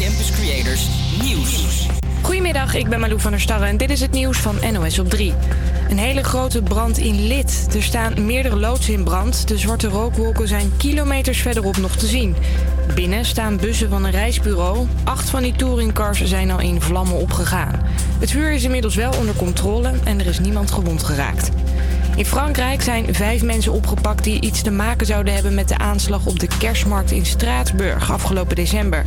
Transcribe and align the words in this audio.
Campus 0.00 0.30
Creators 0.30 0.88
Nieuws. 1.22 1.86
Goedemiddag, 2.22 2.74
ik 2.74 2.88
ben 2.88 3.00
Malou 3.00 3.20
van 3.20 3.30
der 3.30 3.40
Starre 3.40 3.66
en 3.66 3.76
dit 3.76 3.90
is 3.90 4.00
het 4.00 4.10
nieuws 4.10 4.38
van 4.38 4.56
NOS 4.72 4.98
op 4.98 5.08
3. 5.08 5.32
Een 5.90 5.98
hele 5.98 6.22
grote 6.22 6.62
brand 6.62 6.98
in 6.98 7.26
Lid. 7.26 7.66
Er 7.74 7.82
staan 7.82 8.26
meerdere 8.26 8.56
loodsen 8.56 8.92
in 8.92 9.04
brand. 9.04 9.48
De 9.48 9.58
zwarte 9.58 9.88
rookwolken 9.88 10.48
zijn 10.48 10.72
kilometers 10.76 11.40
verderop 11.40 11.76
nog 11.76 11.96
te 11.96 12.06
zien. 12.06 12.36
Binnen 12.94 13.24
staan 13.24 13.56
bussen 13.56 13.88
van 13.88 14.04
een 14.04 14.10
reisbureau. 14.10 14.86
Acht 15.04 15.30
van 15.30 15.42
die 15.42 15.56
touringcars 15.56 16.24
zijn 16.24 16.50
al 16.50 16.60
in 16.60 16.80
vlammen 16.80 17.16
opgegaan. 17.16 17.82
Het 18.18 18.30
vuur 18.30 18.52
is 18.52 18.64
inmiddels 18.64 18.94
wel 18.94 19.12
onder 19.18 19.34
controle 19.34 19.92
en 20.04 20.20
er 20.20 20.26
is 20.26 20.38
niemand 20.38 20.70
gewond 20.70 21.02
geraakt. 21.02 21.50
In 22.16 22.26
Frankrijk 22.26 22.82
zijn 22.82 23.14
vijf 23.14 23.42
mensen 23.42 23.72
opgepakt 23.72 24.24
die 24.24 24.40
iets 24.40 24.62
te 24.62 24.70
maken 24.70 25.06
zouden 25.06 25.34
hebben 25.34 25.54
met 25.54 25.68
de 25.68 25.78
aanslag 25.78 26.26
op 26.26 26.38
de 26.38 26.48
kerstmarkt 26.58 27.10
in 27.10 27.26
Straatsburg 27.26 28.12
afgelopen 28.12 28.56
december. 28.56 29.04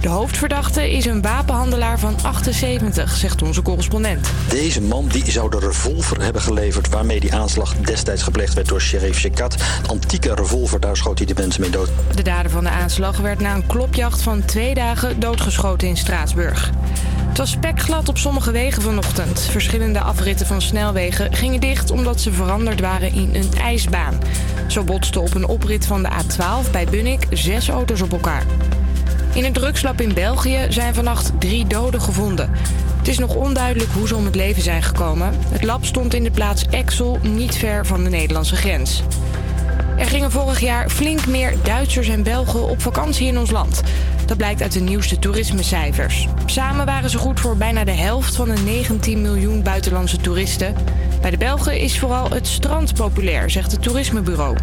De 0.00 0.08
hoofdverdachte 0.08 0.92
is 0.92 1.04
een 1.04 1.22
wapenhandelaar 1.22 1.98
van 1.98 2.16
78, 2.22 3.16
zegt 3.16 3.42
onze 3.42 3.62
correspondent. 3.62 4.30
Deze 4.48 4.80
man 4.80 5.08
die 5.08 5.30
zou 5.30 5.50
de 5.50 5.58
revolver 5.58 6.22
hebben 6.22 6.42
geleverd 6.42 6.88
waarmee 6.88 7.20
die 7.20 7.34
aanslag 7.34 7.74
destijds 7.76 8.22
gepleegd 8.22 8.54
werd 8.54 8.68
door 8.68 8.80
sheriff 8.80 9.18
Shekat. 9.18 9.56
Antieke 9.86 10.34
revolver, 10.34 10.80
daar 10.80 10.96
schoot 10.96 11.18
hij 11.18 11.26
de 11.26 11.34
mensen 11.36 11.60
mee 11.60 11.70
dood. 11.70 11.88
De 12.14 12.22
dader 12.22 12.50
van 12.50 12.64
de 12.64 12.70
aanslag 12.70 13.16
werd 13.16 13.40
na 13.40 13.54
een 13.54 13.66
klopjacht 13.66 14.22
van 14.22 14.44
twee 14.44 14.74
dagen 14.74 15.20
doodgeschoten 15.20 15.88
in 15.88 15.96
Straatsburg. 15.96 16.70
Het 17.36 17.44
was 17.44 17.54
spekglad 17.54 18.08
op 18.08 18.18
sommige 18.18 18.50
wegen 18.50 18.82
vanochtend. 18.82 19.40
Verschillende 19.40 20.00
afritten 20.00 20.46
van 20.46 20.62
snelwegen 20.62 21.34
gingen 21.34 21.60
dicht 21.60 21.90
omdat 21.90 22.20
ze 22.20 22.32
veranderd 22.32 22.80
waren 22.80 23.12
in 23.12 23.34
een 23.34 23.50
ijsbaan. 23.60 24.18
Zo 24.66 24.84
botsten 24.84 25.20
op 25.20 25.34
een 25.34 25.46
oprit 25.46 25.86
van 25.86 26.02
de 26.02 26.08
A12 26.08 26.70
bij 26.70 26.84
Bunnik 26.84 27.26
zes 27.30 27.68
auto's 27.68 28.00
op 28.00 28.12
elkaar. 28.12 28.46
In 29.34 29.44
een 29.44 29.52
drugslab 29.52 30.00
in 30.00 30.14
België 30.14 30.66
zijn 30.68 30.94
vannacht 30.94 31.32
drie 31.40 31.66
doden 31.66 32.00
gevonden. 32.00 32.50
Het 32.98 33.08
is 33.08 33.18
nog 33.18 33.34
onduidelijk 33.34 33.90
hoe 33.90 34.08
ze 34.08 34.16
om 34.16 34.24
het 34.24 34.34
leven 34.34 34.62
zijn 34.62 34.82
gekomen. 34.82 35.32
Het 35.48 35.62
lab 35.62 35.84
stond 35.84 36.14
in 36.14 36.22
de 36.22 36.30
plaats 36.30 36.66
Exel, 36.70 37.18
niet 37.22 37.56
ver 37.56 37.86
van 37.86 38.04
de 38.04 38.10
Nederlandse 38.10 38.56
grens. 38.56 39.02
Er 39.98 40.06
gingen 40.06 40.30
vorig 40.30 40.60
jaar 40.60 40.90
flink 40.90 41.26
meer 41.26 41.54
Duitsers 41.62 42.08
en 42.08 42.22
Belgen 42.22 42.68
op 42.68 42.82
vakantie 42.82 43.26
in 43.26 43.38
ons 43.38 43.50
land. 43.50 43.82
Dat 44.26 44.36
blijkt 44.36 44.62
uit 44.62 44.72
de 44.72 44.80
nieuwste 44.80 45.18
toerismecijfers. 45.18 46.26
Samen 46.46 46.86
waren 46.86 47.10
ze 47.10 47.18
goed 47.18 47.40
voor 47.40 47.56
bijna 47.56 47.84
de 47.84 47.92
helft 47.92 48.36
van 48.36 48.48
de 48.48 48.60
19 48.64 49.22
miljoen 49.22 49.62
buitenlandse 49.62 50.16
toeristen. 50.16 50.74
Bij 51.20 51.30
de 51.30 51.36
Belgen 51.36 51.78
is 51.78 51.98
vooral 51.98 52.30
het 52.30 52.46
strand 52.46 52.94
populair, 52.94 53.50
zegt 53.50 53.72
het 53.72 53.82
toerismebureau. 53.82 54.56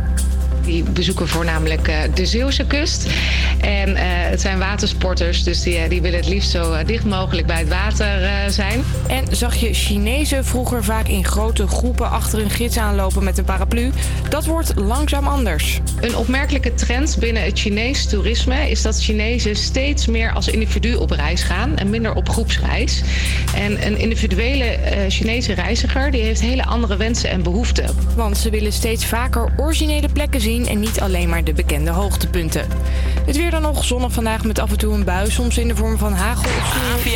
Die 0.66 0.84
bezoeken 0.84 1.28
voornamelijk 1.28 1.88
uh, 1.88 1.96
de 2.14 2.26
Zeeuwse 2.26 2.66
kust. 2.66 3.08
En 3.62 3.90
uh, 3.90 3.98
het 4.04 4.42
zijn 4.42 4.60
watersporters, 4.60 5.44
dus 5.44 5.62
die, 5.62 5.88
die 5.88 6.02
willen 6.02 6.20
het 6.20 6.28
liefst 6.28 6.52
zo 6.52 6.84
dicht 6.86 7.06
mogelijk 7.06 7.48
bij 7.48 7.60
het 7.60 7.68
water 7.68 8.30
zijn. 8.52 8.84
En 9.08 9.36
zag 9.36 9.56
je 9.56 9.74
Chinezen 9.74 10.46
vroeger 10.46 10.84
vaak 10.84 11.08
in 11.08 11.26
grote 11.26 11.68
groepen 11.68 12.10
achter 12.10 12.40
een 12.40 12.50
gids 12.50 12.78
aanlopen 12.78 13.24
met 13.24 13.38
een 13.38 13.44
paraplu? 13.44 13.92
Dat 14.30 14.46
wordt 14.46 14.74
langzaam 14.76 15.28
anders. 15.28 15.80
Een 16.02 16.16
opmerkelijke 16.16 16.74
trend 16.74 17.18
binnen 17.20 17.44
het 17.44 17.60
Chinees 17.60 18.06
toerisme 18.06 18.70
is 18.70 18.82
dat 18.82 19.02
Chinezen 19.02 19.56
steeds 19.56 20.06
meer 20.06 20.34
als 20.34 20.48
individu 20.48 20.96
op 20.96 21.12
reis 21.12 21.44
gaan 21.44 21.78
en 21.78 21.90
minder 21.90 22.14
op 22.14 22.30
groepsreis. 22.30 23.02
En 23.56 23.86
een 23.86 23.98
individuele 23.98 24.78
Chinese 25.08 25.54
reiziger 25.54 26.12
die 26.12 26.22
heeft 26.22 26.42
hele 26.42 26.66
andere 26.66 26.98
wensen 26.98 27.30
en 27.30 27.44
behoeften. 27.44 27.96
Want 28.16 28.38
ze 28.38 28.50
willen 28.50 28.74
steeds 28.74 29.06
vaker 29.06 29.54
originele 29.58 30.10
plekken 30.10 30.42
zien 30.42 30.53
en 30.62 30.80
niet 30.80 31.00
alleen 31.00 31.30
maar 31.30 31.44
de 31.44 31.54
bekende 31.54 31.92
hoogtepunten. 31.92 32.68
Het 33.26 33.36
weer 33.38 33.52
dan 33.52 33.62
nog 33.62 33.86
zonnig 33.86 34.12
vandaag 34.12 34.44
met 34.44 34.60
af 34.60 34.72
en 34.72 34.78
toe 34.78 34.94
een 34.94 35.04
bui, 35.04 35.32
soms 35.32 35.58
in 35.58 35.68
de 35.68 35.76
vorm 35.76 35.98
van 35.98 36.14
hagel 36.14 36.50
of 36.50 36.76
sneeuw. 36.76 37.14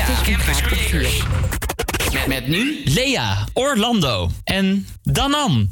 Met, 2.14 2.28
met 2.28 2.48
nu 2.48 2.82
Lea, 2.84 3.48
Orlando 3.54 4.30
en 4.44 4.88
Danan. 5.04 5.70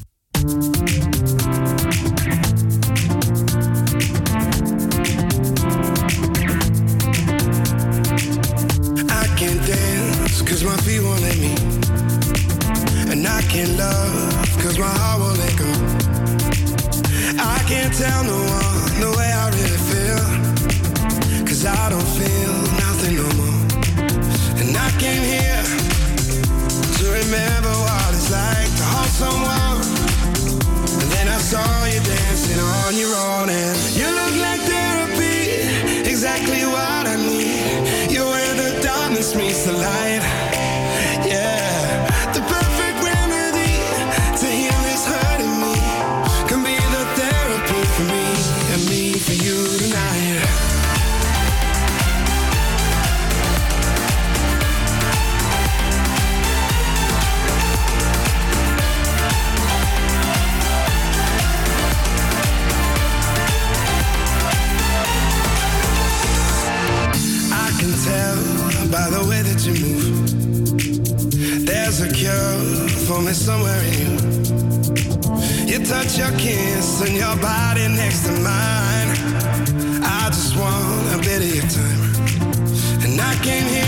Tell 18.06 18.24
no 18.24 18.40
one 18.62 18.94
the 19.04 19.12
way 19.18 19.30
I 19.44 19.46
really 19.56 19.82
feel. 19.90 20.22
Cause 21.48 21.64
I 21.66 21.84
don't 21.94 22.10
feel 22.20 22.54
nothing 22.86 23.14
no 23.22 23.28
more. 23.40 23.62
And 24.62 24.70
I 24.88 24.90
came 25.04 25.24
here 25.36 25.66
to 26.98 27.06
remember 27.22 27.74
what 27.86 28.10
it's 28.18 28.30
like 28.42 28.72
to 28.80 28.86
hold 28.94 29.12
someone. 29.24 29.78
And 31.02 31.10
then 31.16 31.28
I 31.38 31.40
saw 31.52 31.68
you 31.94 32.02
dancing 32.14 32.60
on 32.76 32.92
your 33.02 33.14
own. 33.30 33.50
And 33.50 33.85
somewhere 73.46 73.84
in 73.84 73.94
you. 74.02 74.10
You 75.72 75.86
touch 75.86 76.18
your 76.18 76.32
kiss 76.32 77.02
and 77.06 77.16
your 77.16 77.36
body 77.38 77.88
next 77.90 78.26
to 78.26 78.32
mine. 78.42 79.10
I 80.02 80.30
just 80.34 80.58
want 80.58 81.14
a 81.14 81.20
bit 81.20 81.44
of 81.46 81.52
your 81.54 81.70
time. 81.80 82.02
And 83.06 83.22
I 83.22 83.36
came 83.44 83.68
here 83.68 83.85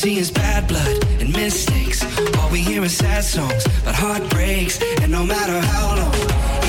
see 0.00 0.16
is 0.16 0.30
bad 0.30 0.66
blood 0.66 1.04
and 1.20 1.30
mistakes, 1.30 2.02
all 2.38 2.48
we 2.50 2.60
hear 2.60 2.82
is 2.82 2.96
sad 2.96 3.22
songs 3.22 3.66
about 3.82 3.94
heartbreaks. 3.94 4.80
And 5.02 5.12
no 5.12 5.26
matter 5.26 5.60
how 5.60 5.88
long 5.94 6.14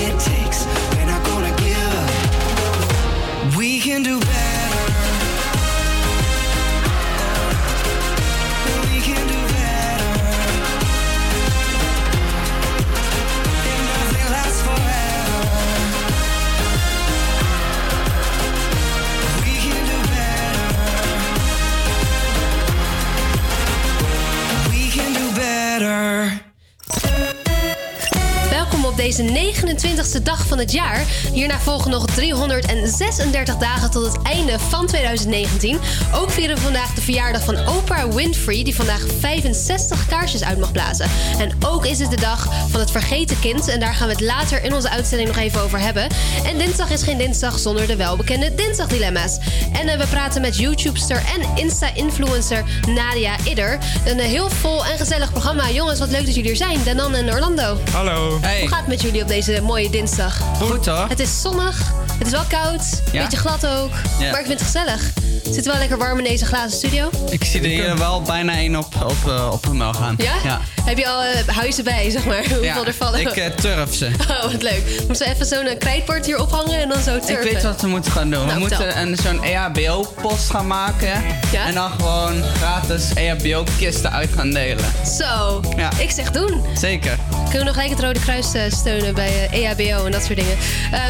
it 0.06 0.20
takes, 0.20 0.66
we're 0.94 1.06
not 1.06 1.26
gonna 1.26 1.56
give 1.64 1.92
up. 2.04 3.56
We 3.58 3.80
can 3.80 4.04
do 4.04 4.20
29e 29.66 30.22
dag 30.24 30.48
van 30.48 30.58
het 30.58 30.72
jaar. 30.72 31.06
Hierna 31.34 31.60
volgen 31.60 31.92
nog 31.92 32.06
336 32.06 33.58
dagen 33.58 33.92
tot 33.92 34.06
het 34.06 34.22
einde 34.22 34.60
van 34.60 34.88
2019. 34.88 35.80
Ook 36.14 36.30
vieren 36.30 36.56
we 36.56 36.62
vandaag 36.62 36.94
de 36.94 37.02
verjaardag 37.02 37.44
van 37.44 37.68
Oprah 37.68 38.14
Winfrey, 38.14 38.64
die 38.64 38.76
vandaag 38.76 39.02
65 39.20 40.08
kaarsjes 40.08 40.44
uit 40.44 40.60
mag 40.60 40.72
blazen. 40.72 41.10
En 41.40 41.52
ook 41.66 41.86
is 41.86 42.00
het 42.00 42.10
de 42.10 42.20
dag 42.20 42.48
van 42.70 42.80
het 42.80 42.92
vergeten 42.92 43.40
kind. 43.40 43.68
En 43.68 43.80
daar 43.80 43.94
gaan 43.94 44.08
we 44.08 44.14
het 44.14 44.24
later 44.24 44.64
in 44.64 44.74
onze 44.74 44.90
uitzending 44.90 45.30
nog 45.30 45.38
even 45.38 45.62
over 45.62 45.80
hebben. 45.80 46.08
En 46.44 46.58
dinsdag 46.58 46.90
is 46.90 47.04
geen 47.04 47.18
dinsdag 47.18 47.60
zonder 47.60 47.88
de 47.88 47.96
welbekende 47.96 48.56
dinsdagdilemma's. 48.56 49.38
En 49.74 49.88
eh, 49.88 49.98
we 49.98 50.08
praten 50.08 50.42
met 50.42 50.58
YouTubester 50.58 51.24
en 51.36 51.64
Insta-influencer 51.64 52.64
Nadia 52.88 53.36
Idder. 53.44 53.78
Een 54.06 54.20
eh, 54.20 54.26
heel 54.26 54.50
vol 54.50 54.86
en 54.86 54.98
gezellig 54.98 55.32
programma. 55.32 55.70
Jongens, 55.70 56.00
wat 56.00 56.10
leuk 56.10 56.26
dat 56.26 56.36
jullie 56.36 56.50
er 56.50 56.56
zijn. 56.56 56.84
Danan 56.84 57.16
en 57.16 57.32
Orlando. 57.32 57.78
Hallo. 57.92 58.38
Hey. 58.42 58.60
Hoe 58.60 58.70
gaat 58.70 58.80
het 58.80 58.88
met 58.88 59.02
jullie 59.02 59.22
op 59.22 59.28
deze 59.28 59.51
mooie 59.62 59.90
dinsdag? 59.90 60.38
Goed 60.60 60.86
hoor. 60.86 61.06
Het 61.10 61.20
is 61.20 61.42
zonnig, 61.42 61.92
het 62.18 62.26
is 62.28 62.32
wel 62.34 62.44
koud, 62.50 63.02
Ja. 63.12 63.22
beetje 63.24 63.38
glad 63.38 63.68
ook. 63.68 63.90
Ja. 64.20 64.32
Maar 64.32 64.40
ik 64.40 64.46
vind 64.46 64.60
het 64.60 64.62
gezellig. 64.62 65.12
Het 65.44 65.54
zit 65.54 65.66
wel 65.66 65.78
lekker 65.78 65.98
warm 65.98 66.18
in 66.18 66.24
deze 66.24 66.46
glazen 66.46 66.78
studio. 66.78 67.10
Ik 67.30 67.44
zie 67.44 67.62
er 67.62 67.68
hier 67.68 67.98
wel 67.98 68.22
bijna 68.22 68.54
één 68.54 68.76
op, 68.76 68.96
op, 69.04 69.28
eh, 69.32 69.50
op 69.52 69.66
een 69.66 69.96
gaan. 69.96 70.16
Ja? 70.18 70.34
Ja. 70.44 70.60
Heb 70.86 70.98
je 70.98 71.08
al 71.08 71.22
eh, 71.24 71.48
huizen 71.48 71.84
bij, 71.84 72.10
zeg 72.10 72.26
maar? 72.26 72.38
Hoeveel 72.50 72.64
Ja, 72.64 72.86
er 72.86 72.94
vallen? 72.94 73.20
Ik 73.20 73.28
eh, 73.28 73.46
turf 73.46 73.96
ze. 73.96 74.10
Oh, 74.32 74.52
wat 74.52 74.62
leuk. 74.62 74.84
Moeten 75.08 75.28
we 75.28 75.34
even 75.34 75.46
zo'n 75.46 75.78
krijtbord 75.80 76.26
hier 76.26 76.40
ophangen 76.42 76.80
en 76.82 76.90
dan 76.90 77.02
zo 77.02 77.20
turven? 77.20 77.46
Ik 77.46 77.52
weet 77.54 77.64
wat 77.64 77.82
we 77.82 77.88
moeten 77.88 78.12
gaan 78.12 78.30
doen. 78.30 78.40
Nou, 78.40 78.54
we 78.54 78.60
moeten 78.60 78.78
vertel. 78.78 79.02
een, 79.02 79.16
zo'n 79.18 79.44
E 79.44 79.52
EHBO-post 79.52 80.50
gaan 80.50 80.68
maken. 80.68 81.24
Ja? 81.52 81.66
En 81.66 81.74
dan 81.74 81.92
gewoon 81.92 82.44
gratis 82.44 83.04
E 83.16 83.28
EHBO-kisten 83.28 84.12
uit 84.12 84.30
gaan 84.36 84.52
delen. 84.52 84.86
Zo, 85.18 85.62
Ja. 85.78 85.90
ik 85.98 86.12
zeg 86.12 86.32
doen. 86.32 86.66
Zeker. 86.76 87.18
Kunnen 87.30 87.60
we 87.60 87.64
nog 87.64 87.74
gelijk 87.74 87.90
het 87.90 88.00
Rode 88.00 88.20
Kruis 88.20 88.48
steunen 88.78 89.14
bij 89.16 89.50
eh, 89.52 89.70
EHBO 89.70 90.06
en 90.06 90.12
dat 90.12 90.24
soort 90.24 90.36
dingen. 90.38 90.58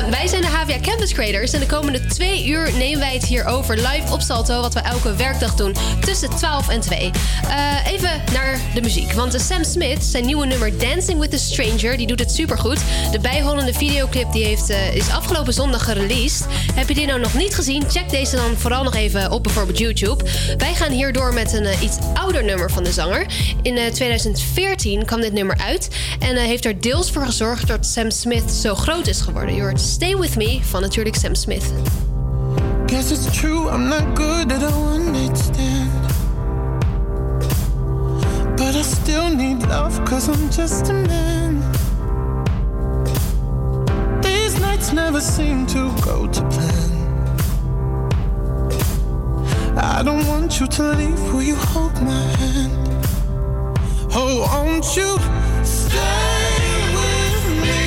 Wij 0.09 0.27
zijn 0.27 0.41
de 0.41 0.47
HVA 0.47 0.79
Campus 0.81 1.13
Creators 1.13 1.51
en 1.53 1.59
de 1.59 1.65
komende 1.65 2.05
twee 2.05 2.47
uur 2.47 2.71
nemen 2.77 2.99
wij 2.99 3.13
het 3.13 3.25
hier 3.25 3.45
over 3.45 3.75
live 3.75 4.11
op 4.13 4.21
Wat 4.31 4.73
we 4.73 4.79
elke 4.79 5.15
werkdag 5.15 5.55
doen 5.55 5.75
tussen 5.99 6.29
12 6.29 6.69
en 6.69 6.81
2. 6.81 7.11
Eh, 7.49 7.91
even 7.91 8.21
naar 8.33 8.59
de 8.73 8.81
muziek. 8.81 9.13
Want 9.13 9.41
Sam 9.41 9.63
Smith, 9.63 10.03
zijn 10.03 10.25
nieuwe 10.25 10.45
nummer 10.45 10.77
Dancing 10.77 11.19
with 11.19 11.33
a 11.33 11.37
Stranger, 11.37 11.97
die 11.97 12.07
doet 12.07 12.19
het 12.19 12.31
supergoed. 12.31 12.79
De 13.11 13.19
bijhorende 13.19 13.73
videoclip 13.73 14.31
die 14.31 14.45
heeft, 14.45 14.69
eh, 14.69 14.95
is 14.95 15.09
afgelopen 15.09 15.53
zondag 15.53 15.83
gereleased. 15.83 16.47
Heb 16.73 16.87
je 16.87 16.93
die 16.93 17.05
nou 17.05 17.19
nog 17.19 17.33
niet 17.33 17.55
gezien? 17.55 17.83
Check 17.89 18.09
deze 18.09 18.35
dan 18.35 18.57
vooral 18.57 18.83
nog 18.83 18.95
even 18.95 19.31
op 19.31 19.43
bijvoorbeeld 19.43 19.77
YouTube. 19.77 20.23
Wij 20.57 20.73
gaan 20.73 20.91
hier 20.91 21.13
door 21.13 21.33
met 21.33 21.53
een 21.53 21.65
eh, 21.65 21.81
iets 21.81 21.97
ouder 22.13 22.43
nummer 22.43 22.71
van 22.71 22.83
de 22.83 22.91
zanger. 22.91 23.25
In 23.61 23.77
eh, 23.77 23.91
2014 23.91 25.05
kwam 25.05 25.21
dit 25.21 25.33
nummer 25.33 25.57
uit 25.57 25.87
en 26.19 26.37
heeft 26.37 26.65
er 26.65 26.81
deels 26.81 27.11
voor 27.11 27.25
gezorgd 27.25 27.67
dat 27.67 27.85
Sam 27.85 28.11
Smith 28.11 28.51
zo 28.51 28.75
groot 28.75 29.07
is 29.07 29.21
geworden. 29.21 29.55
Je 29.55 29.61
hoort 29.61 29.81
Stay 29.81 30.17
With 30.17 30.35
Me 30.35 30.59
van 30.63 30.81
natuurlijk 30.81 31.15
Sam 31.15 31.35
Smith. 31.35 31.63
Guess 32.91 33.11
it's 33.13 33.33
true, 33.33 33.69
I'm 33.69 33.87
not 33.87 34.15
good 34.15 34.51
at 34.51 34.61
stand. 35.37 35.89
But 38.57 38.75
I 38.75 38.81
still 38.81 39.29
need 39.29 39.59
love, 39.65 40.03
cause 40.03 40.27
I'm 40.27 40.49
just 40.51 40.89
a 40.89 40.93
man. 40.93 41.61
These 44.21 44.59
nights 44.59 44.91
never 44.91 45.21
seem 45.21 45.65
to 45.67 45.89
go 46.03 46.27
to 46.27 46.41
plan. 46.49 46.91
I 49.77 50.03
don't 50.03 50.27
want 50.27 50.59
you 50.59 50.67
to 50.67 50.83
leave, 50.83 51.33
will 51.33 51.43
you 51.43 51.55
hold 51.55 51.93
my 52.01 52.27
hand? 52.43 53.05
Oh, 54.13 54.45
won't 54.51 54.97
you 54.97 55.17
stay 55.63 56.91
with 56.97 57.45
me? 57.63 57.81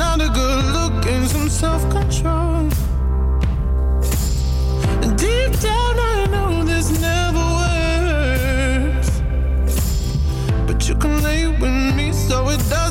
not 0.00 0.18
a 0.18 0.30
good 0.30 0.64
look 0.76 1.06
and 1.06 1.28
some 1.28 1.50
self-control. 1.50 2.70
Deep 5.24 5.52
down, 5.60 5.94
I 6.14 6.26
know 6.32 6.64
this 6.64 6.88
never 7.08 7.44
works, 7.60 9.10
but 10.66 10.88
you 10.88 10.94
can 10.94 11.22
lay 11.22 11.48
with 11.48 11.94
me 11.96 12.12
so 12.12 12.48
it 12.48 12.62
does. 12.70 12.89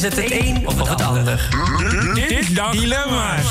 is 0.00 0.14
het 0.14 0.30
het 0.30 0.40
een 0.40 0.66
of 0.66 0.88
het 0.88 1.02
ander. 1.02 1.48
Dinsdag 2.14 2.72
Dilemma's. 2.72 3.46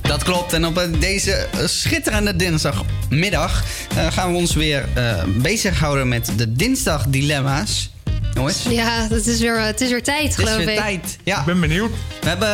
Dat 0.00 0.22
klopt. 0.22 0.52
En 0.52 0.66
op 0.66 0.78
eh, 0.78 1.00
deze 1.00 1.32
eh, 1.32 1.66
schitterende 1.66 2.36
dinsdagmiddag 2.36 3.64
eh, 3.96 4.06
gaan 4.12 4.30
we 4.30 4.36
ons 4.36 4.54
weer 4.54 4.84
uh, 4.96 5.22
bezighouden 5.26 6.08
met 6.08 6.32
de 6.36 6.52
dinsdag 6.52 7.04
dilemma's. 7.08 7.90
Jongens. 8.34 8.62
Ja, 8.68 9.06
het 9.10 9.26
is 9.26 9.40
weer, 9.40 9.60
het 9.60 9.80
is 9.80 9.90
weer 9.90 10.02
tijd, 10.02 10.34
geloof 10.34 10.58
ik. 10.58 10.58
Het 10.58 10.68
is 10.68 10.74
weer 10.74 10.74
ik. 10.74 11.00
tijd, 11.00 11.18
ja. 11.24 11.38
Ik 11.38 11.44
ben 11.44 11.60
benieuwd. 11.60 11.90
We 12.20 12.28
hebben, 12.28 12.48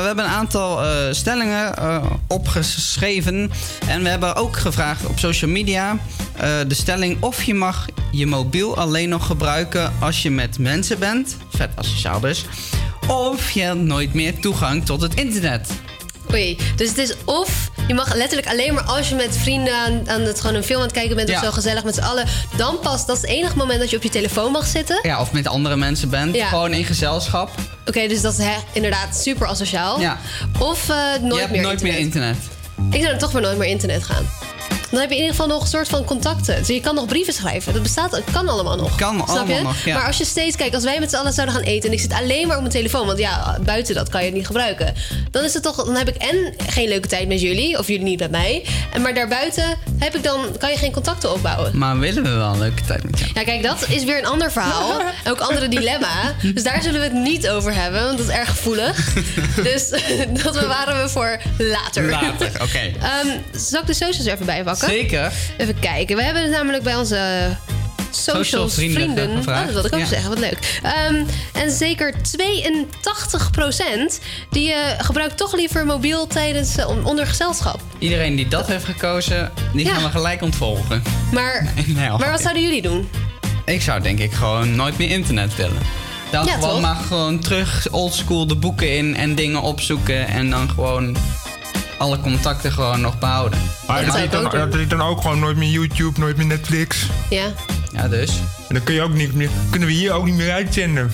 we 0.00 0.06
hebben 0.06 0.24
een 0.24 0.30
aantal 0.30 0.80
stellingen 1.14 1.74
opgeschreven. 2.26 3.50
En 3.86 4.02
we 4.02 4.08
hebben 4.08 4.36
ook 4.36 4.56
gevraagd 4.56 5.06
op 5.06 5.18
social 5.18 5.50
media 5.50 5.96
eh, 6.42 6.58
de 6.66 6.74
stelling 6.74 7.16
of 7.20 7.42
je 7.42 7.54
mag 7.54 7.86
je 8.10 8.26
mobiel 8.26 8.76
alleen 8.76 9.08
nog 9.08 9.26
gebruiken 9.26 9.92
als 10.00 10.22
je 10.22 10.30
met 10.30 10.58
mensen 10.58 10.98
bent, 10.98 11.36
vet 11.50 11.70
asociaal 11.74 12.20
dus, 12.20 12.44
of 13.08 13.50
je 13.50 13.60
hebt 13.60 13.80
nooit 13.80 14.14
meer 14.14 14.38
toegang 14.38 14.84
tot 14.84 15.00
het 15.00 15.14
internet. 15.14 15.68
Oei, 16.32 16.58
dus 16.76 16.88
het 16.88 16.98
is 16.98 17.14
of 17.24 17.70
je 17.86 17.94
mag 17.94 18.14
letterlijk 18.14 18.48
alleen 18.48 18.74
maar 18.74 18.82
als 18.82 19.08
je 19.08 19.14
met 19.14 19.36
vrienden 19.36 19.74
aan, 20.06 20.20
het 20.20 20.40
gewoon 20.40 20.56
een 20.56 20.62
film 20.62 20.78
aan 20.78 20.86
het 20.86 20.94
kijken 20.94 21.16
bent 21.16 21.30
of 21.30 21.38
zo 21.42 21.50
gezellig 21.50 21.84
met 21.84 21.94
z'n 21.94 22.00
allen, 22.00 22.26
dan 22.56 22.78
pas 22.78 23.06
dat 23.06 23.16
is 23.16 23.22
het 23.22 23.30
enige 23.30 23.56
moment 23.56 23.80
dat 23.80 23.90
je 23.90 23.96
op 23.96 24.02
je 24.02 24.10
telefoon 24.10 24.52
mag 24.52 24.66
zitten. 24.66 24.98
Ja, 25.02 25.20
of 25.20 25.32
met 25.32 25.46
andere 25.46 25.76
mensen 25.76 26.10
bent, 26.10 26.36
gewoon 26.36 26.72
in 26.72 26.84
gezelschap. 26.84 27.50
Oké, 27.86 28.08
dus 28.08 28.20
dat 28.20 28.38
is 28.38 28.44
inderdaad 28.72 29.16
super 29.16 29.46
asociaal. 29.46 30.00
Ja. 30.00 30.18
Of 30.58 30.88
eh, 30.88 30.96
nooit 31.20 31.82
meer 31.82 31.98
internet. 31.98 32.36
Ik 32.90 33.00
zou 33.00 33.10
dan 33.10 33.18
toch 33.18 33.32
maar 33.32 33.42
nooit 33.42 33.58
meer 33.58 33.68
internet 33.68 34.04
gaan. 34.04 34.41
Dan 34.92 35.00
heb 35.00 35.10
je 35.10 35.16
in 35.16 35.22
ieder 35.22 35.36
geval 35.36 35.54
nog 35.54 35.62
een 35.62 35.68
soort 35.68 35.88
van 35.88 36.04
contacten. 36.04 36.58
Dus 36.58 36.66
je 36.66 36.80
kan 36.80 36.94
nog 36.94 37.06
brieven 37.06 37.32
schrijven. 37.32 37.72
Dat 37.72 37.82
bestaat, 37.82 38.10
het 38.10 38.24
kan 38.32 38.48
allemaal 38.48 38.76
nog. 38.76 38.94
Kan 38.94 39.14
Snap 39.14 39.28
allemaal 39.28 39.56
je? 39.56 39.62
nog, 39.62 39.84
ja. 39.84 39.94
Maar 39.94 40.06
als 40.06 40.18
je 40.18 40.24
steeds 40.24 40.56
kijkt, 40.56 40.74
als 40.74 40.84
wij 40.84 41.00
met 41.00 41.10
z'n 41.10 41.16
allen 41.16 41.32
zouden 41.32 41.54
gaan 41.54 41.64
eten 41.64 41.88
en 41.88 41.94
ik 41.94 42.00
zit 42.00 42.12
alleen 42.12 42.46
maar 42.46 42.56
op 42.56 42.62
mijn 42.62 42.74
telefoon, 42.74 43.06
want 43.06 43.18
ja, 43.18 43.58
buiten 43.64 43.94
dat 43.94 44.08
kan 44.08 44.20
je 44.20 44.26
het 44.26 44.36
niet 44.36 44.46
gebruiken. 44.46 44.94
Dan 45.30 45.44
is 45.44 45.54
het 45.54 45.62
toch, 45.62 45.84
dan 45.84 45.96
heb 45.96 46.08
ik 46.08 46.16
en 46.16 46.54
geen 46.66 46.88
leuke 46.88 47.08
tijd 47.08 47.28
met 47.28 47.40
jullie, 47.40 47.78
of 47.78 47.86
jullie 47.86 48.04
niet 48.04 48.18
met 48.18 48.30
mij. 48.30 48.66
En 48.92 49.02
maar 49.02 49.14
daarbuiten 49.14 49.78
heb 49.98 50.16
ik 50.16 50.22
dan, 50.22 50.46
kan 50.58 50.70
je 50.70 50.76
geen 50.76 50.92
contacten 50.92 51.32
opbouwen. 51.32 51.78
Maar 51.78 51.98
willen 51.98 52.22
we 52.22 52.30
wel 52.30 52.52
een 52.52 52.58
leuke 52.58 52.82
tijd 52.82 53.02
met 53.04 53.18
jou? 53.18 53.30
Ja, 53.34 53.42
kijk, 53.42 53.62
dat 53.62 53.86
is 53.88 54.04
weer 54.04 54.18
een 54.18 54.26
ander 54.26 54.52
verhaal. 54.52 55.00
En 55.24 55.30
ook 55.32 55.40
andere 55.40 55.68
dilemma. 55.68 56.34
Dus 56.54 56.62
daar 56.62 56.82
zullen 56.82 57.00
we 57.00 57.06
het 57.06 57.14
niet 57.16 57.48
over 57.48 57.74
hebben, 57.74 58.04
want 58.04 58.18
dat 58.18 58.28
is 58.28 58.34
erg 58.34 58.48
gevoelig. 58.48 59.14
dus 59.72 59.88
dat 60.42 60.52
bewaren 60.52 61.02
we 61.02 61.08
voor 61.08 61.40
later. 61.58 62.10
Later, 62.10 62.50
oké. 62.62 62.78
Ehm, 62.78 63.38
zal 63.52 63.80
ik 63.80 63.86
de 63.86 63.94
socials 63.94 64.26
er 64.26 64.32
even 64.32 64.46
bij 64.46 64.64
pakken? 64.86 64.98
Zeker. 65.00 65.32
Even 65.58 65.78
kijken. 65.80 66.16
We 66.16 66.22
hebben 66.22 66.42
het 66.42 66.50
namelijk 66.52 66.82
bij 66.82 66.96
onze 66.96 67.48
Social 68.10 68.44
socials 68.44 68.74
vrienden 68.74 69.02
vrienden. 69.02 69.38
Oh, 69.38 69.64
dat 69.64 69.72
wilde 69.72 69.88
ik 69.88 69.94
ook 69.94 70.00
Ja. 70.00 70.06
zeggen. 70.06 70.28
Wat 70.30 70.38
leuk. 70.38 70.80
Ehm, 70.82 71.24
en 71.52 71.70
zeker 71.70 72.14
82% 72.22 74.20
die 74.50 74.72
eh, 74.72 74.78
gebruikt 75.04 75.36
toch 75.36 75.54
liever 75.54 75.86
mobiel 75.86 76.26
tijdens 76.26 76.76
eh, 76.76 76.88
on- 76.88 77.04
onder 77.04 77.26
gezelschap. 77.26 77.80
Iedereen 77.98 78.36
die 78.36 78.48
dat 78.48 78.66
heeft 78.66 78.84
gekozen, 78.84 79.52
die 79.72 79.84
Ja. 79.86 79.94
gaan 79.94 80.02
we 80.02 80.10
gelijk 80.10 80.42
ontvolgen. 80.42 81.02
Maar, 81.32 81.72
Nee, 81.86 82.10
maar 82.10 82.30
wat 82.30 82.40
zouden 82.40 82.62
jullie 82.62 82.82
doen? 82.82 83.08
Ik 83.64 83.82
zou 83.82 84.00
denk 84.02 84.18
ik 84.18 84.32
gewoon 84.32 84.76
nooit 84.76 84.98
meer 84.98 85.10
internet 85.10 85.56
willen. 85.56 85.78
Dan 86.30 86.44
Ja, 86.44 86.52
gewoon 86.52 86.70
toch? 86.70 86.80
maar 86.80 86.96
gewoon 86.96 87.38
terug 87.40 87.86
oldschool 87.90 88.46
de 88.46 88.56
boeken 88.56 88.96
in 88.96 89.16
en 89.16 89.34
dingen 89.34 89.62
opzoeken 89.62 90.28
en 90.28 90.50
dan 90.50 90.70
gewoon 90.70 91.16
alle 92.02 92.20
contacten 92.20 92.72
gewoon 92.72 93.00
nog 93.00 93.18
behouden. 93.18 93.58
Maar 93.86 94.04
dat 94.04 94.16
is, 94.16 94.30
dan, 94.30 94.42
dat 94.50 94.74
is 94.74 94.88
dan 94.88 95.00
ook 95.00 95.20
gewoon 95.20 95.38
nooit 95.38 95.56
meer 95.56 95.70
YouTube, 95.70 96.20
nooit 96.20 96.36
meer 96.36 96.46
Netflix. 96.46 97.06
Ja. 97.30 97.46
Ja, 97.92 98.08
dus. 98.08 98.30
En 98.68 98.74
dan 98.74 98.82
kun 98.84 98.94
je 98.94 99.02
ook 99.02 99.12
niet 99.14 99.34
meer, 99.34 99.48
kunnen 99.70 99.88
we 99.88 99.94
hier 99.94 100.12
ook 100.12 100.24
niet 100.24 100.34
meer 100.34 100.52
uitzenden. 100.52 101.12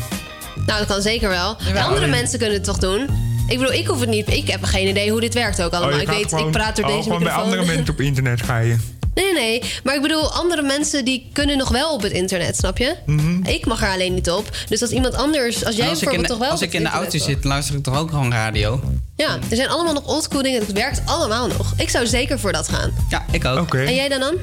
Nou, 0.67 0.79
dat 0.79 0.89
kan 0.89 1.03
zeker 1.03 1.29
wel. 1.29 1.57
Andere 1.77 2.07
mensen 2.07 2.39
kunnen 2.39 2.57
het 2.57 2.65
toch 2.65 2.79
doen? 2.79 3.09
Ik 3.49 3.59
bedoel, 3.59 3.73
ik 3.75 3.87
hoef 3.87 4.01
het 4.01 4.09
niet. 4.09 4.29
Ik 4.33 4.49
heb 4.49 4.65
geen 4.65 4.89
idee 4.89 5.11
hoe 5.11 5.21
dit 5.21 5.35
werkt 5.35 5.63
ook 5.63 5.73
allemaal. 5.73 5.95
Oh, 5.95 6.01
ik 6.01 6.09
weet, 6.09 6.29
gewoon- 6.29 6.47
ik 6.47 6.53
praat 6.53 6.77
door 6.77 6.85
oh, 6.85 6.91
deze 6.91 7.03
gewoon 7.03 7.19
bij 7.23 7.29
microfoon. 7.33 7.53
andere 7.59 7.75
mensen 7.77 7.95
op 7.95 8.01
internet 8.01 8.43
ga 8.43 8.59
je. 8.59 8.77
Nee, 9.19 9.33
nee. 9.33 9.63
Maar 9.85 9.95
ik 9.95 10.03
bedoel, 10.03 10.33
andere 10.33 10.63
mensen 10.63 11.05
die 11.05 11.29
kunnen 11.33 11.57
nog 11.59 11.69
wel 11.69 11.93
op 11.93 12.03
het 12.03 12.13
internet, 12.13 12.57
snap 12.57 12.79
je? 12.79 12.95
Mhm. 13.07 13.45
Ik 13.45 13.67
mag 13.67 13.83
er 13.83 13.89
alleen 13.89 14.15
niet 14.15 14.31
op. 14.31 14.51
Dus 14.69 14.81
als 14.81 14.91
iemand 14.91 15.15
anders, 15.15 15.65
als 15.65 15.77
jij 15.77 15.89
als 15.89 15.99
bijvoorbeeld 15.99 16.27
de, 16.27 16.33
toch 16.33 16.39
wel 16.39 16.51
als 16.51 16.61
op 16.61 16.67
ik 16.67 16.73
het 16.73 16.83
in 16.83 16.89
de 16.89 16.95
auto 16.95 17.19
zit, 17.19 17.45
luister 17.45 17.75
ik 17.75 17.83
toch 17.83 17.99
ook 17.99 18.11
gewoon 18.11 18.33
radio? 18.33 18.81
Ja, 19.17 19.39
er 19.49 19.57
zijn 19.57 19.69
allemaal 19.69 19.93
nog 19.93 20.07
oldschool 20.07 20.43
dingen. 20.43 20.61
Het 20.61 20.73
werkt 20.73 21.01
allemaal 21.05 21.47
nog. 21.47 21.73
Ik 21.77 21.89
zou 21.89 22.07
zeker 22.07 22.39
voor 22.39 22.53
dat 22.53 22.69
gaan. 22.69 22.93
Ja, 23.09 23.25
ik 23.31 23.45
ook. 23.45 23.59
Oké. 23.59 23.79
En 23.79 23.95
jij 23.95 24.09
dan 24.09 24.21
dan? 24.21 24.35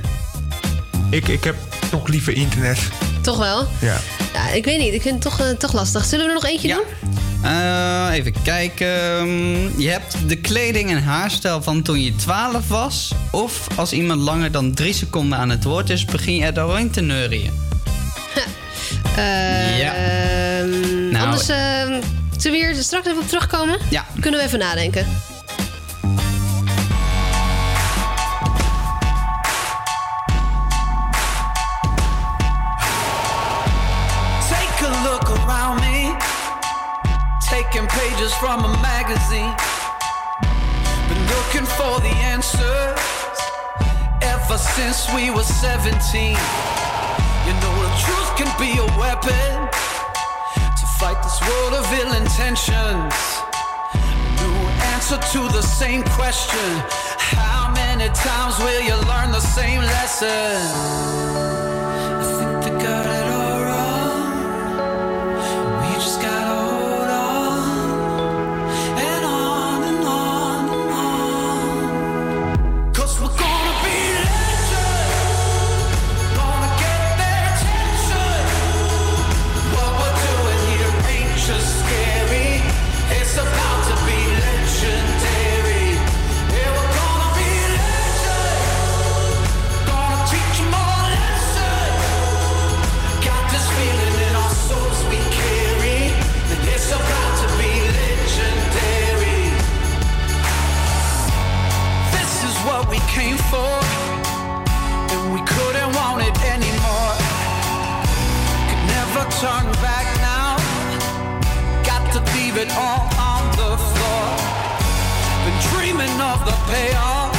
Ik, 1.09 1.27
ik 1.27 1.43
heb 1.43 1.55
toch 1.91 2.07
liever 2.07 2.33
internet. 2.33 2.79
Toch 3.21 3.37
wel? 3.37 3.67
Ja. 3.81 3.97
Ja, 4.35 4.49
ik 4.49 4.65
weet 4.65 4.79
niet. 4.79 4.93
Ik 4.93 5.01
vind 5.01 5.13
het 5.13 5.23
toch, 5.23 5.39
eh, 5.47 5.49
toch 5.49 5.73
lastig. 5.73 6.05
Zullen 6.05 6.25
we 6.25 6.31
er 6.31 6.37
nog 6.41 6.49
eentje 6.49 6.67
doen? 6.67 7.11
Eh, 7.43 8.07
even 8.11 8.33
kijken. 8.43 8.91
Je 9.81 9.89
hebt 9.89 10.15
de 10.29 10.35
kleding 10.35 10.89
en 10.91 11.03
haarstijl 11.03 11.61
van 11.61 11.81
toen 11.81 12.01
je 12.01 12.15
12 12.15 12.67
was. 12.67 13.11
Of 13.31 13.67
als 13.75 13.91
iemand 13.93 14.21
langer 14.21 14.51
dan 14.51 14.73
drie 14.73 14.93
seconden 14.93 15.37
aan 15.37 15.49
het 15.49 15.63
woord 15.63 15.89
is, 15.89 16.05
begin 16.05 16.35
je 16.35 16.45
er 16.45 16.53
doorheen 16.53 16.89
te 16.91 17.01
neurien. 17.01 17.51
Eh, 19.15 19.79
Ja. 19.79 19.93
ehm, 19.93 21.09
Nou, 21.11 21.25
anders, 21.25 21.49
ehm, 21.49 22.01
zullen 22.37 22.59
we 22.59 22.65
hier 22.65 22.75
straks 22.83 23.07
even 23.07 23.21
op 23.21 23.27
terugkomen? 23.27 23.77
Ja. 23.89 24.05
Kunnen 24.19 24.39
we 24.39 24.45
even 24.45 24.59
nadenken. 24.59 25.07
Pages 38.15 38.33
from 38.35 38.63
a 38.63 38.69
magazine. 38.81 39.53
Been 41.09 41.23
looking 41.27 41.65
for 41.65 41.99
the 41.99 42.13
answers 42.23 42.99
ever 44.21 44.57
since 44.57 45.11
we 45.13 45.29
were 45.31 45.43
17. 45.43 45.91
You 46.31 47.53
know, 47.61 47.75
the 47.83 47.91
truth 48.03 48.29
can 48.37 48.51
be 48.59 48.77
a 48.79 48.85
weapon 48.97 49.69
to 50.79 50.85
fight 50.99 51.21
this 51.23 51.39
world 51.47 51.73
of 51.73 51.85
ill 51.93 52.13
intentions. 52.13 53.15
New 54.39 54.55
answer 54.93 55.17
to 55.33 55.39
the 55.51 55.61
same 55.61 56.03
question 56.03 56.69
How 57.17 57.71
many 57.73 58.07
times 58.13 58.57
will 58.59 58.81
you 58.81 58.95
learn 59.07 59.31
the 59.31 59.41
same 59.41 59.81
lesson? 59.81 61.35
It 112.65 112.71
all 112.77 113.05
on 113.17 113.43
the 113.61 113.71
floor. 113.77 114.25
Been 115.45 115.59
dreaming 115.69 116.17
of 116.21 116.39
the 116.45 116.55
payoff. 116.71 117.33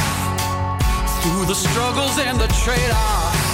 Through 1.21 1.45
the 1.45 1.55
struggles 1.55 2.17
and 2.19 2.39
the 2.39 2.47
trade-offs. 2.63 3.47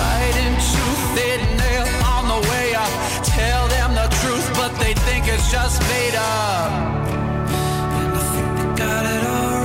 Fighting 0.00 0.54
tooth 0.72 1.06
and 1.30 1.42
nail 1.62 1.88
on 2.14 2.24
the 2.34 2.40
way 2.50 2.74
up. 2.74 2.92
Tell 3.24 3.68
them 3.68 3.94
the 3.94 4.08
truth, 4.20 4.48
but 4.54 4.72
they 4.78 4.94
think 5.06 5.28
it's 5.28 5.50
just 5.50 5.80
made 5.82 6.16
up. 6.16 6.70
And 8.00 8.12
I 8.14 8.24
think 8.32 8.48
they 8.58 8.84
got 8.84 9.04
it 9.06 9.26
all 9.26 9.57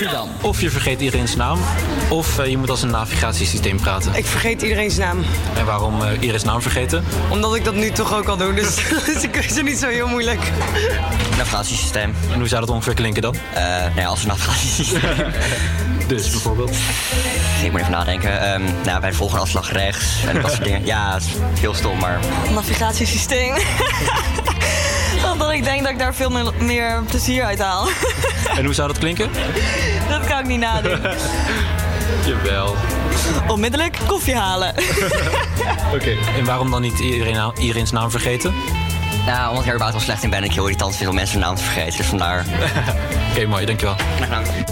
Amsterdam. 0.00 0.28
Of 0.40 0.60
je 0.60 0.70
vergeet 0.70 1.00
iedereen's 1.00 1.36
naam, 1.36 1.58
of 2.08 2.38
eh, 2.38 2.46
je 2.46 2.58
moet 2.58 2.70
als 2.70 2.82
een 2.82 2.90
navigatiesysteem 2.90 3.80
praten. 3.80 4.14
Ik 4.14 4.26
vergeet 4.26 4.62
iedereen's 4.62 4.96
naam. 4.96 5.24
En 5.56 5.64
waarom 5.64 6.02
eh, 6.02 6.12
iedereen's 6.12 6.42
naam 6.42 6.62
vergeten? 6.62 7.04
Omdat 7.28 7.54
ik 7.54 7.64
dat 7.64 7.74
nu 7.74 7.90
toch 7.90 8.14
ook 8.14 8.26
al 8.26 8.36
doe, 8.36 8.54
dus 8.54 8.76
is 9.06 9.22
ik 9.28 9.36
is 9.36 9.56
het 9.56 9.64
niet 9.64 9.78
zo 9.78 9.88
heel 9.88 10.08
moeilijk. 10.08 10.40
Navigatiesysteem. 11.36 12.14
En 12.32 12.38
hoe 12.38 12.48
zou 12.48 12.60
dat 12.60 12.70
ongeveer 12.70 12.94
klinken 12.94 13.22
dan? 13.22 13.34
Eh 13.54 13.62
nou 13.62 14.00
ja, 14.00 14.06
als 14.06 14.22
een 14.22 14.28
navigatiesysteem. 14.28 15.00
dus 16.08 16.30
bijvoorbeeld? 16.30 16.76
Ik 17.62 17.70
moet 17.70 17.80
even 17.80 17.92
nadenken. 17.92 18.40
Ehm, 18.40 18.62
nou, 18.84 19.00
bij 19.00 19.10
de 19.10 19.16
volgende 19.16 19.42
afslag 19.42 19.72
rechts 19.72 20.24
en 20.26 20.40
dat 20.40 20.50
soort 20.50 20.64
dingen. 20.70 20.86
Ja, 20.86 21.14
het 21.14 21.22
is 21.22 21.60
heel 21.60 21.74
stom, 21.74 21.98
maar... 21.98 22.18
Navigatiesysteem. 22.50 23.54
Omdat 25.32 25.52
ik 25.52 25.64
denk 25.64 25.82
dat 25.82 25.90
ik 25.90 25.98
daar 25.98 26.14
veel 26.14 26.30
meer 26.58 27.02
plezier 27.06 27.44
uit 27.44 27.58
haal. 27.58 27.88
En 28.56 28.64
hoe 28.64 28.74
zou 28.74 28.88
dat 28.88 28.98
klinken? 28.98 29.30
Dat 30.10 30.26
kan 30.26 30.38
ik 30.38 30.46
niet 30.46 30.60
nadoen. 30.60 30.98
Jawel. 32.26 32.76
Onmiddellijk 33.48 33.96
koffie 34.06 34.34
halen. 34.36 34.74
Oké. 35.94 36.16
En 36.38 36.44
waarom 36.44 36.70
dan 36.70 36.80
niet 36.82 36.98
iedereen, 36.98 37.34
na- 37.34 37.52
iedereen's 37.58 37.90
naam 37.90 38.10
vergeten? 38.10 38.54
Ja, 39.26 39.48
omdat 39.48 39.64
ik 39.64 39.72
er 39.72 39.78
wel 39.78 40.00
slecht 40.00 40.22
in 40.22 40.30
ben. 40.30 40.44
Ik 40.44 40.52
heel 40.52 40.62
irritant 40.64 40.96
vind 40.96 41.08
om 41.08 41.14
mensen 41.14 41.38
hun 41.38 41.46
naam 41.46 41.56
te 41.56 41.62
vergeten. 41.62 41.96
Dus 41.96 42.06
vandaar... 42.06 42.44
Oké, 43.30 43.46
mooi. 43.46 43.66
Dankjewel. 43.66 43.96
Graag 44.16 44.28
gedaan. 44.28 44.69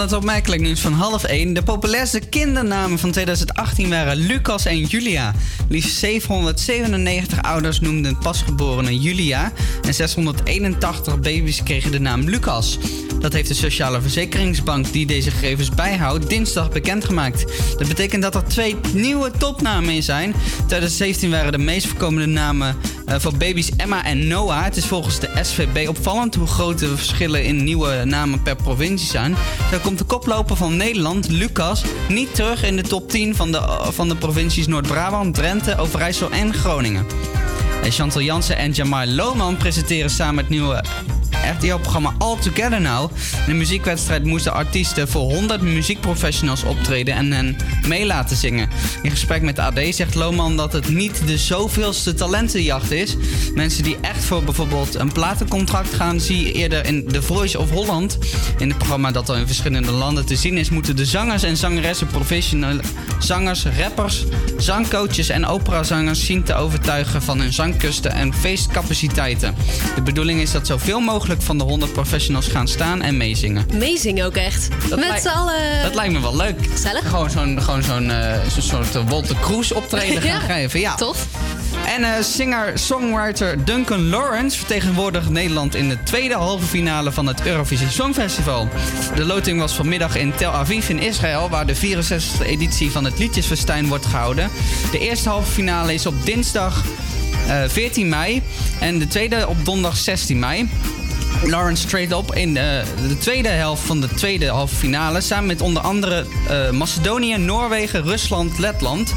Het 0.00 0.12
opmerkelijk 0.12 0.62
nieuws 0.62 0.80
van 0.80 0.92
half 0.92 1.24
1. 1.24 1.54
De 1.54 1.62
populairste 1.62 2.20
kindernamen 2.20 2.98
van 2.98 3.10
2018 3.10 3.90
waren 3.90 4.16
Lucas 4.16 4.64
en 4.64 4.84
Julia. 4.84 5.34
Liefst 5.68 5.98
797 5.98 7.42
ouders 7.42 7.80
noemden 7.80 8.18
pasgeborene 8.18 8.98
Julia. 8.98 9.52
En 9.82 9.94
681 9.94 11.20
baby's 11.20 11.62
kregen 11.62 11.90
de 11.90 12.00
naam 12.00 12.28
Lucas. 12.28 12.78
Dat 13.20 13.32
heeft 13.32 13.48
de 13.48 13.54
Sociale 13.54 14.00
Verzekeringsbank 14.00 14.92
die 14.92 15.06
deze 15.06 15.30
gegevens 15.30 15.70
bijhoudt 15.70 16.28
dinsdag 16.28 16.70
bekendgemaakt. 16.70 17.44
Dat 17.78 17.88
betekent 17.88 18.22
dat 18.22 18.34
er 18.34 18.44
twee 18.44 18.76
nieuwe 18.92 19.30
topnamen 19.30 19.94
in 19.94 20.02
zijn. 20.02 20.34
2017 20.56 21.30
waren 21.30 21.52
de 21.52 21.58
meest 21.58 21.86
voorkomende 21.86 22.26
namen 22.26 22.76
eh, 23.06 23.18
voor 23.18 23.36
baby's 23.36 23.70
Emma 23.76 24.04
en 24.04 24.26
Noah. 24.26 24.64
Het 24.64 24.76
is 24.76 24.86
volgens 24.86 25.20
de 25.20 25.30
SVB 25.42 25.88
opvallend 25.88 26.34
hoe 26.34 26.46
groot 26.46 26.78
de 26.78 26.96
verschillen 26.96 27.44
in 27.44 27.64
nieuwe 27.64 28.04
namen 28.04 28.42
per 28.42 28.56
provincie 28.56 29.08
zijn. 29.08 29.36
Zo 29.70 29.78
komt 29.78 29.98
de 29.98 30.04
koploper 30.04 30.56
van 30.56 30.76
Nederland, 30.76 31.28
Lucas, 31.28 31.82
niet 32.08 32.34
terug 32.34 32.64
in 32.64 32.76
de 32.76 32.82
top 32.82 33.08
10 33.08 33.36
van 33.36 33.52
de, 33.52 33.78
van 33.90 34.08
de 34.08 34.16
provincies 34.16 34.66
Noord-Brabant, 34.66 35.34
Drenthe, 35.34 35.78
Overijssel 35.78 36.30
en 36.30 36.54
Groningen. 36.54 37.06
En 37.82 37.92
Chantal 37.92 38.22
Jansen 38.22 38.56
en 38.56 38.70
Jamar 38.70 39.06
Lohman 39.06 39.56
presenteren 39.56 40.10
samen 40.10 40.38
het 40.38 40.48
nieuwe 40.48 40.84
RTL-programma 41.58 42.14
All 42.18 42.36
Together 42.36 42.80
Now. 42.80 43.10
In 43.46 43.52
de 43.52 43.52
muziekwedstrijd 43.52 44.24
moesten 44.24 44.52
artiesten 44.52 45.08
voor 45.08 45.32
100 45.32 45.60
muziekprofessionals 45.60 46.64
optreden 46.64 47.14
en 47.14 47.32
hen 47.32 47.56
mee 47.86 48.06
laten 48.06 48.36
zingen. 48.36 48.68
In 49.02 49.10
gesprek 49.10 49.42
met 49.42 49.56
de 49.56 49.62
AD 49.62 49.80
zegt 49.90 50.14
Lohman 50.14 50.56
dat 50.56 50.72
het 50.72 50.88
niet 50.88 51.26
de 51.26 51.38
zoveelste 51.38 52.14
talentenjacht 52.14 52.90
is. 52.90 53.16
Mensen 53.54 53.82
die 53.82 53.96
echt 54.00 54.24
voor 54.24 54.44
bijvoorbeeld 54.44 54.94
een 54.94 55.12
platencontract 55.12 55.94
gaan, 55.94 56.20
zie 56.20 56.44
je 56.44 56.52
eerder 56.52 56.86
in 56.86 57.06
The 57.06 57.22
Voice 57.22 57.58
of 57.58 57.70
Holland. 57.70 58.18
In 58.58 58.68
het 58.68 58.78
programma 58.78 59.10
dat 59.10 59.28
al 59.28 59.36
in 59.36 59.46
verschillende 59.46 59.90
landen 59.90 60.26
te 60.26 60.36
zien 60.36 60.58
is, 60.58 60.70
moeten 60.70 60.96
de 60.96 61.04
zangers 61.04 61.42
en 61.42 61.56
zangeressen 61.56 62.06
professionele 62.06 62.80
zangers, 63.18 63.66
rappers, 63.78 64.24
zangcoaches 64.56 65.28
en 65.28 65.46
operazangers 65.46 66.24
zien 66.24 66.42
te 66.42 66.54
overtuigen 66.54 67.22
van 67.22 67.40
hun 67.40 67.52
zangkusten 67.52 68.12
en 68.12 68.34
feestcapaciteiten. 68.34 69.54
De 69.94 70.02
bedoeling 70.02 70.40
is 70.40 70.52
dat 70.52 70.66
zoveel 70.66 71.00
mogelijk 71.00 71.39
van 71.42 71.58
de 71.58 71.64
100 71.64 71.92
professionals 71.92 72.46
gaan 72.46 72.68
staan 72.68 73.02
en 73.02 73.16
meezingen. 73.16 73.66
Amazing 73.74 74.24
ook 74.24 74.36
echt. 74.36 74.68
Dat 74.88 74.98
Met 74.98 75.08
lijkt- 75.08 75.22
z'n 75.22 75.28
allen. 75.28 75.82
Dat 75.82 75.94
lijkt 75.94 76.12
me 76.12 76.20
wel 76.20 76.36
leuk. 76.36 76.66
Gezellig. 76.70 77.08
Gewoon 77.08 77.30
zo'n 77.30 77.62
gewoon 77.62 77.82
zo'n 77.82 78.10
eh, 78.10 78.38
soort 78.58 78.94
eh, 78.94 79.02
Walter 79.08 79.36
Cruz 79.40 79.70
optreden 79.70 80.22
gaan 80.22 80.30
Ja, 80.48 80.54
geven. 80.54 80.80
Ja. 80.80 80.94
Tof. 80.94 81.26
En 81.86 82.04
eh, 82.04 82.22
singer-songwriter 82.22 83.64
Duncan 83.64 84.08
Lawrence 84.08 84.58
vertegenwoordigt 84.58 85.28
Nederland 85.30 85.74
in 85.74 85.88
de 85.88 86.02
tweede 86.02 86.34
halve 86.34 86.66
finale 86.66 87.12
van 87.12 87.26
het 87.26 87.46
Eurovisie 87.46 87.88
Songfestival. 87.90 88.68
De 89.14 89.24
loting 89.24 89.60
was 89.60 89.72
vanmiddag 89.72 90.16
in 90.16 90.32
Tel 90.36 90.52
Aviv 90.52 90.88
in 90.88 90.98
Israël, 90.98 91.48
waar 91.48 91.66
de 91.66 91.76
64e 91.76 92.44
editie 92.46 92.90
van 92.90 93.04
het 93.04 93.18
Liedjesfestijn 93.18 93.88
wordt 93.88 94.06
gehouden. 94.06 94.50
De 94.90 94.98
eerste 94.98 95.28
halve 95.28 95.52
finale 95.52 95.94
is 95.94 96.06
op 96.06 96.14
dinsdag 96.26 96.84
eh, 97.46 97.62
14 97.68 98.08
mei 98.08 98.42
en 98.80 98.98
de 98.98 99.06
tweede 99.08 99.48
op 99.48 99.64
donderdag 99.64 99.96
16 99.98 100.38
mei. 100.38 100.68
Lawrence 101.42 101.86
treedt 101.86 102.12
op 102.12 102.34
in 102.34 102.54
de, 102.54 102.82
de 103.08 103.18
tweede 103.18 103.48
helft 103.48 103.82
van 103.82 104.00
de 104.00 104.08
tweede 104.08 104.48
halve 104.48 104.74
finale. 104.74 105.20
Samen 105.20 105.46
met 105.46 105.60
onder 105.60 105.82
andere 105.82 106.26
eh, 106.48 106.70
Macedonië, 106.70 107.36
Noorwegen, 107.36 108.02
Rusland, 108.02 108.58
Letland. 108.58 109.14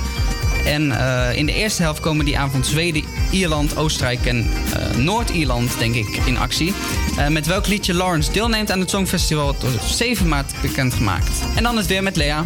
En 0.65 0.91
eh, 0.91 1.37
in 1.37 1.45
de 1.45 1.53
eerste 1.53 1.81
helft 1.81 1.99
komen 1.99 2.25
die 2.25 2.37
avond 2.37 2.67
Zweden, 2.67 3.03
Ierland, 3.31 3.77
Oostenrijk 3.77 4.25
en 4.25 4.47
eh, 4.73 4.97
Noord-Ierland, 4.97 5.79
denk 5.79 5.95
ik, 5.95 6.07
in 6.25 6.37
actie. 6.37 6.73
Eh, 7.17 7.27
met 7.27 7.45
welk 7.45 7.67
liedje 7.67 7.93
Lawrence 7.93 8.31
deelneemt 8.31 8.71
aan 8.71 8.79
het 8.79 8.89
Songfestival 8.89 9.43
wordt 9.43 9.63
op 9.63 9.81
7 9.81 10.27
maart 10.27 10.53
bekendgemaakt. 10.61 11.41
En 11.55 11.63
dan 11.63 11.77
het 11.77 11.87
weer 11.87 12.03
met 12.03 12.15
Lea. 12.15 12.45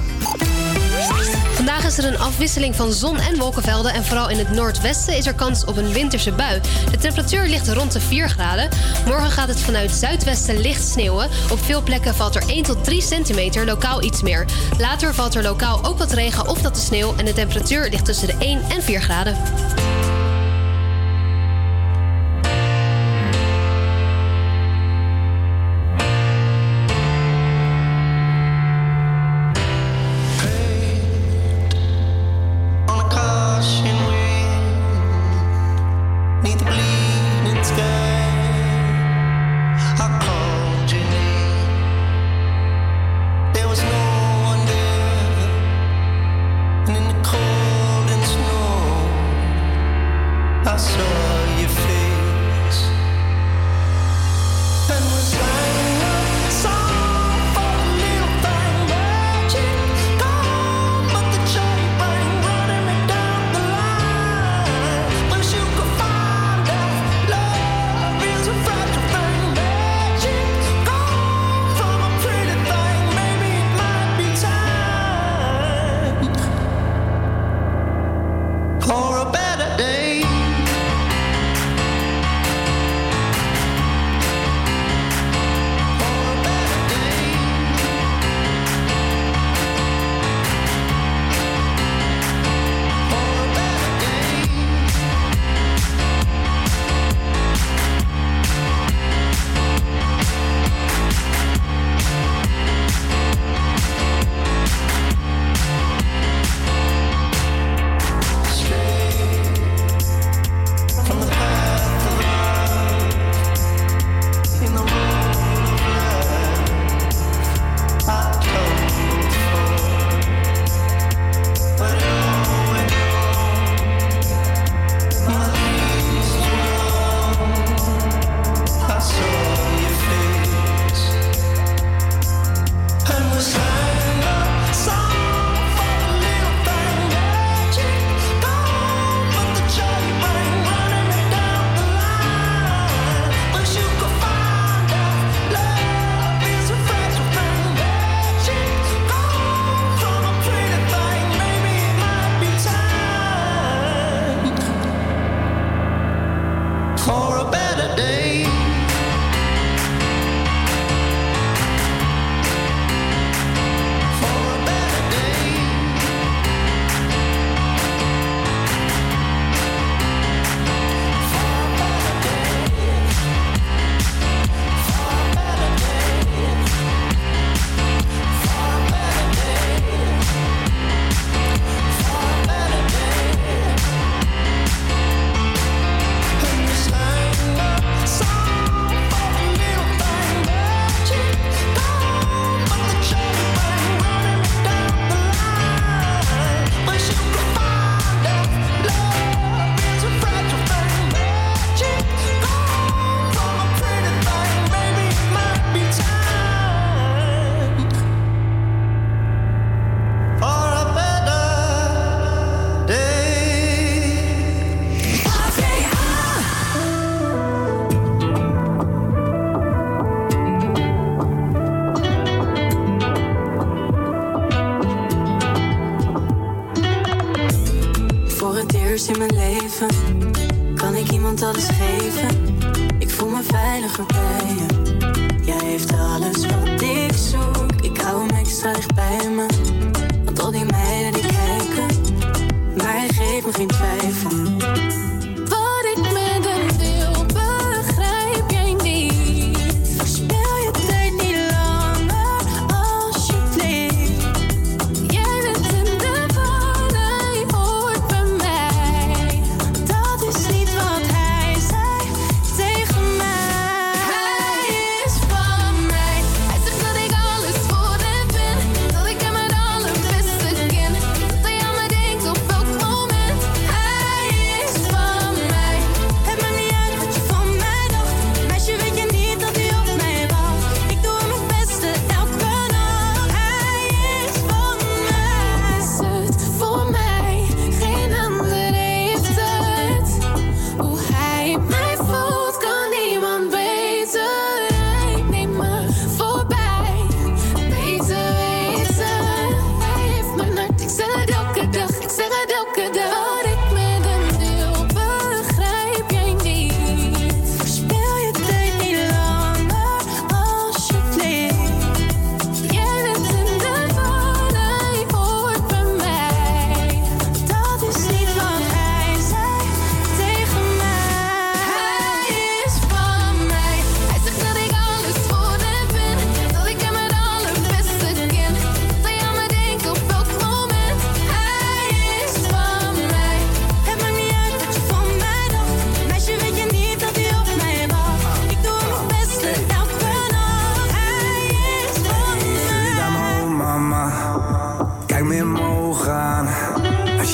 Vandaag 1.67 1.86
is 1.86 1.97
er 1.97 2.06
een 2.06 2.19
afwisseling 2.19 2.75
van 2.75 2.93
zon 2.93 3.19
en 3.19 3.38
wolkenvelden 3.38 3.93
en 3.93 4.06
vooral 4.06 4.30
in 4.30 4.38
het 4.38 4.51
noordwesten 4.51 5.17
is 5.17 5.25
er 5.25 5.34
kans 5.34 5.65
op 5.65 5.77
een 5.77 5.93
winterse 5.93 6.32
bui. 6.32 6.62
De 6.91 6.97
temperatuur 6.97 7.47
ligt 7.47 7.67
rond 7.67 7.91
de 7.91 7.99
4 7.99 8.30
graden. 8.30 8.69
Morgen 9.06 9.32
gaat 9.32 9.47
het 9.47 9.60
vanuit 9.60 9.91
zuidwesten 9.91 10.62
licht 10.62 10.88
sneeuwen. 10.88 11.30
Op 11.51 11.60
veel 11.63 11.82
plekken 11.82 12.15
valt 12.15 12.36
er 12.36 12.49
1 12.49 12.63
tot 12.63 12.84
3 12.84 13.01
centimeter, 13.01 13.65
lokaal 13.65 14.03
iets 14.03 14.21
meer. 14.21 14.45
Later 14.77 15.13
valt 15.13 15.36
er 15.36 15.43
lokaal 15.43 15.86
ook 15.86 15.97
wat 15.97 16.12
regen 16.12 16.47
of 16.47 16.62
natte 16.62 16.80
sneeuw 16.80 17.13
en 17.17 17.25
de 17.25 17.34
temperatuur 17.34 17.89
ligt 17.89 18.06
tussen 18.06 18.27
de 18.27 18.36
1 18.39 18.62
en 18.69 18.84
4 18.84 19.01
graden. 19.01 19.38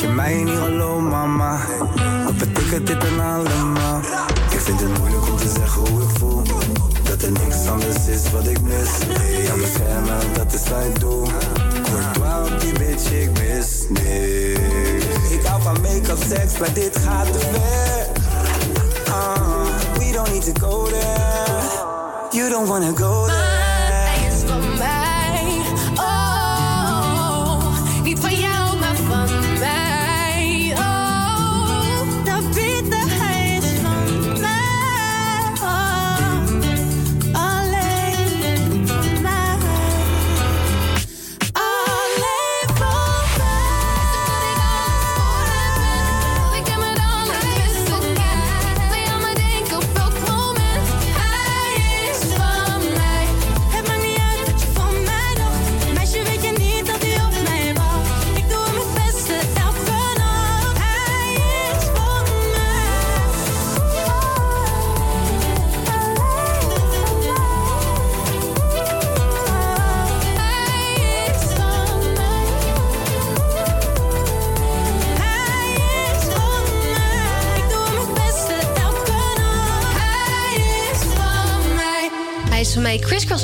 Je 0.03 0.09
mij 0.09 0.43
niet 0.43 0.57
gelooft, 0.57 1.03
mama, 1.03 1.59
wat 2.25 2.37
betekent 2.37 2.87
dit 2.87 3.01
dan 3.01 3.19
allemaal? 3.19 3.99
Ik 4.51 4.59
vind 4.59 4.79
het 4.79 4.99
moeilijk 4.99 5.29
om 5.29 5.37
te 5.37 5.47
zeggen 5.47 5.81
hoe 5.89 6.01
ik 6.01 6.09
voel. 6.17 6.41
Dat 7.03 7.21
er 7.21 7.31
niks 7.31 7.67
anders 7.67 8.07
is 8.07 8.31
wat 8.31 8.47
ik 8.47 8.61
mis. 8.61 8.89
Ja, 9.45 9.53
beschermen, 9.53 10.33
dat 10.33 10.53
is 10.53 10.69
wat 10.69 10.83
ik 10.83 10.99
doe. 10.99 11.27
Courtois 11.83 12.51
op 12.51 12.59
die 12.59 12.73
bitch, 12.73 13.11
ik 13.11 13.29
mis 13.39 13.85
niks. 13.89 15.29
Ik 15.29 15.45
hou 15.45 15.61
van 15.61 15.81
make-up, 15.81 16.23
seks, 16.27 16.57
maar 16.57 16.73
dit 16.73 16.97
gaat 16.97 17.33
te 17.33 17.39
ver. 17.39 18.07
Ah, 19.13 19.65
we 19.97 20.11
don't 20.11 20.31
need 20.31 20.55
to 20.55 20.67
go 20.67 20.83
there. 20.83 21.61
You 22.31 22.49
don't 22.49 22.67
wanna 22.67 22.91
go 22.95 23.25
there. 23.25 23.72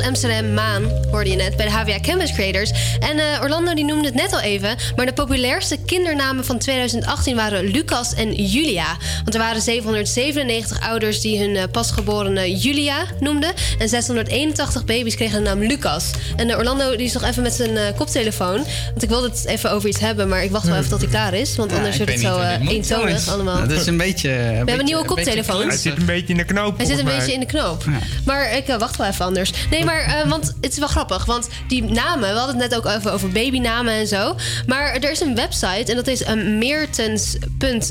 Amsterdam 0.10 0.56
Maan, 0.58 0.90
hoorde 1.20 1.38
je 1.38 1.44
net, 1.44 1.58
bij 1.58 1.66
de 1.66 1.72
HVA 1.72 2.00
Campus 2.00 2.32
Creators. 2.32 2.72
En 3.00 3.20
eh, 3.20 3.42
Orlando 3.42 3.74
die 3.74 3.86
noemde 3.86 4.06
het 4.06 4.16
net 4.16 4.34
al 4.34 4.40
even, 4.40 4.76
maar 4.96 5.06
de 5.06 5.14
populairste 5.14 5.78
kindernamen 5.86 6.46
van 6.46 6.58
2018 6.58 7.36
waren 7.36 7.64
Lucas 7.64 8.14
en 8.14 8.34
Julia. 8.34 8.98
Want 9.24 9.34
er 9.34 9.40
waren 9.40 9.62
797 9.62 10.90
ouders 10.90 11.22
die 11.22 11.40
hun 11.40 11.56
eh, 11.56 11.64
pasgeborene 11.72 12.58
Julia 12.58 13.06
noemden. 13.20 13.52
En 13.80 13.90
681 13.90 14.86
baby's 14.86 15.16
kregen 15.16 15.44
de 15.44 15.50
naam 15.50 15.60
Lucas. 15.60 16.12
En 16.36 16.50
eh, 16.50 16.58
Orlando 16.58 16.96
die 16.96 17.06
is 17.06 17.14
nog 17.14 17.24
even 17.24 17.44
met 17.44 17.54
zijn 17.54 17.96
koptelefoon. 17.96 18.66
Want 18.90 19.04
ik 19.04 19.10
wilde 19.10 19.30
het 19.30 19.46
even 19.46 19.72
over 19.72 19.90
iets 19.90 20.00
hebben, 20.00 20.30
maar 20.30 20.44
ik 20.44 20.52
wacht 20.52 20.68
wel 20.68 20.78
even 20.78 20.90
tot 20.90 21.00
hij 21.00 21.10
klaar 21.10 21.34
is. 21.34 21.56
Want 21.56 21.72
Ja, 21.72 21.78
anders 21.78 21.98
wordt 21.98 22.12
het 22.12 22.22
zo 22.22 22.42
eentonig 22.68 23.28
allemaal. 23.28 23.62
Het 23.62 23.72
is 23.72 23.86
een 23.86 23.98
beetje... 23.98 24.30
We 24.30 24.36
hebben 24.36 24.80
een 24.80 24.86
nieuwe 24.86 25.06
koptelefoon. 25.06 25.68
Hij 25.68 25.78
zit 25.78 25.98
een 25.98 26.06
beetje 26.06 26.34
in 26.34 26.38
de 26.38 26.46
knoop. 26.46 26.78
Hij 26.78 26.86
zit 26.86 27.00
een 27.00 27.06
beetje 27.06 27.34
in 27.34 27.40
de 27.40 27.46
knoop. 27.46 27.84
Maar 28.26 28.58
ik 28.58 28.66
wacht 28.78 28.96
wel 28.96 29.08
even 29.08 29.26
anders. 29.26 29.52
Nee, 29.70 29.86
maar 29.86 30.24
want 30.28 30.54
het 30.62 30.72
is 30.72 30.78
wel 30.78 30.88
grappig. 30.88 31.09
Want 31.26 31.48
die 31.68 31.84
namen, 31.84 32.34
we 32.34 32.38
hadden 32.38 32.60
het 32.60 32.70
net 32.70 32.80
ook 32.80 32.96
even 32.96 33.14
over 33.14 33.30
babynamen 33.30 33.94
en 33.94 34.08
zo. 34.08 34.36
Maar 34.68 34.94
er 34.94 35.12
is 35.12 35.20
een 35.20 35.36
website 35.36 35.86
en 35.92 35.96
dat 35.96 36.08
is 36.08 36.24
meertens. 36.36 37.38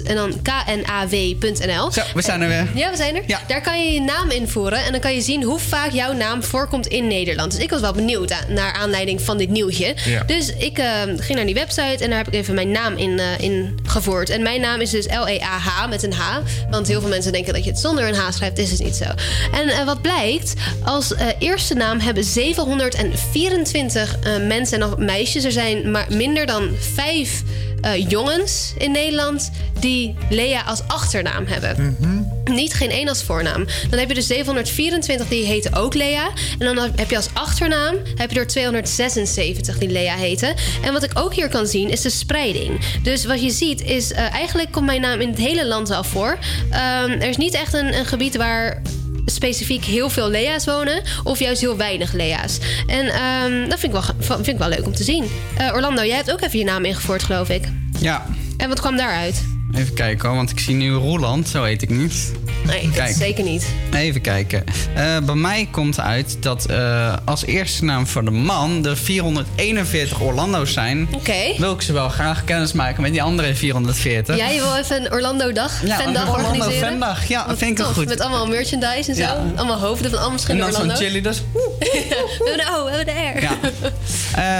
en 0.05 0.15
dan 0.15 0.43
knaw.nl. 0.43 1.93
Zo, 1.93 2.03
we 2.15 2.23
zijn 2.23 2.41
er 2.41 2.49
weer. 2.49 2.67
Ja, 2.75 2.91
we 2.91 2.97
zijn 2.97 3.17
er. 3.17 3.23
Ja. 3.27 3.41
Daar 3.47 3.61
kan 3.61 3.85
je 3.85 3.93
je 3.93 4.01
naam 4.01 4.31
invoeren 4.31 4.85
en 4.85 4.93
dan 4.93 5.01
kan 5.01 5.15
je 5.15 5.21
zien 5.21 5.43
hoe 5.43 5.59
vaak 5.59 5.91
jouw 5.91 6.13
naam 6.13 6.43
voorkomt 6.43 6.87
in 6.87 7.07
Nederland. 7.07 7.51
Dus 7.51 7.61
ik 7.61 7.71
was 7.71 7.81
wel 7.81 7.93
benieuwd 7.93 8.35
naar 8.49 8.73
aanleiding 8.73 9.21
van 9.21 9.39
dit 9.39 9.49
nieuwtje. 9.49 9.95
Ja. 10.05 10.23
Dus 10.23 10.53
ik 10.55 10.79
uh, 10.79 10.87
ging 11.17 11.35
naar 11.35 11.47
die 11.47 11.55
website 11.55 12.05
en 12.05 12.09
daar 12.09 12.19
heb 12.19 12.27
ik 12.27 12.35
even 12.35 12.55
mijn 12.55 12.71
naam 12.71 12.97
in, 12.97 13.11
uh, 13.11 13.39
in 13.39 13.79
gevoerd. 13.89 14.31
En 14.31 14.43
mijn 14.43 14.61
naam 14.61 14.81
is 14.81 14.91
dus 14.91 15.07
L-E-A-H 15.07 15.89
met 15.89 16.03
een 16.03 16.13
H. 16.13 16.39
Want 16.71 16.89
heel 16.89 17.01
veel 17.01 17.09
mensen 17.09 17.33
denken 17.33 17.53
dat 17.53 17.65
je 17.65 17.71
het 17.71 17.79
zonder 17.79 18.09
een 18.09 18.15
H 18.15 18.31
schrijft. 18.31 18.59
Is 18.59 18.71
het 18.71 18.83
niet 18.83 18.97
zo. 18.97 19.05
En 19.53 19.69
uh, 19.69 19.85
wat 19.85 20.03
blijkt, 20.03 20.53
als 20.85 21.15
eerste 21.39 21.75
naam 21.75 22.01
hebben 22.01 22.25
724 22.25 24.17
mensen 24.47 24.83
en 24.83 25.05
meisjes. 25.05 25.45
Er 25.45 25.53
zijn 25.53 25.91
maar 25.91 26.07
minder 26.09 26.47
dan 26.47 26.69
vijf 26.95 27.43
uh, 27.83 28.09
jongens 28.09 28.73
in 28.79 28.93
Nederland 28.93 29.51
die 29.81 30.17
Lea 30.31 30.63
als 30.63 30.83
achternaam 30.87 31.47
hebben. 31.47 31.75
Mm 31.79 31.97
-hmm. 32.01 32.37
Niet 32.55 32.75
geen 32.75 32.91
één 32.91 33.09
als 33.09 33.23
voornaam. 33.23 33.67
Dan 33.91 33.99
heb 33.99 34.09
je 34.09 34.15
dus 34.15 34.27
724 34.27 35.29
die 35.29 35.45
heten 35.45 35.75
ook 35.75 35.95
Lea. 35.95 36.31
En 36.59 36.75
dan 36.75 36.91
heb 36.97 37.11
je 37.11 37.17
als 37.17 37.29
achternaam 37.33 37.97
heb 38.15 38.31
je 38.31 38.39
er 38.39 38.47
276 38.47 39.79
die 39.79 39.89
Lea 39.89 40.15
heten. 40.15 40.55
En 40.83 40.93
wat 40.93 41.03
ik 41.03 41.11
ook 41.15 41.35
hier 41.35 41.49
kan 41.49 41.67
zien 41.67 41.91
is 41.91 42.01
de 42.01 42.11
spreiding. 42.11 42.81
Dus 43.03 43.25
wat 43.25 43.43
je 43.43 43.51
ziet 43.51 43.83
is 43.83 44.11
uh, 44.11 44.19
eigenlijk 44.19 44.73
komt 44.73 44.87
mijn 44.87 45.01
naam 45.01 45.21
in 45.21 45.29
het 45.29 45.39
hele 45.39 45.67
land 45.67 45.89
wel 45.89 46.05
voor. 46.05 46.39
Um, 46.71 47.11
er 47.11 47.29
is 47.29 47.37
niet 47.37 47.55
echt 47.55 47.75
een, 47.75 47.99
een 47.99 48.07
gebied 48.07 48.37
waar 48.37 48.83
specifiek 49.31 49.85
heel 49.85 50.11
veel 50.11 50.31
Lea's 50.31 50.65
wonen. 50.65 51.03
Of 51.25 51.39
juist 51.39 51.61
heel 51.61 51.77
weinig 51.77 52.13
Lea's. 52.13 52.59
En 52.87 53.23
um, 53.23 53.69
dat 53.69 53.79
vind 53.81 53.95
ik, 53.95 54.03
wel, 54.03 54.35
vind 54.35 54.47
ik 54.47 54.59
wel 54.59 54.69
leuk 54.69 54.87
om 54.87 54.95
te 54.95 55.05
zien. 55.05 55.31
Uh, 55.61 55.73
Orlando, 55.75 56.05
jij 56.05 56.17
hebt 56.17 56.33
ook 56.33 56.41
even 56.41 56.59
je 56.59 56.65
naam 56.65 56.85
ingevoerd, 56.85 57.23
geloof 57.23 57.49
ik. 57.49 57.65
Ja. 58.01 58.27
En 58.57 58.69
wat 58.69 58.81
kwam 58.81 58.97
daaruit? 58.97 59.58
Even 59.75 59.95
kijken 59.95 60.29
hoor, 60.29 60.37
want 60.37 60.51
ik 60.51 60.61
zie 60.61 60.75
nu 60.75 60.93
Roeland, 60.93 61.49
zo 61.49 61.63
heet 61.63 61.83
ik 61.83 61.89
niet. 61.91 62.33
Nee, 62.67 62.83
dat 62.83 62.93
Kijk. 62.95 63.15
zeker 63.17 63.45
niet. 63.45 63.67
Even 63.95 64.21
kijken. 64.21 64.65
Eh, 64.95 65.19
bij 65.19 65.35
mij 65.35 65.69
komt 65.71 66.01
uit 66.01 66.37
dat 66.41 66.65
eh, 66.67 67.17
als 67.25 67.45
eerste 67.45 67.85
naam 67.85 68.07
voor 68.07 68.25
de 68.25 68.31
man 68.31 68.87
er 68.87 68.97
441 68.97 70.21
Orlando's 70.21 70.73
zijn. 70.73 71.09
Oké. 71.13 71.55
Wil 71.59 71.73
ik 71.73 71.83
ze 71.83 71.93
wel 71.93 72.09
graag 72.09 72.45
kennis 72.45 72.73
maken 72.73 73.03
met 73.03 73.13
die 73.13 73.23
andere 73.23 73.55
440. 73.55 74.37
Ja, 74.37 74.49
je 74.49 74.61
wil 74.61 74.77
even 74.77 75.05
een 75.05 75.13
Orlando-dag, 75.13 75.87
Ja, 75.87 76.01
een 76.01 76.07
Orlando 76.09 76.33
organiseren? 76.33 76.89
fandag. 76.89 77.29
Ja, 77.29 77.47
Wat 77.47 77.59
vind 77.59 77.79
ik 77.79 77.85
tof, 77.85 77.95
goed. 77.95 78.07
Met 78.09 78.21
allemaal 78.21 78.47
merchandise 78.47 79.11
en 79.11 79.17
zo. 79.17 79.23
Ja. 79.23 79.45
Allemaal 79.57 79.79
hoofden 79.79 80.11
van 80.11 80.19
allemaal 80.19 80.39
En 80.39 80.45
verschillende 80.45 80.79
dan 80.79 80.97
zo'n 80.97 81.07
chili 81.07 81.21
dus. 81.21 81.43
we 81.79 82.35
hebben 82.45 82.67
de 82.67 82.73
O, 82.77 82.85
we 82.85 82.91
hebben 82.91 83.15
de 83.15 83.39
R. 83.39 83.43
Ja. 83.43 83.57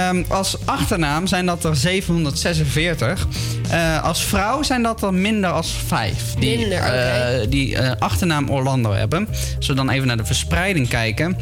Ehm, 0.09 0.23
als 0.27 0.57
achternaam 0.65 1.27
zijn 1.27 1.45
dat 1.45 1.63
er 1.63 1.75
746. 1.75 3.27
Eh, 3.69 4.03
als 4.03 4.23
vrouw 4.23 4.63
zijn 4.63 4.83
dat 4.83 4.98
er 5.01 5.13
minder 5.13 5.49
als 5.49 5.71
vijf. 5.87 6.33
Die, 6.39 6.57
Minder, 6.57 6.79
eh, 6.79 7.47
die 7.49 7.77
eh, 7.77 7.91
achternaam 7.99 8.49
Orlando 8.49 8.91
hebben. 8.91 9.27
Als 9.57 9.67
we 9.67 9.73
dan 9.73 9.89
even 9.89 10.07
naar 10.07 10.17
de 10.17 10.25
verspreiding 10.25 10.87
kijken. 10.87 11.37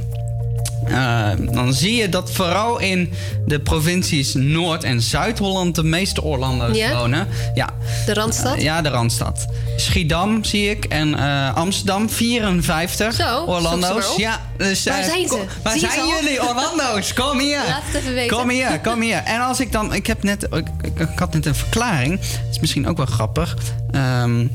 Eh, 0.90 1.30
dan 1.54 1.74
zie 1.74 1.96
je 1.96 2.10
dat 2.10 2.32
vooral 2.32 2.80
in 2.80 3.14
de 3.46 3.60
provincies 3.60 4.34
Noord- 4.34 4.84
en 4.84 5.02
Zuid-Holland 5.02 5.76
de 5.76 5.84
meeste 5.84 6.22
Orlando's 6.24 6.78
Ja? 6.78 6.98
wonen. 6.98 7.28
Ja. 7.54 7.70
De 8.06 8.14
Randstad? 8.14 8.56
Eh, 8.56 8.62
ja, 8.64 8.82
de 8.82 8.90
Randstad. 8.90 9.46
Schiedam 9.78 10.44
zie 10.44 10.70
ik 10.70 10.86
en 10.86 11.16
eh, 11.20 11.56
Amsterdam 11.56 12.10
54 12.10 13.14
Zo, 13.14 13.44
Orlando's. 13.44 14.16
Ja, 14.16 14.42
dus, 14.58 14.84
Waar 14.84 15.04
zijn 15.04 15.28
ze? 15.28 15.44
Waar 15.64 15.78
zijn 15.78 15.92
ze 15.92 16.20
jullie 16.22 16.48
Orlando's? 16.48 17.14
Kom 17.14 17.40
hier. 17.40 17.58
Laat 17.68 17.82
het 17.86 18.02
even 18.02 18.14
weten. 18.14 18.38
Kom 18.38 18.50
hier, 18.50 18.80
kom 18.84 19.02
hier. 19.02 19.22
En 19.24 19.42
als 19.42 19.60
ik 19.60 19.72
dan, 19.72 19.94
ik 19.94 20.08
heb 20.08 20.24
net, 20.24 20.48
ik, 20.82 20.98
had 21.16 21.34
net 21.34 21.46
een 21.46 21.56
verklaring. 21.56 22.20
Dat 22.20 22.30
is 22.52 22.60
misschien 22.60 22.88
ook 22.88 22.98
wel 22.98 23.06
grappig. 23.06 23.58
Ehm, 23.92 24.48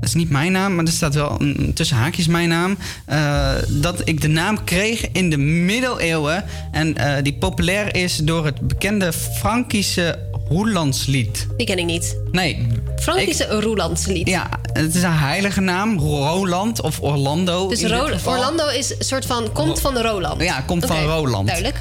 dat 0.00 0.08
is 0.08 0.14
niet 0.14 0.30
mijn 0.30 0.52
naam, 0.52 0.74
maar 0.74 0.84
er 0.84 0.90
staat 0.92 1.14
wel 1.14 1.36
een, 1.40 1.70
tussen 1.74 1.96
haakjes 1.96 2.26
mijn 2.26 2.48
naam. 2.48 2.78
eh, 3.06 3.52
dat 3.68 4.00
ik 4.04 4.20
de 4.20 4.28
naam 4.28 4.64
kreeg 4.64 5.10
in 5.12 5.30
de 5.30 5.36
middeleeuwen. 5.36 6.44
En 6.72 6.96
eh, 6.96 7.22
die 7.22 7.34
populair 7.34 7.94
is 7.94 8.16
door 8.16 8.44
het 8.44 8.60
bekende 8.60 9.12
Frankische 9.12 10.18
Roelandslied. 10.48 11.46
Die 11.56 11.66
ken 11.66 11.78
ik 11.78 11.84
niet. 11.84 12.16
Nee. 12.32 12.66
Frankische 13.00 13.60
Roelandslied. 13.60 14.28
Ja, 14.28 14.48
het 14.72 14.94
is 14.94 15.02
een 15.02 15.12
heilige 15.18 15.60
naam. 15.60 15.98
Roland 15.98 16.80
of 16.80 17.00
Orlando. 17.00 17.68
Dus 17.68 17.82
Ro-. 17.82 18.08
Orlando 18.24 18.68
is 18.68 18.90
een 18.90 19.04
soort 19.04 19.26
van, 19.26 19.52
komt 19.52 19.80
van 19.80 19.98
Roland. 19.98 20.42
Ja, 20.42 20.60
komt 20.60 20.86
van 20.86 21.02
Roland. 21.02 21.46
Duidelijk. 21.46 21.76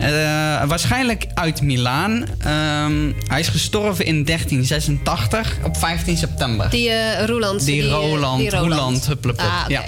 Eh, 0.00 0.68
waarschijnlijk 0.68 1.26
uit 1.34 1.62
Milaan. 1.62 2.26
Ehm, 2.38 3.12
hij 3.26 3.40
is 3.40 3.48
gestorven 3.48 4.04
in 4.04 4.24
1386 4.24 5.56
op 5.64 5.76
15 5.76 6.16
september. 6.16 6.70
Die 6.70 6.90
eh 6.90 7.26
Roeland. 7.26 7.64
Die 7.64 7.82
eh, 7.82 7.88
Roland, 7.88 8.40
die 8.40 8.50
Roeland, 8.50 9.06
hupplepup. 9.06 9.40
Ah, 9.40 9.60
oké. 9.62 9.72
Ja. 9.72 9.82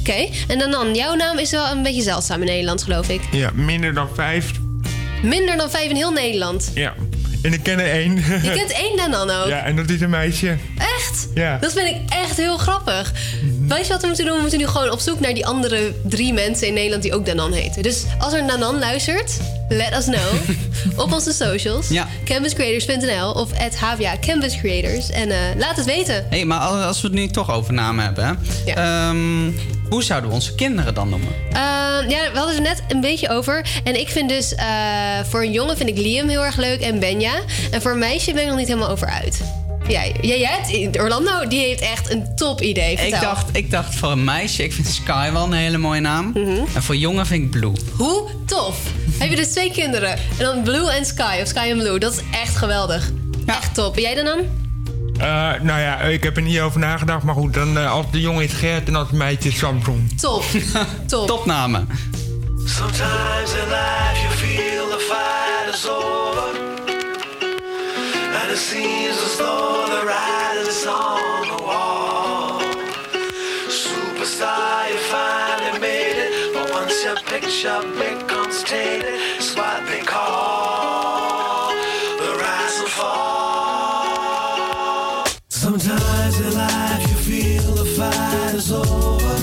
Oké, 0.00 0.28
en 0.48 0.58
dan, 0.58 0.70
dan, 0.70 0.94
jouw 0.94 1.14
naam 1.14 1.38
is 1.38 1.50
wel 1.50 1.70
een 1.70 1.82
beetje 1.82 2.02
zeldzaam 2.02 2.40
in 2.40 2.46
Nederland, 2.46 2.82
geloof 2.82 3.08
ik. 3.08 3.20
Ja, 3.32 3.50
minder 3.54 3.94
dan 3.94 4.08
vijf. 4.14 4.50
Minder 5.22 5.56
dan 5.56 5.70
vijf 5.70 5.90
in 5.90 5.96
heel 5.96 6.12
Nederland. 6.12 6.70
Ja. 6.74 6.94
En 7.42 7.52
ik 7.52 7.62
ken 7.62 7.78
er 7.78 7.90
één. 7.90 8.14
Je 8.42 8.52
kent 8.54 8.72
één 8.72 8.96
Danan 8.96 9.30
ook. 9.30 9.48
Ja, 9.48 9.64
en 9.64 9.76
dat 9.76 9.88
is 9.90 10.00
een 10.00 10.10
meisje. 10.10 10.56
Echt? 10.78 11.28
Ja. 11.34 11.58
Dat 11.58 11.72
vind 11.72 11.88
ik 11.88 11.96
echt 12.08 12.36
heel 12.36 12.56
grappig. 12.58 13.12
Weet 13.68 13.86
je 13.86 13.92
wat 13.92 14.00
we 14.00 14.06
moeten 14.06 14.24
doen? 14.24 14.34
We 14.34 14.40
moeten 14.40 14.58
nu 14.58 14.66
gewoon 14.66 14.90
op 14.90 14.98
zoek 15.00 15.20
naar 15.20 15.34
die 15.34 15.46
andere 15.46 15.92
drie 16.04 16.32
mensen 16.32 16.66
in 16.66 16.74
Nederland 16.74 17.02
die 17.02 17.14
ook 17.14 17.26
Danan 17.26 17.52
heten. 17.52 17.82
Dus 17.82 18.04
als 18.18 18.32
er 18.32 18.46
Danan 18.46 18.78
luistert, 18.78 19.32
let 19.68 19.92
us 19.96 20.04
know. 20.04 20.56
op 21.04 21.12
onze 21.12 21.32
socials. 21.32 21.88
Ja. 21.88 22.08
Campuscreators.nl 22.24 23.30
of 23.32 23.52
at 23.52 23.76
HVA 23.76 24.14
Campus 24.20 24.56
Creators. 24.56 25.10
En 25.10 25.30
eh, 25.30 25.38
laat 25.56 25.76
het 25.76 25.84
weten. 25.86 26.26
hey, 26.30 26.44
maar 26.44 26.58
als 26.58 26.84
als 26.84 27.00
we 27.00 27.06
het 27.06 27.16
nu 27.16 27.28
toch 27.28 27.50
over 27.50 27.72
namen 27.74 28.04
hebben. 28.04 28.38
hè. 28.64 28.72
Ehm, 28.72 29.50
hoe 29.88 30.02
zouden 30.02 30.28
we 30.28 30.34
onze 30.34 30.54
kinderen 30.54 30.94
dan 30.94 31.08
noemen? 31.08 31.28
Ehm, 31.52 32.10
ja, 32.10 32.32
we 32.32 32.38
hadden 32.38 32.54
het 32.54 32.64
net 32.64 32.82
een 32.88 33.00
beetje 33.00 33.28
over. 33.28 33.66
En 33.84 34.00
ik 34.00 34.08
vind 34.08 34.28
dus, 34.28 34.54
eh, 34.54 34.66
voor 35.28 35.42
een 35.42 35.52
jongen 35.52 35.76
vind 35.76 35.88
ik 35.88 35.98
Liam 35.98 36.28
heel 36.28 36.44
erg 36.44 36.56
leuk 36.56 36.80
en 36.80 36.98
Benja. 36.98 37.34
En 37.70 37.82
voor 37.82 37.90
een 37.90 37.98
meisje 37.98 38.32
ben 38.32 38.42
ik 38.42 38.48
nog 38.48 38.56
niet 38.56 38.68
helemaal 38.68 38.88
over 38.88 39.08
uit. 39.08 39.40
Jij, 39.88 40.14
jij, 40.20 40.90
Orlando, 41.00 41.46
die 41.48 41.60
heeft 41.60 41.80
echt 41.80 42.10
een 42.10 42.36
top 42.36 42.60
idee. 42.60 42.96
Ik 42.96 43.20
dacht, 43.20 43.56
ik 43.56 43.70
dacht 43.70 43.94
voor 43.94 44.10
een 44.10 44.24
meisje, 44.24 44.62
ik 44.62 44.72
vind 44.72 44.86
Sky 44.86 45.32
wel 45.32 45.44
een 45.44 45.52
hele 45.52 45.78
mooie 45.78 46.00
naam. 46.00 46.30
Mhm. 46.34 46.60
En 46.74 46.82
voor 46.82 46.96
jongen 46.96 47.26
vind 47.26 47.44
ik 47.44 47.50
Blue. 47.50 47.72
Hoe 47.96 48.28
tof. 48.46 48.78
Heb 49.18 49.30
je 49.30 49.36
dus 49.36 49.48
twee 49.52 49.70
kinderen. 49.70 50.10
En 50.10 50.44
dan 50.44 50.62
Blue 50.62 50.90
en 50.90 51.04
Sky, 51.04 51.38
of 51.42 51.48
Sky 51.48 51.68
en 51.70 51.78
Blue. 51.78 51.98
Dat 51.98 52.12
is 52.12 52.20
echt 52.30 52.56
geweldig. 52.56 53.10
Echt 53.46 53.74
top. 53.74 53.96
En 53.96 54.02
jij 54.02 54.14
dan 54.14 54.24
dan? 54.24 54.67
Eh, 55.18 55.50
nou 55.60 55.80
ja, 55.80 56.00
ik 56.00 56.22
heb 56.22 56.36
er 56.36 56.42
niet 56.42 56.60
over 56.60 56.80
nagedacht. 56.80 57.22
Maar 57.22 57.34
goed, 57.34 57.54
dan, 57.54 57.78
eh, 57.78 57.92
als 57.92 58.06
de 58.10 58.20
jongen 58.20 58.44
is 58.44 58.52
Gert 58.52 58.88
en 58.88 58.94
als 58.96 59.08
het 59.08 59.16
meisje 59.16 59.48
is 59.48 59.58
Samson. 59.58 60.10
Top. 60.20 60.44
Top. 61.06 61.26
Topnamen. 61.26 61.88
Sometimes 62.64 63.52
in 63.52 63.68
life 63.68 64.20
you 64.22 64.32
feel 64.34 64.88
the 64.88 64.98
fight 64.98 65.74
is 65.74 65.88
over. 65.88 66.48
And 68.42 68.50
it 68.50 68.58
seems 68.58 69.16
as 69.24 69.36
though 69.36 69.86
the 69.86 70.02
writing 70.04 70.68
is 70.68 70.86
on 70.86 71.56
the 71.56 71.62
wall. 71.64 72.60
Superstar, 73.68 74.88
you 74.90 74.98
finally 74.98 75.78
made 75.80 76.16
it. 76.24 76.52
But 76.52 76.70
once 76.72 77.02
your 77.04 77.18
picture 77.24 77.80
becomes 77.96 78.62
tainted, 78.62 79.20
it's 79.38 79.54
what 79.56 79.86
they 79.86 80.02
call 80.02 81.17
Sometimes 85.80 86.40
in 86.40 86.54
life 86.54 87.08
you 87.08 87.16
feel 87.16 87.74
the 87.74 87.84
fight 87.84 88.54
is 88.54 88.72
over. 88.72 89.36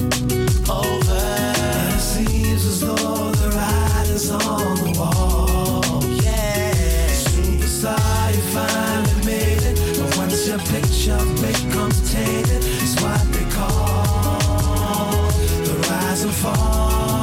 Over. 0.69 1.13
And 1.13 1.93
it 1.93 1.99
seems 2.01 2.65
as 2.65 2.81
though 2.81 3.31
the 3.31 3.51
writing's 3.55 4.29
on 4.29 4.75
the 4.83 4.91
wall. 4.99 6.03
Yeah. 6.21 7.07
Superstar, 7.07 8.35
you 8.35 8.41
finally 8.51 9.25
made 9.25 9.63
it. 9.63 9.79
But 9.97 10.17
once 10.17 10.45
your 10.45 10.59
picture 10.59 11.23
becomes 11.39 12.11
tainted, 12.11 12.65
it's 12.65 13.01
what 13.01 13.23
they 13.31 13.45
call 13.55 15.31
the 15.63 15.73
rise 15.89 16.23
and 16.23 16.33
fall. 16.33 17.15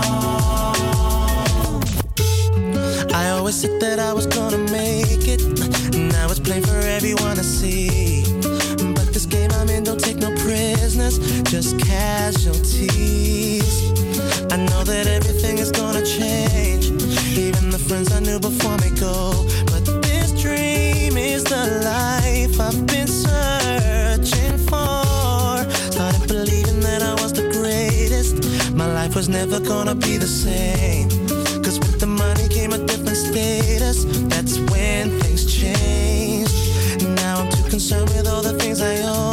I 3.14 3.28
always 3.28 3.56
said 3.56 3.78
that 3.82 3.98
I 3.98 4.14
was 4.14 4.26
gonna 4.26 4.61
casualties. 12.32 13.92
I 14.52 14.56
know 14.56 14.84
that 14.84 15.06
everything 15.06 15.58
is 15.58 15.70
gonna 15.70 16.04
change. 16.04 16.86
Even 17.36 17.70
the 17.70 17.78
friends 17.78 18.12
I 18.12 18.20
knew 18.20 18.38
before 18.38 18.76
me 18.78 18.90
go. 18.98 19.46
But 19.66 19.84
this 20.02 20.32
dream 20.40 21.16
is 21.16 21.44
the 21.44 21.64
life 21.84 22.60
I've 22.60 22.86
been 22.86 23.06
searching 23.06 24.56
for. 24.68 25.56
Started 25.92 26.26
believing 26.28 26.80
that 26.80 27.02
I 27.02 27.14
was 27.22 27.32
the 27.32 27.50
greatest. 27.52 28.72
My 28.74 28.86
life 28.86 29.14
was 29.14 29.28
never 29.28 29.60
gonna 29.60 29.94
be 29.94 30.16
the 30.16 30.32
same. 30.44 31.08
Cause 31.62 31.78
with 31.78 32.00
the 32.00 32.06
money 32.06 32.48
came 32.48 32.72
a 32.72 32.78
different 32.78 33.16
status. 33.16 34.04
That's 34.32 34.58
when 34.70 35.20
things 35.20 35.44
changed. 35.60 36.54
Now 37.16 37.40
I'm 37.40 37.50
too 37.50 37.68
concerned 37.68 38.08
with 38.10 38.26
all 38.26 38.42
the 38.42 38.54
things 38.58 38.80
I 38.80 38.96
own. 39.02 39.31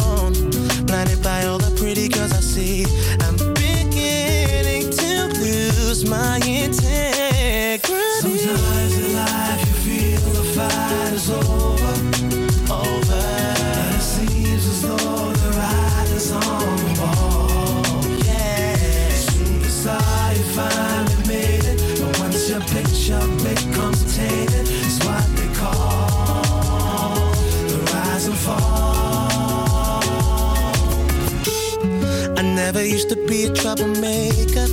Never 32.72 32.86
used 32.86 33.10
to 33.10 33.16
be 33.26 33.46
a 33.46 33.52
troublemaker. 33.52 34.68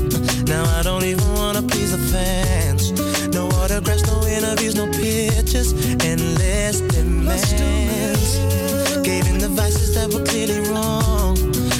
Now 0.44 0.64
I 0.78 0.82
don't 0.82 1.02
even 1.02 1.32
wanna 1.32 1.62
please 1.62 1.92
the 1.92 2.02
fans. 2.12 2.92
No 3.32 3.48
autographs, 3.48 4.06
no 4.06 4.22
interviews, 4.26 4.74
no 4.74 4.84
pictures, 4.92 5.72
endless 6.04 6.82
demands. 6.92 8.36
Gave 9.02 9.26
in 9.28 9.38
the 9.38 9.48
vices 9.48 9.94
that 9.94 10.12
were 10.12 10.22
clearly 10.26 10.60
wrong, 10.68 11.36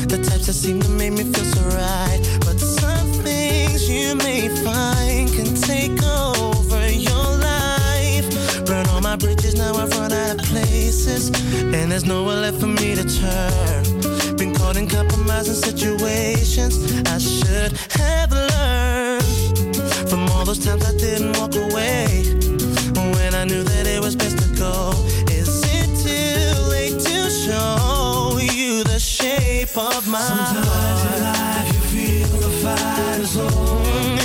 the 0.08 0.16
types 0.16 0.46
that 0.46 0.54
seemed 0.54 0.84
to 0.84 0.88
make 0.88 1.12
me 1.12 1.24
feel 1.24 1.44
so 1.44 1.60
right. 1.76 2.20
But 2.46 2.58
some 2.60 3.12
things 3.22 3.86
you 3.86 4.14
may 4.14 4.48
find 4.64 5.28
can 5.28 5.54
take 5.54 6.02
over 6.02 6.88
your 6.90 7.28
life. 7.44 8.64
Burn 8.64 8.86
all 8.86 9.02
my 9.02 9.16
bridges, 9.16 9.54
now 9.54 9.74
I've 9.74 9.90
run 9.90 10.12
out 10.12 10.40
of 10.40 10.46
places, 10.46 11.28
and 11.74 11.92
there's 11.92 12.06
nowhere 12.06 12.36
left 12.36 12.58
for 12.58 12.68
me 12.68 12.94
to 12.94 13.04
turn 13.04 13.85
in 14.76 14.86
compromising 14.88 15.54
situations. 15.54 16.74
I 17.06 17.18
should 17.18 17.72
have 18.00 18.30
learned 18.30 19.76
from 20.08 20.28
all 20.30 20.44
those 20.44 20.58
times 20.58 20.84
I 20.84 20.92
didn't 20.96 21.36
walk 21.38 21.54
away 21.54 22.24
when 23.14 23.34
I 23.34 23.44
knew 23.44 23.62
that 23.62 23.86
it 23.86 24.00
was 24.00 24.14
best 24.14 24.38
to 24.38 24.48
go. 24.56 24.92
Is 25.30 25.62
it 25.78 25.88
too 26.04 26.60
late 26.68 26.98
to 27.00 27.30
show 27.30 28.38
you 28.40 28.84
the 28.84 28.98
shape 28.98 29.76
of 29.76 30.06
my 30.08 30.20
Sometimes 30.20 30.66
heart? 30.66 30.98
Sometimes 30.98 31.16
in 31.16 31.22
life 31.24 31.74
you 31.74 32.24
feel 32.24 32.40
the 32.40 32.50
fight 32.62 33.20
is 33.20 33.36
on. 33.36 34.15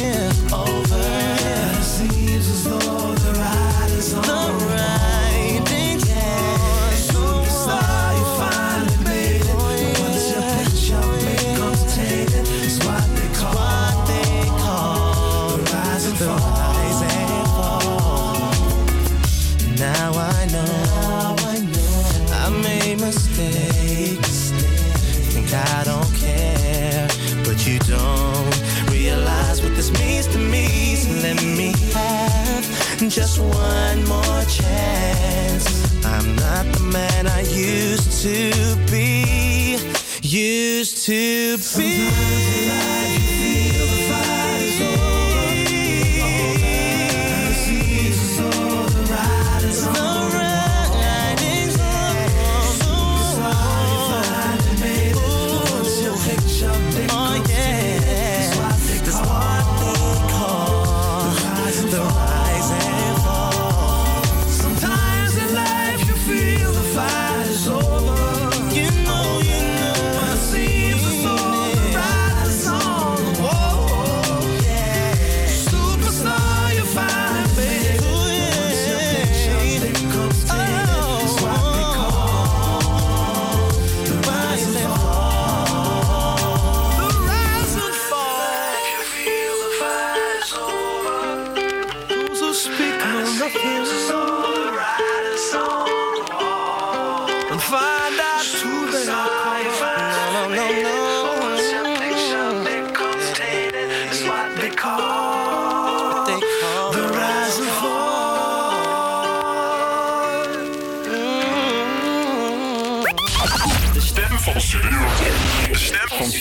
to 38.21 38.75
be, 38.91 39.79
used 40.21 41.05
to 41.07 41.57
be. 41.75 42.30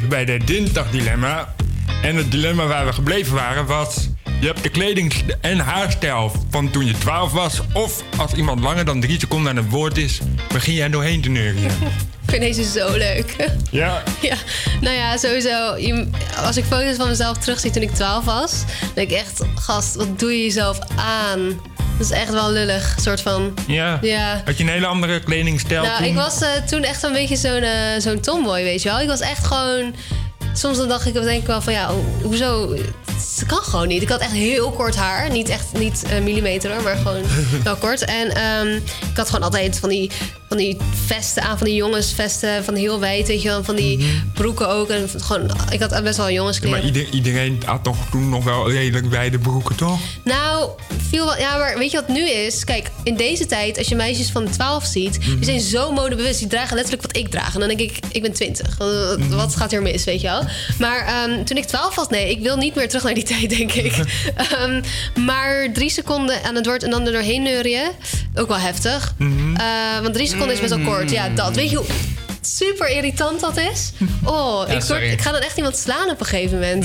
gebleven 0.00 0.26
bij 0.26 0.38
de 0.38 0.44
dinsdagdilemma. 0.44 1.54
En 2.02 2.16
het 2.16 2.30
dilemma 2.30 2.66
waar 2.66 2.86
we 2.86 2.92
gebleven 2.92 3.34
waren 3.34 3.66
was... 3.66 4.08
Je 4.40 4.46
hebt 4.46 4.62
de 4.62 4.68
kleding- 4.68 5.12
en 5.40 5.58
haarstijl 5.58 6.32
van 6.50 6.70
toen 6.70 6.86
je 6.86 6.98
12 6.98 7.32
was... 7.32 7.60
of 7.72 8.02
als 8.16 8.32
iemand 8.32 8.60
langer 8.60 8.84
dan 8.84 9.00
drie 9.00 9.20
seconden 9.20 9.50
aan 9.50 9.56
het 9.56 9.70
woord 9.70 9.96
is... 9.98 10.20
begin 10.52 10.74
jij 10.74 10.88
doorheen 10.88 11.20
te 11.20 11.28
neurien. 11.28 11.64
Ik 12.26 12.32
vind 12.32 12.42
deze 12.42 12.64
zo 12.78 12.96
leuk. 12.96 13.36
Ja, 13.70 14.02
Ja, 14.20 14.36
nou 14.80 14.96
ja, 14.96 15.16
sowieso. 15.16 15.76
je- 15.76 16.08
als 16.44 16.56
ik 16.56 16.64
foto's 16.64 16.96
van 16.96 17.08
mezelf 17.08 17.36
terugzie 17.38 17.70
toen 17.70 17.82
ik 17.82 17.90
12 17.94 18.24
was, 18.24 18.50
dan 18.80 18.88
denk 18.94 19.10
ik 19.10 19.16
echt, 19.16 19.42
gast, 19.54 19.94
wat 19.94 20.18
doe 20.18 20.32
je 20.32 20.42
jezelf 20.42 20.78
aan? 20.96 21.60
Dat 21.98 22.06
is 22.06 22.10
echt 22.10 22.30
wel 22.32 22.50
lullig, 22.52 22.94
soort 23.00 23.20
van. 23.20 23.54
ja. 23.66 23.98
Ja. 24.02 24.42
Had 24.44 24.58
je 24.58 24.64
een 24.64 24.70
hele 24.70 24.86
andere 24.86 25.20
kledingstijl 25.20 25.82
Nou, 25.82 25.96
toen? 25.98 26.06
ik 26.06 26.14
was 26.14 26.40
eh, 26.40 26.48
toen 26.66 26.82
echt 26.82 27.02
een 27.02 27.12
beetje 27.12 27.36
zo'n 27.36 27.62
eh, 27.62 27.70
zo'n 27.98 28.20
tomboy, 28.20 28.62
weet 28.62 28.82
je 28.82 28.88
wel. 28.88 29.00
Ik 29.00 29.08
was 29.08 29.20
echt 29.20 29.46
gewoon... 29.46 29.94
Soms 30.54 30.76
dan 30.76 30.88
dacht 30.88 31.06
ik, 31.06 31.12
denk 31.12 31.40
ik 31.40 31.46
wel 31.46 31.62
van, 31.62 31.72
ja, 31.72 31.86
ho- 31.86 32.04
hoezo? 32.22 32.74
Het 33.36 33.44
kan 33.46 33.58
gewoon 33.62 33.88
niet. 33.88 34.02
Ik 34.02 34.08
had 34.08 34.20
echt 34.20 34.30
heel 34.32 34.70
kort 34.70 34.96
haar. 34.96 35.30
Niet 35.30 35.48
echt, 35.48 35.64
niet 35.72 36.02
eh, 36.08 36.22
millimeter 36.22 36.72
hoor, 36.72 36.82
maar 36.82 36.96
gewoon 36.96 37.22
wel 37.64 37.76
kort. 37.76 38.04
En 38.04 38.34
ehm, 38.34 38.74
ik 39.10 39.16
had 39.16 39.26
gewoon 39.26 39.44
altijd 39.44 39.78
van 39.78 39.88
die, 39.88 40.10
van 40.48 40.56
die 40.56 40.76
vesten 41.06 41.42
aan, 41.42 41.58
van 41.58 41.66
die 41.66 41.76
jongensvesten, 41.76 42.64
van 42.64 42.74
heel 42.74 43.00
wijd, 43.00 43.26
weet 43.26 43.42
je 43.42 43.48
wel. 43.48 43.64
Van 43.64 43.76
die 43.76 44.22
broeken 44.34 44.68
ook. 44.68 44.88
En 44.88 45.08
gewoon, 45.16 45.50
ik 45.70 45.80
had 45.80 46.02
best 46.02 46.16
wel 46.16 46.28
Ja, 46.28 46.32
jongenskleren. 46.34 46.76
maar 46.76 46.86
ieder- 46.86 47.08
iedereen 47.14 47.62
had 47.64 47.84
toch 47.84 47.96
toen 48.10 48.28
nog 48.28 48.44
wel 48.44 48.70
redelijk 48.70 49.06
wijde 49.06 49.38
broeken, 49.38 49.76
toch? 49.76 49.98
Nou, 50.24 50.70
viel 51.08 51.24
wel. 51.24 51.38
Ja, 51.38 51.56
maar 51.56 51.78
weet 51.78 51.90
je 51.90 51.96
wat 51.96 52.08
nu 52.08 52.28
is? 52.28 52.64
Kijk, 52.64 52.90
in 53.02 53.16
deze 53.16 53.46
tijd, 53.46 53.78
als 53.78 53.88
je 53.88 53.94
meisjes 53.94 54.30
van 54.30 54.50
12 54.50 54.84
ziet, 54.84 55.18
die 55.20 55.44
zijn 55.44 55.60
zo 55.60 55.92
modebewust. 55.92 56.38
Die 56.38 56.48
dragen 56.48 56.74
letterlijk 56.74 57.06
wat 57.06 57.16
ik 57.16 57.28
draag. 57.28 57.54
En 57.54 57.60
dan 57.60 57.68
denk 57.68 57.80
ik, 57.80 57.98
ik 58.12 58.22
ben 58.22 58.32
20. 58.32 58.76
Wat- 58.78 59.18
Wat 59.28 59.56
gaat 59.56 59.70
hier 59.70 59.82
mis, 59.82 60.04
weet 60.04 60.20
je 60.20 60.26
wel? 60.26 60.42
Maar 60.78 61.06
ehm, 61.06 61.44
toen 61.44 61.56
ik 61.56 61.64
12 61.64 61.94
was, 61.94 62.08
nee, 62.08 62.30
ik 62.30 62.40
wil 62.42 62.56
niet 62.56 62.74
meer 62.74 62.88
terug 62.88 63.04
naar 63.04 63.14
die 63.14 63.24
tijd, 63.34 63.50
denk 63.50 63.72
ik. 63.72 63.92
Ehm, 64.50 64.82
maar 65.24 65.72
drie 65.72 65.90
seconden 65.90 66.42
aan 66.44 66.54
het 66.54 66.66
woord 66.66 66.82
en 66.82 66.90
dan 66.90 67.06
er 67.06 67.12
doorheen 67.12 67.42
neurien, 67.42 67.90
ook 68.34 68.48
wel 68.48 68.58
heftig. 68.58 69.14
Mhm. 69.18 69.56
Eh, 69.56 69.64
want 70.02 70.14
drie 70.14 70.24
seconden 70.26 70.34
is 70.50 70.60
best 70.60 70.74
wel 70.74 70.84
kort. 70.84 71.10
Ja, 71.10 71.28
dat. 71.28 71.56
Weet 71.56 71.70
je 71.70 71.76
hoe 71.76 71.86
super 72.40 72.88
irritant 72.90 73.40
dat 73.40 73.56
is? 73.56 73.92
Oh, 74.24 74.64
Ja, 74.68 74.74
ik, 74.74 74.82
word, 74.82 75.02
ik 75.02 75.20
ga 75.20 75.32
dan 75.32 75.40
echt 75.40 75.56
iemand 75.56 75.76
slaan 75.76 76.10
op 76.10 76.20
een 76.20 76.26
gegeven 76.26 76.58
moment. 76.58 76.84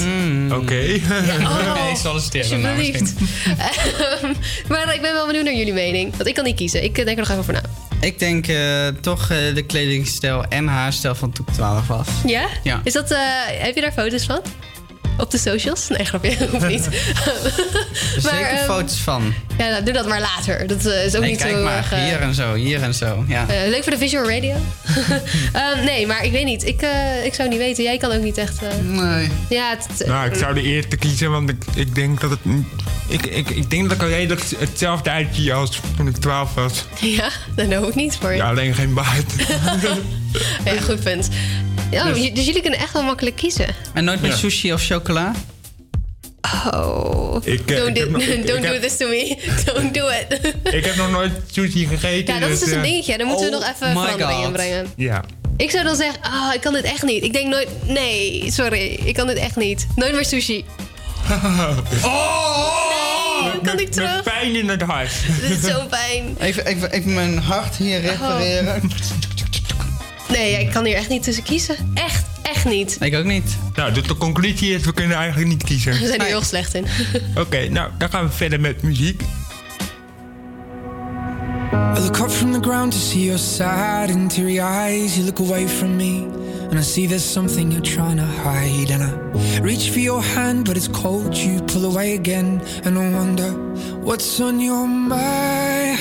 Oké. 0.53 0.75
Oh, 1.41 1.83
Nee, 1.85 1.95
solliciteer 1.95 2.49
dan 2.49 2.61
nou 2.61 2.77
Alsjeblieft. 2.77 3.13
maar 4.67 4.93
ik 4.95 5.01
ben 5.01 5.13
wel 5.13 5.25
benieuwd 5.25 5.43
naar 5.45 5.53
jullie 5.55 5.73
mening. 5.73 6.11
Want 6.15 6.27
ik 6.27 6.33
kan 6.33 6.43
niet 6.43 6.55
kiezen. 6.55 6.83
Ik 6.83 6.97
eh, 6.97 7.05
denk 7.05 7.17
er 7.17 7.23
nog 7.27 7.27
even 7.29 7.39
over 7.39 7.53
na. 7.53 7.61
Ik 8.01 8.19
denk 8.19 8.47
eh, 8.47 8.87
toch 9.01 9.29
eh, 9.29 9.37
de 9.55 9.61
kledingstijl 9.65 10.43
en 10.49 10.67
haarstijl 10.67 11.15
van 11.15 11.31
toen 11.31 11.45
ik 11.47 11.53
12 11.53 11.87
was. 11.87 12.07
Ja? 12.25 12.47
Ja. 12.63 12.81
Is 12.83 12.93
dat, 12.93 13.11
eh, 13.11 13.19
heb 13.45 13.75
je 13.75 13.81
daar 13.81 13.91
foto's 13.91 14.25
van? 14.25 14.41
Op 15.17 15.31
de 15.31 15.37
socials? 15.37 15.87
Nee, 15.87 16.05
grapje. 16.05 16.37
Hoeft 16.51 16.67
niet. 16.67 16.87
Zeker 18.17 18.39
ehm, 18.47 18.65
foto's 18.65 18.97
van. 18.99 19.33
Ja, 19.57 19.69
nou, 19.69 19.83
doe 19.83 19.93
dat 19.93 20.07
maar 20.07 20.19
later. 20.21 20.67
Dat 20.67 20.85
eh, 20.85 21.05
is 21.05 21.15
ook 21.15 21.21
Nee, 21.21 21.29
niet 21.31 21.39
kijk 21.41 21.55
zo 21.55 21.63
maar, 21.63 21.77
erg, 21.77 21.91
eh, 21.91 21.99
hier 22.03 22.19
en 22.19 22.33
zo, 22.33 22.53
hier 22.53 22.81
en 22.81 22.93
zo. 22.93 23.23
Ja. 23.27 23.45
eh, 23.47 23.69
leuk 23.69 23.83
voor 23.83 23.91
de 23.91 23.97
visual 23.97 24.29
radio. 24.29 24.55
Ehm, 25.53 25.83
nee, 25.85 26.07
maar 26.07 26.23
ik 26.25 26.31
weet 26.31 26.45
niet. 26.45 26.65
Ik, 26.65 26.81
eh, 26.81 27.25
ik 27.25 27.33
zou 27.33 27.49
niet 27.49 27.57
weten. 27.57 27.83
Jij 27.83 27.97
kan 27.97 28.11
ook 28.11 28.23
niet 28.23 28.37
echt... 28.37 28.61
eh, 28.63 28.69
Nee. 28.83 29.29
Ja, 29.49 29.77
Nou, 30.05 30.29
ik 30.29 30.35
zou 30.35 30.53
de 30.53 30.61
eerste 30.61 30.95
kiezen, 30.97 31.31
want 31.31 31.49
ik, 31.49 31.63
ik 31.73 31.95
denk 31.95 32.21
dat 32.21 32.29
het... 32.29 32.39
Ik, 33.07 33.25
ik, 33.25 33.49
ik 33.49 33.69
denk 33.69 33.83
dat 33.83 33.91
ik 33.97 34.01
al 34.03 34.07
redelijk 34.09 34.41
hetzelfde 34.57 35.09
uitzie 35.09 35.53
als 35.53 35.79
toen 35.97 36.07
ik 36.07 36.17
12 36.17 36.53
was. 36.53 36.85
ja, 36.99 37.29
dat 37.55 37.73
hoop 37.73 37.89
ik 37.89 37.95
niet 37.95 38.17
voor 38.21 38.31
je. 38.31 38.37
Ja, 38.37 38.49
alleen 38.49 38.73
geen 38.73 38.93
baard. 38.93 39.31
Ja, 40.65 40.81
goed 40.81 41.03
punt. 41.03 41.29
Ja, 41.91 42.03
Dus- 42.03 42.21
dus, 42.21 42.33
dus 42.33 42.45
jullie 42.45 42.61
kunnen 42.61 42.79
echt 42.79 42.93
wel 42.93 43.03
makkelijk 43.03 43.35
kiezen. 43.35 43.67
En 43.93 44.03
nooit 44.03 44.21
meer 44.21 44.31
Ja. 44.31 44.37
sushi 44.37 44.73
of 44.73 44.83
chocola? 44.85 45.31
Oh. 46.73 47.35
Ik, 47.45 47.71
eh, 47.71 47.77
don't 47.77 47.89
ik 47.89 47.95
heb 47.97 48.05
do, 48.05 48.11
nog- 48.11 48.21
ik- 48.37 48.47
don't 48.47 48.63
ik 48.63 48.65
do 48.65 48.73
heb- 48.73 48.81
this 48.81 48.97
to 48.97 49.07
me. 49.07 49.37
Don't 49.73 49.93
do 49.93 50.07
it. 50.07 50.53
ik 50.77 50.85
heb 50.85 50.95
nog 50.95 51.11
nooit 51.11 51.31
sushi 51.51 51.87
gegeten. 51.87 52.33
Ja, 52.33 52.39
dat 52.39 52.49
is 52.49 52.59
dus 52.59 52.69
eh, 52.69 52.75
een 52.75 52.81
dingetje. 52.81 53.17
Daar 53.17 53.27
moeten 53.27 53.45
we 53.49 53.55
Oh 53.55 53.61
nog 53.61 53.69
even 53.75 53.91
verandering 53.91 54.43
in 54.45 54.51
brengen. 54.51 54.87
Ja. 54.95 55.23
Ik 55.57 55.71
zou 55.71 55.83
dan 55.83 55.95
zeggen, 55.95 56.21
ah, 56.21 56.53
ik 56.53 56.61
kan 56.61 56.73
dit 56.73 56.83
echt 56.83 57.03
niet. 57.03 57.23
Ik 57.23 57.33
denk 57.33 57.47
nooit, 57.47 57.67
nee, 57.85 58.51
sorry, 58.51 58.99
ik 59.03 59.13
kan 59.13 59.27
dit 59.27 59.37
echt 59.37 59.55
niet. 59.55 59.87
Nooit 59.95 60.13
meer 60.13 60.25
sushi. 60.25 60.65
Oh! 62.03 63.43
Nee, 63.43 63.53
ik 63.53 63.63
kan 63.63 63.75
Met 63.75 63.91
terug. 63.91 64.23
pijn 64.23 64.55
in 64.55 64.69
het 64.69 64.81
hart. 64.81 65.11
Dit 65.41 65.49
is 65.63 65.71
zo 65.71 65.85
pijn. 65.89 66.35
Even, 66.39 66.65
even, 66.65 66.91
even 66.91 67.13
mijn 67.13 67.37
hart 67.37 67.75
hier 67.75 68.01
repareren. 68.01 68.81
Nee, 70.31 70.59
ik 70.59 70.71
kan 70.71 70.85
hier 70.85 70.95
echt 70.95 71.09
niet 71.09 71.23
tussen 71.23 71.43
kiezen. 71.43 71.75
Echt, 71.93 72.25
echt 72.41 72.65
niet. 72.65 72.97
Ik 72.99 73.15
ook 73.15 73.23
niet. 73.25 73.57
Nou, 73.75 73.93
dus 73.93 74.03
de 74.07 74.15
conclusie 74.17 74.73
is, 74.73 74.85
we 74.85 74.93
kunnen 74.93 75.17
eigenlijk 75.17 75.49
niet 75.49 75.63
kiezen. 75.63 75.91
We 75.99 76.07
zijn 76.07 76.19
er 76.19 76.25
heel 76.25 76.43
slecht 76.43 76.73
in. 76.73 76.85
Oké, 77.43 77.67
nou, 77.69 77.89
dan 77.97 78.09
gaan 78.09 78.25
we 78.25 78.31
verder 78.31 78.59
met 78.59 78.81
muziek. 78.81 79.21
I 81.97 81.99
look 82.03 82.19
up 82.19 82.29
from 82.31 82.51
the 82.53 82.59
ground 82.59 82.91
to 82.91 82.97
see 82.97 83.25
your 83.25 83.39
sad 83.39 84.09
and 84.09 84.29
teary 84.33 84.59
eyes. 84.59 85.15
You 85.15 85.25
look 85.25 85.39
away 85.39 85.67
from 85.67 85.95
me, 85.95 86.23
and 86.69 86.79
I 86.79 86.83
see 86.83 87.07
there's 87.07 87.31
something 87.31 87.71
you're 87.71 87.81
trying 87.95 88.17
to 88.17 88.25
hide. 88.25 88.91
And 88.93 89.03
I 89.03 89.11
reach 89.61 89.89
for 89.89 89.99
your 89.99 90.21
hand, 90.23 90.65
but 90.65 90.77
it's 90.77 90.87
cold. 90.87 91.35
You 91.35 91.61
pull 91.61 91.85
away 91.85 92.13
again, 92.15 92.61
and 92.83 92.97
I 92.97 93.11
wonder 93.13 93.51
what's 94.01 94.39
on 94.39 94.59
your 94.59 94.87
mind. 94.87 95.99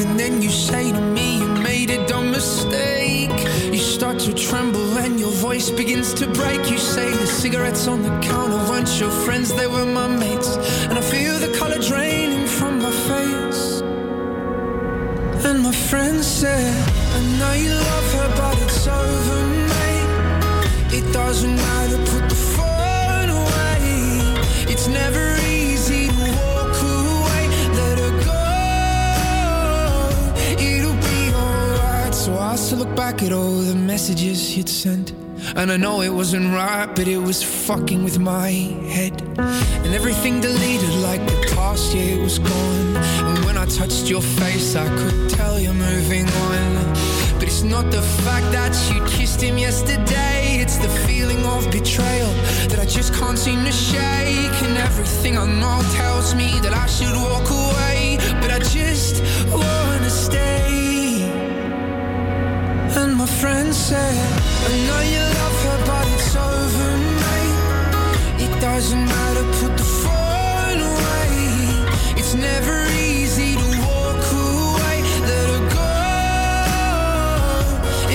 And 0.00 0.18
then 0.18 0.40
you 0.42 0.50
say 0.50 0.92
to 0.92 1.00
me, 1.00 1.38
You 1.38 1.49
made 1.86 1.98
a 1.98 2.06
dumb 2.06 2.30
mistake. 2.30 3.38
You 3.72 3.78
start 3.78 4.18
to 4.20 4.34
tremble, 4.34 4.98
and 4.98 5.18
your 5.18 5.30
voice 5.30 5.70
begins 5.70 6.12
to 6.14 6.26
break. 6.26 6.70
You 6.70 6.78
say 6.78 7.10
the 7.10 7.26
cigarettes 7.26 7.88
on 7.88 8.02
the 8.02 8.14
counter 8.20 8.60
weren't 8.68 9.00
your 9.00 9.10
friends, 9.24 9.52
they 9.54 9.66
were 9.66 9.86
my 9.86 10.06
mates. 10.06 10.56
And 10.88 10.98
I 10.98 11.00
feel 11.00 11.38
the 11.38 11.52
color 11.58 11.78
draining 11.78 12.46
from 12.46 12.82
my 12.82 12.92
face. 13.08 13.80
And 15.46 15.62
my 15.62 15.72
friend 15.72 16.22
said, 16.22 16.74
I 17.16 17.20
know 17.38 17.52
you 17.64 17.72
love 17.72 18.08
her, 18.18 18.28
but 18.40 18.56
it's 18.64 18.86
over, 18.86 19.40
mate. 19.72 20.98
It 20.98 21.06
doesn't 21.12 21.56
matter, 21.56 21.98
put 22.12 22.24
the 22.28 22.40
phone 22.56 23.30
away. 23.40 24.72
It's 24.72 24.86
never 24.86 25.39
So 32.56 32.74
I 32.74 32.80
look 32.80 32.96
back 32.96 33.22
at 33.22 33.32
all 33.32 33.60
the 33.60 33.76
messages 33.76 34.56
you'd 34.56 34.68
sent. 34.68 35.12
And 35.54 35.70
I 35.70 35.76
know 35.76 36.00
it 36.00 36.10
wasn't 36.10 36.52
right, 36.52 36.86
but 36.86 37.06
it 37.06 37.18
was 37.18 37.42
fucking 37.42 38.02
with 38.02 38.18
my 38.18 38.50
head. 38.96 39.22
And 39.38 39.94
everything 39.94 40.40
deleted 40.40 40.94
like 40.96 41.24
the 41.26 41.54
past 41.54 41.94
year 41.94 42.20
was 42.20 42.40
gone. 42.40 42.96
And 42.96 43.44
when 43.44 43.56
I 43.56 43.66
touched 43.66 44.10
your 44.10 44.20
face, 44.20 44.74
I 44.74 44.88
could 44.98 45.30
tell 45.30 45.60
you're 45.60 45.72
moving 45.72 46.28
on. 46.28 46.92
But 47.38 47.44
it's 47.44 47.62
not 47.62 47.88
the 47.92 48.02
fact 48.02 48.50
that 48.50 48.74
you 48.92 49.00
kissed 49.06 49.40
him 49.40 49.56
yesterday, 49.56 50.58
it's 50.60 50.76
the 50.76 50.90
feeling 51.06 51.44
of 51.46 51.70
betrayal 51.70 52.32
that 52.68 52.80
I 52.80 52.84
just 52.84 53.14
can't 53.14 53.38
seem 53.38 53.64
to 53.64 53.72
shake. 53.72 54.56
And 54.66 54.76
everything 54.76 55.38
I 55.38 55.46
know 55.46 55.80
tells 55.94 56.34
me 56.34 56.50
that 56.64 56.74
I 56.74 56.86
should 56.86 57.14
walk 57.14 57.48
away, 57.48 58.18
but 58.40 58.50
I 58.50 58.58
just 58.58 59.22
wanna 59.52 60.10
stay. 60.10 60.79
My 63.20 63.26
friend 63.26 63.74
said, 63.74 64.16
I 64.64 64.70
know 64.86 65.00
you 65.12 65.20
love 65.40 65.58
her, 65.66 65.78
but 65.84 66.06
it's 66.14 66.34
over, 66.34 66.90
mate. 67.20 68.44
It 68.46 68.52
doesn't 68.62 69.04
matter, 69.04 69.44
put 69.60 69.76
the 69.76 69.84
phone 70.02 70.80
away. 70.92 71.34
It's 72.16 72.34
never 72.34 72.76
easy 72.96 73.56
to 73.56 73.68
walk 73.84 74.24
away. 74.48 74.96
Let 75.28 75.46
her 75.52 75.64
go. 75.76 75.92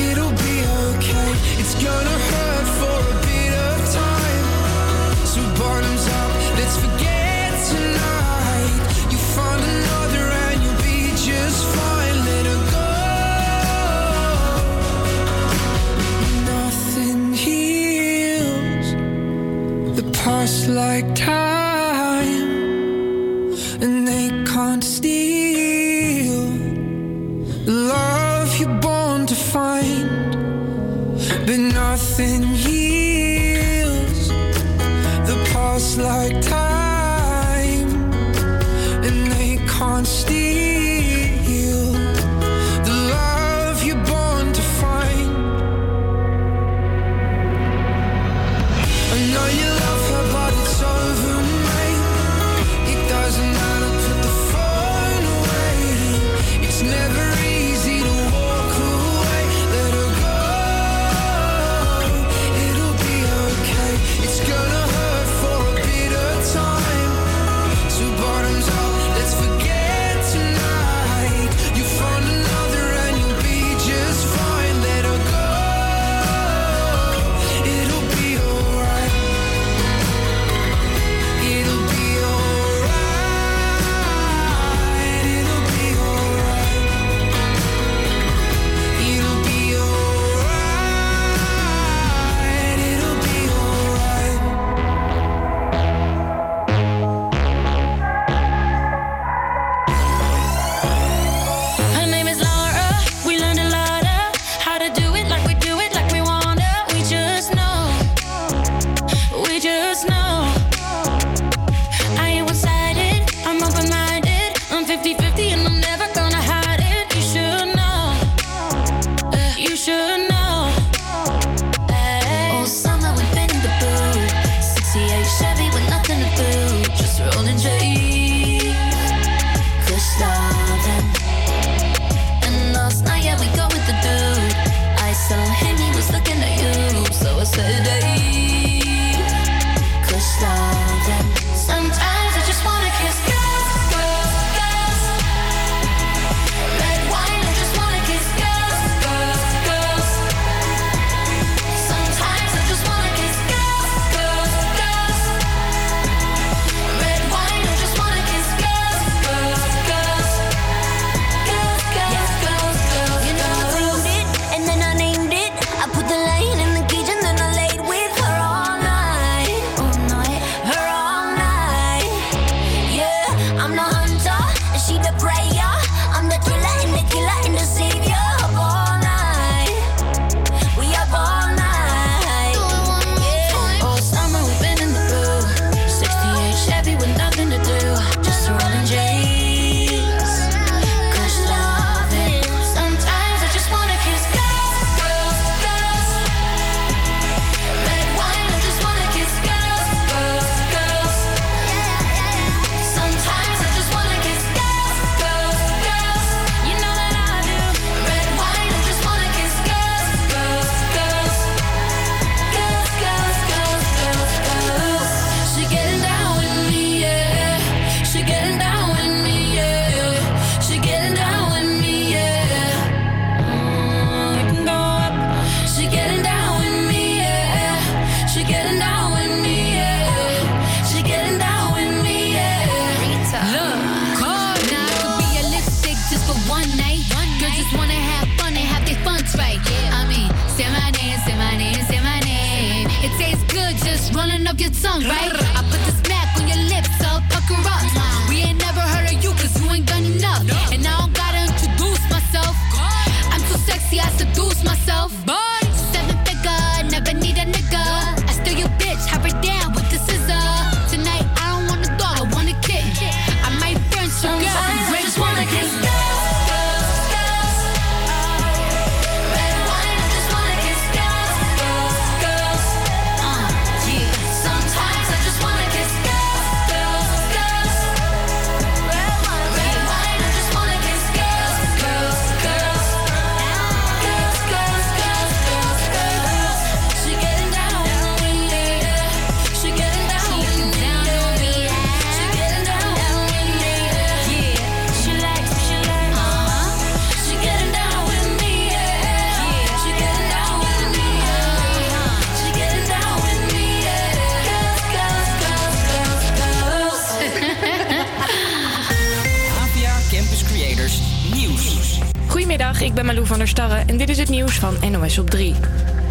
It'll 0.10 0.36
be 0.48 0.56
okay. 0.90 1.30
It's 1.62 1.76
gonna 1.84 2.25
like 20.76 21.16
time, 21.16 22.52
and 23.82 24.06
they 24.06 24.30
can't 24.44 24.84
steal 24.84 26.42
the 27.64 27.72
love 27.72 28.60
you're 28.60 28.80
born 28.82 29.26
to 29.26 29.36
find. 29.36 30.34
But 31.46 31.60
nothing 31.60 32.44
heals 32.44 34.28
the 35.30 35.38
past 35.54 35.98
like 35.98 36.42
time, 36.42 36.65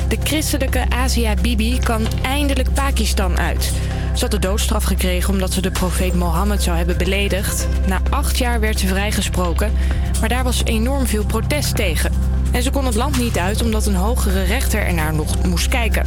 De 0.09 0.16
christelijke 0.22 0.85
Asia 0.89 1.35
Bibi 1.35 1.78
kan 1.78 2.07
eindelijk 2.22 2.72
Pakistan 2.72 3.39
uit. 3.39 3.72
Ze 4.14 4.20
had 4.20 4.30
de 4.30 4.39
doodstraf 4.39 4.85
gekregen 4.85 5.32
omdat 5.32 5.53
ze 5.53 5.61
de 5.61 5.70
profeet 5.70 6.14
Mohammed 6.14 6.62
zou 6.62 6.76
hebben 6.76 6.99
beledigd. 6.99 7.68
Na 7.87 8.01
acht 8.11 8.39
jaar 8.39 8.61
werd 8.61 8.80
ze 8.80 8.87
vrijgesproken, 8.87 9.72
maar 10.20 10.28
daar 10.28 10.45
was 10.45 10.64
enorm 10.64 11.07
veel 11.07 11.24
protest 11.24 11.76
tegen. 11.76 12.12
En 12.53 12.62
ze 12.62 12.70
kon 12.70 12.87
het 12.87 12.95
land 12.95 13.18
niet 13.18 13.39
uit 13.39 13.62
omdat 13.62 13.87
een 13.87 13.95
hogere 13.95 14.43
rechter 14.43 14.80
ernaar 14.80 15.14
nog 15.14 15.45
moest 15.45 15.68
kijken. 15.68 16.07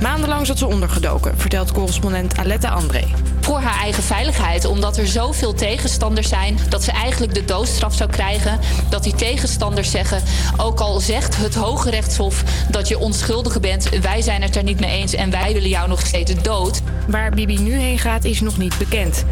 Maandenlang 0.00 0.46
zat 0.46 0.58
ze 0.58 0.66
ondergedoken, 0.66 1.38
vertelt 1.38 1.72
correspondent 1.72 2.38
Aletta 2.38 2.68
André 2.68 3.04
voor 3.46 3.60
haar 3.60 3.80
eigen 3.80 4.02
veiligheid. 4.02 4.64
Omdat 4.64 4.96
er 4.96 5.06
zoveel 5.06 5.54
tegenstanders 5.54 6.28
zijn 6.28 6.58
dat 6.68 6.84
ze 6.84 6.90
eigenlijk 6.90 7.34
de 7.34 7.44
doodstraf 7.44 7.94
zou 7.94 8.10
krijgen. 8.10 8.60
Dat 8.88 9.02
die 9.02 9.14
tegenstanders 9.14 9.90
zeggen, 9.90 10.22
ook 10.56 10.80
al 10.80 11.00
zegt 11.00 11.36
het 11.36 11.54
Hoge 11.54 11.90
Rechtshof 11.90 12.42
dat 12.70 12.88
je 12.88 12.98
onschuldige 12.98 13.60
bent, 13.60 13.88
wij 14.00 14.22
zijn 14.22 14.42
het 14.42 14.56
er 14.56 14.62
niet 14.62 14.80
mee 14.80 14.90
eens 14.90 15.14
en 15.14 15.30
wij 15.30 15.52
willen 15.52 15.68
jou 15.68 15.88
nog 15.88 16.06
steeds 16.06 16.42
dood. 16.42 16.80
Waar 17.08 17.30
Bibi 17.30 17.58
nu 17.58 17.72
heen 17.72 17.98
gaat 17.98 18.24
is 18.24 18.40
nog 18.40 18.58
niet 18.58 18.78
bekend. 18.78 19.24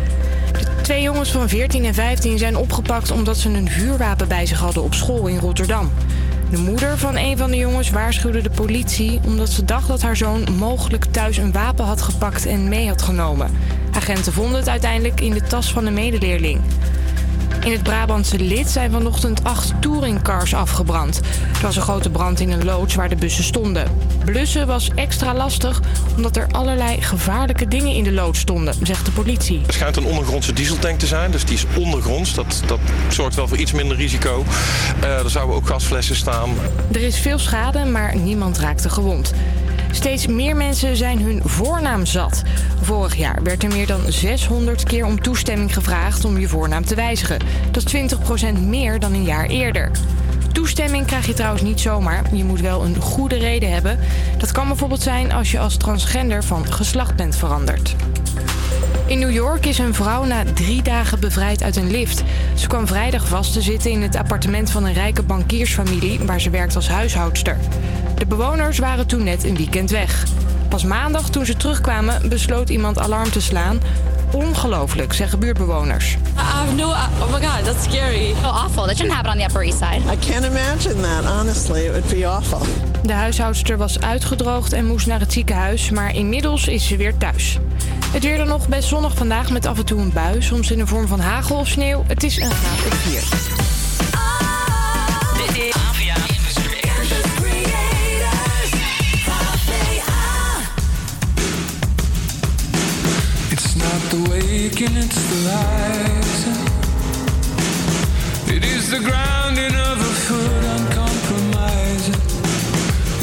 De 0.52 0.80
twee 0.82 1.02
jongens 1.02 1.30
van 1.30 1.48
14 1.48 1.84
en 1.84 1.94
15 1.94 2.38
zijn 2.38 2.56
opgepakt 2.56 3.10
omdat 3.10 3.36
ze 3.36 3.48
een 3.48 3.70
vuurwapen 3.70 4.28
bij 4.28 4.46
zich 4.46 4.58
hadden 4.58 4.82
op 4.82 4.94
school 4.94 5.26
in 5.26 5.38
Rotterdam. 5.38 5.92
De 6.50 6.58
moeder 6.58 6.98
van 6.98 7.16
een 7.16 7.38
van 7.38 7.50
de 7.50 7.56
jongens 7.56 7.90
waarschuwde 7.90 8.42
de 8.42 8.50
politie 8.50 9.20
omdat 9.26 9.50
ze 9.50 9.64
dacht 9.64 9.88
dat 9.88 10.02
haar 10.02 10.16
zoon 10.16 10.54
mogelijk 10.58 11.04
thuis 11.04 11.36
een 11.36 11.52
wapen 11.52 11.84
had 11.84 12.02
gepakt 12.02 12.46
en 12.46 12.68
mee 12.68 12.88
had 12.88 13.02
genomen. 13.02 13.50
Agenten 13.94 14.32
vonden 14.32 14.56
het 14.58 14.68
uiteindelijk 14.68 15.20
in 15.20 15.32
de 15.32 15.42
tas 15.42 15.72
van 15.72 15.86
een 15.86 15.94
medeleerling. 15.94 16.60
In 17.64 17.72
het 17.72 17.82
Brabantse 17.82 18.38
Lid 18.38 18.70
zijn 18.70 18.90
vanochtend 18.90 19.44
acht 19.44 19.72
touringcars 19.80 20.54
afgebrand. 20.54 21.16
Er 21.54 21.62
was 21.62 21.76
een 21.76 21.82
grote 21.82 22.10
brand 22.10 22.40
in 22.40 22.50
een 22.50 22.64
loods 22.64 22.94
waar 22.94 23.08
de 23.08 23.16
bussen 23.16 23.44
stonden. 23.44 23.90
Blussen 24.24 24.66
was 24.66 24.90
extra 24.94 25.34
lastig 25.34 25.80
omdat 26.16 26.36
er 26.36 26.46
allerlei 26.50 27.02
gevaarlijke 27.02 27.68
dingen 27.68 27.94
in 27.94 28.04
de 28.04 28.12
loods 28.12 28.38
stonden, 28.38 28.74
zegt 28.82 29.04
de 29.04 29.10
politie. 29.10 29.60
Het 29.60 29.74
schijnt 29.74 29.96
een 29.96 30.04
ondergrondse 30.04 30.52
dieseltank 30.52 30.98
te 30.98 31.06
zijn, 31.06 31.30
dus 31.30 31.44
die 31.44 31.54
is 31.54 31.64
ondergronds. 31.78 32.34
Dat, 32.34 32.62
dat 32.66 32.80
zorgt 33.08 33.34
wel 33.36 33.48
voor 33.48 33.58
iets 33.58 33.72
minder 33.72 33.96
risico. 33.96 34.44
Eh, 35.00 35.18
er 35.18 35.30
zouden 35.30 35.56
ook 35.56 35.66
gasflessen 35.66 36.16
staan. 36.16 36.50
Er 36.92 37.02
is 37.02 37.18
veel 37.18 37.38
schade, 37.38 37.84
maar 37.84 38.16
niemand 38.16 38.58
raakte 38.58 38.88
gewond. 38.88 39.34
Steeds 39.94 40.26
meer 40.26 40.56
mensen 40.56 40.96
zijn 40.96 41.20
hun 41.20 41.40
voornaam 41.44 42.06
zat. 42.06 42.42
Vorig 42.82 43.16
jaar 43.16 43.42
werd 43.42 43.62
er 43.62 43.68
meer 43.68 43.86
dan 43.86 44.00
600 44.08 44.82
keer 44.82 45.04
om 45.04 45.20
toestemming 45.20 45.74
gevraagd 45.74 46.24
om 46.24 46.38
je 46.38 46.48
voornaam 46.48 46.84
te 46.84 46.94
wijzigen. 46.94 47.38
Dat 47.70 47.92
is 47.92 48.14
20% 48.54 48.60
meer 48.60 48.98
dan 48.98 49.12
een 49.12 49.24
jaar 49.24 49.46
eerder. 49.46 49.90
Toestemming 50.52 51.06
krijg 51.06 51.26
je 51.26 51.32
trouwens 51.32 51.62
niet 51.62 51.80
zomaar. 51.80 52.34
Je 52.34 52.44
moet 52.44 52.60
wel 52.60 52.84
een 52.84 52.96
goede 52.96 53.36
reden 53.36 53.72
hebben. 53.72 53.98
Dat 54.38 54.52
kan 54.52 54.66
bijvoorbeeld 54.66 55.02
zijn 55.02 55.32
als 55.32 55.50
je 55.50 55.58
als 55.58 55.76
transgender 55.76 56.44
van 56.44 56.72
geslacht 56.72 57.16
bent 57.16 57.36
veranderd. 57.36 57.96
In 59.06 59.18
New 59.18 59.30
York 59.30 59.66
is 59.66 59.78
een 59.78 59.94
vrouw 59.94 60.24
na 60.24 60.44
drie 60.54 60.82
dagen 60.82 61.20
bevrijd 61.20 61.62
uit 61.62 61.76
een 61.76 61.90
lift. 61.90 62.22
Ze 62.54 62.66
kwam 62.66 62.86
vrijdag 62.86 63.28
vast 63.28 63.52
te 63.52 63.62
zitten 63.62 63.90
in 63.90 64.02
het 64.02 64.16
appartement 64.16 64.70
van 64.70 64.84
een 64.84 64.92
rijke 64.92 65.22
bankiersfamilie 65.22 66.18
waar 66.18 66.40
ze 66.40 66.50
werkt 66.50 66.76
als 66.76 66.88
huishoudster. 66.88 67.56
De 68.18 68.26
bewoners 68.26 68.78
waren 68.78 69.06
toen 69.06 69.24
net 69.24 69.44
een 69.44 69.56
weekend 69.56 69.90
weg. 69.90 70.26
Pas 70.68 70.84
maandag, 70.84 71.30
toen 71.30 71.46
ze 71.46 71.56
terugkwamen, 71.56 72.28
besloot 72.28 72.70
iemand 72.70 72.98
alarm 72.98 73.30
te 73.30 73.40
slaan. 73.40 73.80
Ongelooflijk, 74.34 75.12
zeggen 75.12 75.38
buurtbewoners. 75.38 76.12
I 76.12 76.40
have 76.40 76.74
no. 76.74 76.88
Oh 76.88 77.32
my 77.32 77.40
god, 77.40 77.64
that's 77.64 77.84
scary. 77.84 78.34
So 78.42 78.48
awful. 78.48 78.86
That 78.86 78.96
shouldn't 78.96 79.14
happen 79.14 79.30
on 79.30 79.38
the 79.38 79.44
Upper 79.44 79.62
East 79.62 79.78
Side. 79.78 80.00
I 80.12 80.16
can't 80.30 80.44
imagine 80.44 81.00
that. 81.00 81.24
Honestly, 81.24 81.84
it 81.84 81.90
would 81.90 82.20
be 82.20 82.28
awful. 82.28 82.60
De 83.02 83.12
huishoudster 83.12 83.76
was 83.76 84.00
uitgedroogd 84.00 84.72
en 84.72 84.86
moest 84.86 85.06
naar 85.06 85.20
het 85.20 85.32
ziekenhuis, 85.32 85.90
maar 85.90 86.14
inmiddels 86.14 86.68
is 86.68 86.86
ze 86.86 86.96
weer 86.96 87.16
thuis. 87.16 87.58
Het 88.12 88.22
weer 88.22 88.36
dan 88.36 88.48
nog 88.48 88.68
best 88.68 88.88
zonnig 88.88 89.14
vandaag 89.14 89.50
met 89.50 89.66
af 89.66 89.78
en 89.78 89.84
toe 89.84 90.00
een 90.00 90.12
bui, 90.12 90.42
soms 90.42 90.70
in 90.70 90.78
de 90.78 90.86
vorm 90.86 91.06
van 91.06 91.20
hagel 91.20 91.56
of 91.56 91.68
sneeuw. 91.68 92.04
Het 92.06 92.22
is 92.22 92.36
een 92.36 92.50
graad 92.50 92.86
of 92.86 92.94
4. 92.94 93.73
The 104.54 104.68
waking, 104.68 104.96
it's 104.96 105.20
the 105.30 105.36
rising. 105.50 106.60
It 108.56 108.64
is 108.64 108.90
the 108.90 109.00
grounding 109.00 109.74
of 109.74 110.00
a 110.00 110.12
foot 110.24 110.64
uncompromising. 110.76 112.20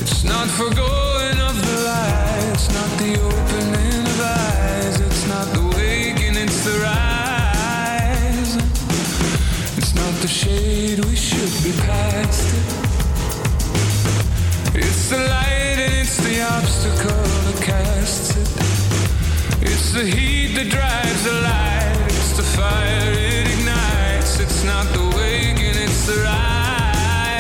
It's 0.02 0.24
not 0.24 0.48
forgoing 0.50 1.40
of 1.48 1.56
the 1.68 1.78
light, 1.90 2.52
it's 2.54 2.70
not 2.74 2.90
the 3.00 3.14
opening 3.30 4.06
of 4.14 4.22
eyes, 4.22 5.00
it's 5.00 5.28
not 5.28 5.48
the 5.56 5.64
waking, 5.78 6.36
it's 6.36 6.64
the 6.66 6.76
rising. 6.90 8.68
It's 9.78 9.94
not 9.96 10.14
the 10.22 10.28
shade, 10.28 11.06
we 11.06 11.16
should 11.16 11.54
be 11.64 11.72
past 11.86 12.54
it. 12.58 12.66
It's 14.76 15.10
the 15.10 15.18
light 15.18 15.41
It's 19.94 20.00
the 20.00 20.08
heat 20.10 20.56
that 20.56 20.70
drives 20.70 21.24
the 21.26 21.34
light. 21.34 22.06
It's 22.06 22.32
the 22.38 22.44
fire 22.44 23.12
it 23.12 23.46
ignites. 23.60 24.40
It's 24.40 24.64
not 24.64 24.86
the 24.94 25.04
waking, 25.18 25.76
it's 25.84 26.06
the 26.06 26.24
rising. 26.24 27.36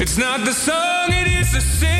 It's 0.00 0.18
not 0.18 0.44
the 0.44 0.52
song, 0.52 1.12
it 1.12 1.28
is 1.28 1.52
the 1.52 1.60
singing. 1.60 1.93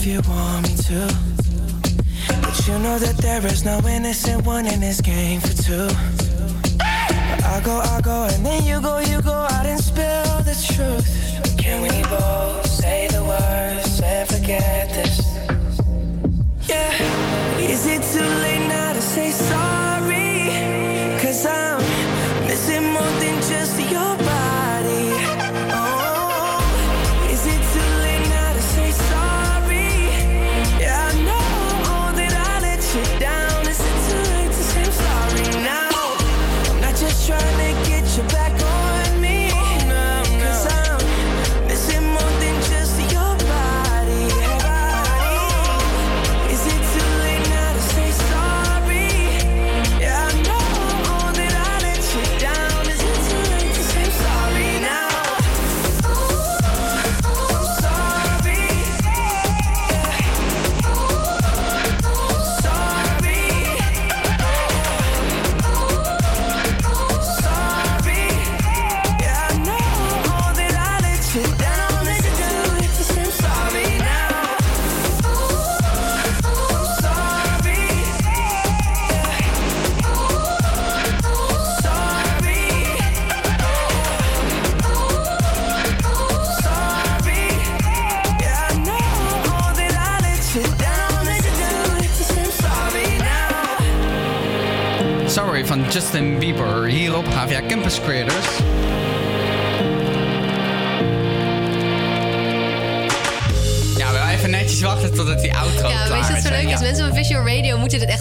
If 0.00 0.06
you 0.06 0.20
want 0.30 0.66
me 0.66 0.74
to. 0.76 1.14
But 2.40 2.66
you 2.66 2.78
know 2.78 2.98
that 2.98 3.18
there 3.18 3.44
is 3.46 3.64
no 3.64 3.80
innocent 3.86 4.46
one 4.46 4.66
in 4.66 4.80
this 4.80 5.00
game 5.00 5.40
for 5.40 5.62
two. 5.62 6.19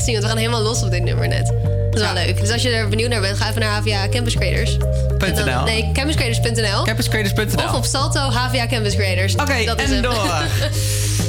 16, 0.10 0.14
want 0.14 0.24
we 0.24 0.30
gaan 0.30 0.38
helemaal 0.38 0.62
los 0.62 0.84
op 0.84 0.92
dit 0.92 1.04
nummer 1.04 1.28
net. 1.28 1.48
Dat 1.92 2.02
is 2.02 2.02
wel 2.02 2.26
leuk. 2.26 2.40
Dus 2.40 2.52
als 2.52 2.62
je 2.62 2.70
er 2.70 2.90
benieuwd 2.90 3.10
naar 3.10 3.22
bent, 3.22 3.38
ga 3.38 3.50
even 3.50 3.62
naar 3.62 3.82
HVA 3.82 4.10
Campus 4.10 4.36
Creators. 4.36 4.78
Dan, 5.46 5.64
nee, 5.66 5.90
campuscreators.nl. 5.94 6.84
Campuscreators.nl. 6.84 7.64
Of 7.64 7.74
op 7.74 7.86
Salto 7.86 8.20
HVA 8.20 8.68
Campus 8.68 8.96
Creators. 8.96 9.34
Oké, 9.34 9.44
okay, 9.44 9.66
en 9.66 10.02
door. 10.02 10.28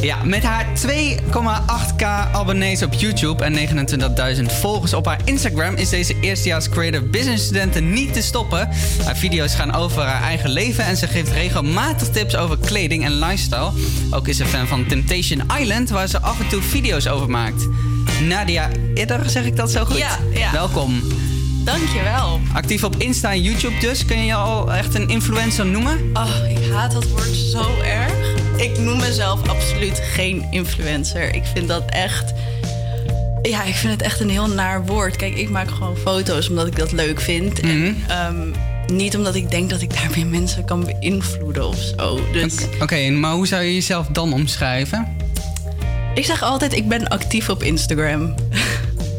Ja, 0.01 0.25
met 0.25 0.43
haar 0.43 0.67
2,8k 0.87 2.05
abonnees 2.33 2.83
op 2.83 2.93
YouTube 2.93 3.45
en 3.45 3.87
29.000 4.37 4.43
volgers 4.47 4.95
op 4.95 5.07
haar 5.07 5.21
Instagram 5.25 5.75
is 5.75 5.89
deze 5.89 6.15
eerstejaars 6.21 6.69
creative 6.69 7.03
business 7.03 7.45
studenten 7.45 7.93
niet 7.93 8.13
te 8.13 8.23
stoppen. 8.23 8.69
Haar 9.05 9.17
video's 9.17 9.55
gaan 9.55 9.75
over 9.75 10.03
haar 10.03 10.23
eigen 10.23 10.51
leven 10.51 10.85
en 10.85 10.97
ze 10.97 11.07
geeft 11.07 11.33
regelmatig 11.33 12.09
tips 12.09 12.37
over 12.37 12.59
kleding 12.59 13.05
en 13.05 13.19
lifestyle. 13.19 13.71
Ook 14.11 14.29
is 14.29 14.37
ze 14.37 14.47
fan 14.47 14.67
van 14.67 14.87
Temptation 14.87 15.43
Island, 15.61 15.91
waar 15.91 16.09
ze 16.09 16.21
af 16.21 16.41
en 16.41 16.49
toe 16.49 16.63
video's 16.63 17.07
over 17.07 17.31
maakt. 17.31 17.67
Nadia 18.21 18.69
Idder, 18.95 19.31
zeg 19.31 19.45
ik 19.45 19.57
dat 19.57 19.71
zo 19.71 19.85
goed? 19.85 19.99
Ja, 19.99 20.19
ja. 20.35 20.53
Welkom. 20.53 21.03
Dankjewel. 21.65 22.41
Actief 22.53 22.85
op 22.85 22.97
Insta 22.97 23.31
en 23.31 23.43
YouTube 23.43 23.79
dus. 23.81 24.05
Kun 24.05 24.19
je 24.19 24.25
je 24.25 24.35
al 24.35 24.73
echt 24.73 24.95
een 24.95 25.09
influencer 25.09 25.67
noemen? 25.67 26.11
Oh, 26.13 26.35
ik 26.49 26.73
haat 26.73 26.93
dat 26.93 27.09
woord 27.09 27.35
zo 27.35 27.81
erg. 27.85 28.35
Ik 28.57 28.79
noem 28.79 28.99
mezelf 28.99 29.49
absoluut 29.49 30.01
geen 30.13 30.47
influencer. 30.51 31.35
Ik 31.35 31.45
vind 31.55 31.69
dat 31.69 31.83
echt. 31.87 32.33
Ja, 33.43 33.63
ik 33.65 33.75
vind 33.75 33.93
het 33.93 34.03
echt 34.03 34.21
een 34.21 34.31
heel 34.31 34.49
naar 34.49 34.85
woord. 34.87 35.17
Kijk, 35.17 35.35
ik 35.35 35.51
maak 35.51 35.71
gewoon 35.71 35.97
foto's 35.97 36.49
omdat 36.49 36.67
ik 36.67 36.77
dat 36.77 36.93
leuk 36.93 37.21
vind. 37.21 37.61
En 37.61 37.97
ehm, 38.09 38.51
niet 38.93 39.17
omdat 39.17 39.35
ik 39.35 39.51
denk 39.51 39.71
dat 39.71 39.81
ik 39.81 39.95
daarmee 40.01 40.25
mensen 40.25 40.65
kan 40.65 40.85
beïnvloeden 40.85 41.67
of 41.69 41.79
zo. 41.97 42.21
Dus 42.33 42.55
Oké, 42.81 43.11
maar 43.11 43.33
hoe 43.33 43.47
zou 43.47 43.63
je 43.63 43.75
jezelf 43.75 44.07
dan 44.07 44.33
omschrijven? 44.33 45.17
Ik 46.21 46.27
zeg 46.27 46.43
altijd, 46.43 46.73
ik 46.73 46.89
ben 46.89 47.09
actief 47.09 47.49
op 47.49 47.63
Instagram. 47.63 48.35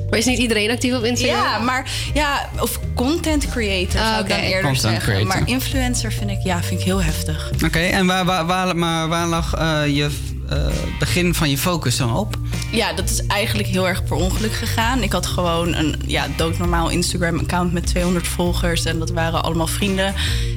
Maar 0.09 0.19
is 0.19 0.25
niet 0.25 0.37
iedereen 0.39 0.71
actief 0.71 0.93
op 0.93 1.03
Instagram? 1.03 1.37
Ja, 1.43 1.59
maar 1.59 1.89
ja, 2.13 2.49
of 2.59 2.79
content 2.95 3.47
creator 3.49 4.01
Ah, 4.01 4.07
zou 4.07 4.21
ik 4.23 4.29
dan 4.29 4.37
oké. 4.37 4.45
eerder 4.47 4.61
Content 4.71 4.81
zeggen. 4.93 5.01
creator. 5.13 5.27
Maar 5.27 5.47
influencer 5.47 6.11
vind 6.11 6.29
ik, 6.29 6.39
ja, 6.43 6.63
vind 6.63 6.79
ik 6.79 6.85
heel 6.85 7.01
heftig. 7.03 7.51
Oké, 7.65 7.79
en 7.79 8.05
waar, 8.05 8.25
waar, 8.25 8.45
waar, 8.45 8.75
maar 8.75 9.07
waar 9.07 9.27
lag 9.27 9.53
eh, 9.53 9.81
je 9.95 10.09
eh, 10.49 10.65
begin 10.99 11.33
van 11.35 11.49
je 11.49 11.57
focus 11.57 11.97
dan 11.97 12.15
op? 12.15 12.37
Ja, 12.71 12.93
dat 12.93 13.09
is 13.09 13.25
eigenlijk 13.25 13.67
heel 13.69 13.87
erg 13.87 14.03
per 14.03 14.15
ongeluk 14.17 14.53
gegaan. 14.53 15.03
Ik 15.03 15.11
had 15.11 15.25
gewoon 15.25 15.73
een 15.75 15.95
ja, 16.05 16.27
doodnormaal 16.35 16.89
Instagram-account 16.89 17.73
met 17.73 17.85
200 17.85 18.27
volgers. 18.27 18.85
En 18.85 18.99
dat 18.99 19.11
waren 19.11 19.43
allemaal 19.43 19.67
vrienden. 19.67 20.13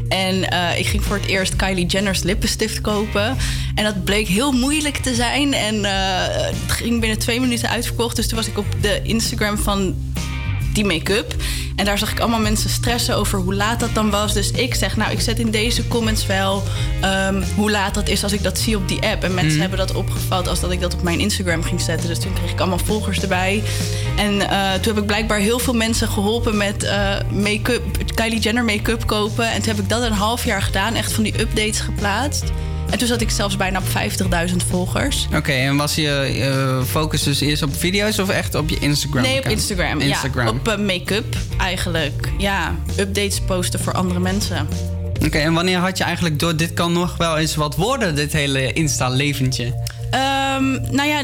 En 0.08 0.50
eh, 0.50 0.78
ik 0.78 0.86
ging 0.86 1.04
voor 1.04 1.16
het 1.16 1.26
eerst 1.26 1.56
Kylie 1.56 1.86
Jenner's 1.86 2.22
lippenstift 2.22 2.80
kopen. 2.80 3.36
En 3.74 3.84
dat 3.84 4.04
bleek 4.04 4.26
heel 4.26 4.52
moeilijk 4.52 4.96
te 4.96 5.14
zijn. 5.14 5.52
En 5.52 5.84
eh, 5.84 5.92
het 6.36 6.72
ging 6.72 7.00
binnen 7.00 7.18
twee 7.18 7.40
minuten 7.40 7.68
uitverkocht. 7.68 8.16
Dus 8.16 8.28
toen 8.28 8.38
was 8.38 8.48
ik 8.48 8.58
op 8.58 8.66
de 8.80 9.00
Instagram 9.02 9.58
van 9.58 9.94
die 10.74 10.84
make-up. 10.84 11.34
En 11.76 11.84
daar 11.84 11.98
zag 11.98 12.10
ik 12.12 12.20
allemaal 12.20 12.40
mensen 12.40 12.70
stressen 12.70 13.16
over 13.16 13.38
hoe 13.38 13.54
laat 13.54 13.80
dat 13.80 13.94
dan 13.94 14.10
was. 14.10 14.32
Dus 14.32 14.50
ik 14.50 14.74
zeg, 14.74 14.96
nou, 14.96 15.12
ik 15.12 15.20
zet 15.20 15.38
in 15.38 15.50
deze 15.50 15.88
comments 15.88 16.26
wel 16.26 16.62
ehm, 17.00 17.42
hoe 17.56 17.70
laat 17.70 17.94
dat 17.94 18.08
is 18.08 18.22
als 18.22 18.32
ik 18.32 18.42
dat 18.42 18.58
zie 18.58 18.76
op 18.76 18.88
die 18.88 19.02
app. 19.06 19.22
En 19.24 19.34
mensen 19.34 19.52
Mhm. 19.52 19.60
hebben 19.60 19.78
dat 19.78 19.92
opgevat 19.96 20.48
als 20.48 20.60
dat 20.60 20.70
ik 20.70 20.80
dat 20.80 20.94
op 20.94 21.02
mijn 21.02 21.20
Instagram 21.20 21.62
ging 21.62 21.80
zetten. 21.80 22.08
Dus 22.08 22.18
toen 22.18 22.32
kreeg 22.32 22.50
ik 22.50 22.58
allemaal 22.60 22.78
volgers 22.78 23.20
erbij. 23.20 23.62
En 24.16 24.40
eh, 24.50 24.72
toen 24.72 24.94
heb 24.94 24.98
ik 25.02 25.06
blijkbaar 25.06 25.38
heel 25.38 25.58
veel 25.58 25.74
mensen 25.74 26.08
geholpen 26.08 26.56
met 26.56 26.82
eh, 26.82 27.14
make-up, 27.30 27.82
Kylie 28.14 28.40
Jenner 28.40 28.64
make-up 28.64 29.06
kopen. 29.06 29.50
En 29.50 29.62
toen 29.62 29.74
heb 29.74 29.82
ik 29.84 29.88
dat 29.88 30.02
een 30.02 30.12
half 30.12 30.44
jaar 30.44 30.62
gedaan, 30.62 30.94
echt 30.94 31.12
van 31.12 31.22
die 31.24 31.40
updates 31.40 31.80
geplaatst. 31.80 32.44
En 32.94 33.00
toen 33.00 33.08
zat 33.08 33.20
ik 33.20 33.30
zelfs 33.30 33.56
bijna 33.56 33.78
op 33.78 33.84
50.000 34.50 34.56
volgers. 34.68 35.28
Oké, 35.34 35.52
en 35.52 35.76
was 35.76 35.94
je 35.94 36.08
eh, 36.08 36.82
focus 36.90 37.22
dus 37.22 37.40
eerst 37.40 37.62
op 37.62 37.76
video's 37.76 38.18
of 38.18 38.28
echt 38.28 38.54
op 38.54 38.68
je 38.68 38.78
Instagram? 38.78 39.22
Nee, 39.22 39.38
op? 39.38 39.48
Instagram. 39.48 40.00
Instagram. 40.00 40.46
Ja, 40.46 40.52
op 40.52 40.68
eh, 40.68 40.78
make-up 40.78 41.36
eigenlijk. 41.58 42.28
Ja, 42.38 42.74
updates 42.98 43.40
posten 43.40 43.80
voor 43.80 43.92
andere 43.92 44.20
mensen. 44.20 44.68
Oké, 45.24 45.38
en 45.38 45.52
wanneer 45.52 45.78
had 45.78 45.98
je 45.98 46.04
eigenlijk 46.04 46.38
door 46.38 46.56
dit 46.56 46.72
kan 46.72 46.92
nog 46.92 47.16
wel 47.16 47.38
eens 47.38 47.54
wat 47.54 47.76
worden, 47.76 48.14
dit 48.14 48.32
hele 48.32 48.72
Insta-leventje? 48.72 49.82
Ehm, 50.14 50.94
nou 50.94 51.08
ja, 51.08 51.22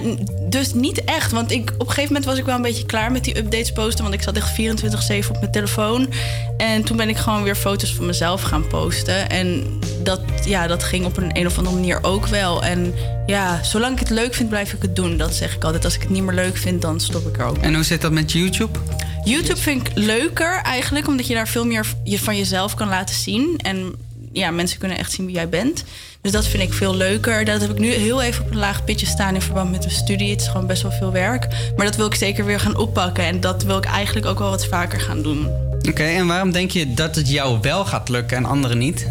dus 0.49 0.75
niet 0.75 1.05
echt. 1.05 1.33
Want 1.33 1.51
ik, 1.51 1.71
op 1.75 1.81
een 1.81 1.87
gegeven 1.87 2.07
moment 2.07 2.25
was 2.25 2.39
ik 2.39 2.45
wel 2.45 2.55
een 2.55 2.63
beetje 2.63 2.87
klaar 2.87 3.13
met 3.13 3.25
die 3.25 3.39
updates 3.39 3.73
posten. 3.73 4.03
Want 4.03 4.15
ik 4.15 4.23
zat 4.23 4.37
echt 4.37 4.53
24-7 4.53 5.29
op 5.31 5.41
mijn 5.41 5.53
telefoon. 5.53 6.09
En 6.57 6.85
toen 6.85 6.97
ben 6.97 7.09
ik 7.09 7.17
gewoon 7.17 7.43
weer 7.43 7.55
foto's 7.55 7.95
van 7.95 8.07
mezelf 8.07 8.43
gaan 8.43 8.67
posten. 8.67 9.31
En 9.31 9.79
dat, 10.03 10.21
ja, 10.45 10.67
dat 10.67 10.85
ging 10.85 11.05
op 11.05 11.17
een, 11.17 11.39
een 11.39 11.47
of 11.47 11.59
andere 11.59 11.77
manier 11.77 11.99
ook 12.03 12.27
wel. 12.27 12.63
En 12.63 12.95
ja, 13.27 13.63
zolang 13.63 13.93
ik 13.93 13.99
het 13.99 14.11
leuk 14.11 14.35
vind, 14.35 14.49
blijf 14.49 14.73
ik 14.73 14.83
het 14.83 14.97
doen. 14.97 15.17
Dat 15.17 15.35
zeg 15.35 15.55
ik 15.55 15.65
altijd. 15.65 15.85
Als 15.85 15.95
ik 15.95 16.01
het 16.01 16.11
niet 16.11 16.23
meer 16.23 16.35
leuk 16.35 16.57
vind, 16.57 16.83
dan 16.83 17.01
stop 17.01 17.27
ik 17.27 17.39
er 17.39 17.45
ook. 17.45 17.59
En 17.59 17.75
hoe 17.75 17.85
zit 17.85 18.01
dat 18.01 18.13
met 18.13 18.33
YouTube? 18.33 18.79
YouTube 19.25 19.61
vind 19.61 19.89
ik 19.89 19.93
leuker 19.95 20.61
eigenlijk, 20.63 21.07
omdat 21.07 21.27
je 21.27 21.35
daar 21.35 21.49
veel 21.49 21.67
meer 21.67 21.87
van 22.05 22.37
jezelf 22.37 22.75
kan 22.75 22.89
laten 22.89 23.15
zien. 23.15 23.55
En 23.63 23.95
ja, 24.33 24.51
mensen 24.51 24.79
kunnen 24.79 24.99
echt 24.99 25.13
zien 25.13 25.27
wie 25.27 25.35
jij 25.35 25.49
bent. 25.49 25.85
Dus 26.21 26.33
dat 26.33 26.47
vind 26.47 26.63
ik 26.63 26.73
veel 26.73 26.95
leuker. 26.95 27.45
Dat 27.45 27.61
heb 27.61 27.71
ik 27.71 27.79
nu 27.79 27.93
heel 27.93 28.23
even 28.23 28.45
op 28.45 28.51
een 28.51 28.59
laag 28.59 28.85
pitje 28.85 29.07
staan 29.07 29.35
in 29.35 29.43
verband 29.43 29.71
met 29.71 29.81
mijn 29.81 29.91
studie. 29.91 30.31
Het 30.31 30.41
is 30.41 30.49
gewoon 30.49 30.67
best 30.67 30.83
wel 30.83 30.93
veel 30.93 31.13
werk. 31.13 31.47
Maar 31.77 31.87
dat 31.87 31.97
wil 31.97 32.07
ik 32.07 32.15
zeker 32.15 32.45
weer 32.45 32.61
gaan 32.61 32.77
oppakken. 32.77 33.25
En 33.25 33.41
dat 33.41 33.63
wil 33.63 33.77
ik 33.77 33.85
eigenlijk 33.85 34.27
ook 34.27 34.39
wel 34.39 34.51
wat 34.51 34.67
vaker 34.67 35.01
gaan 35.01 35.23
doen. 35.23 35.49
Oké, 35.89 36.03
en 36.03 36.27
waarom 36.27 36.53
denk 36.53 36.71
je 36.71 36.95
dat 36.95 37.17
het 37.17 37.31
jou 37.31 37.59
wel 37.61 37.85
gaat 37.85 38.09
lukken 38.09 38.37
en 38.37 38.45
anderen 38.45 38.79
niet? 38.79 39.07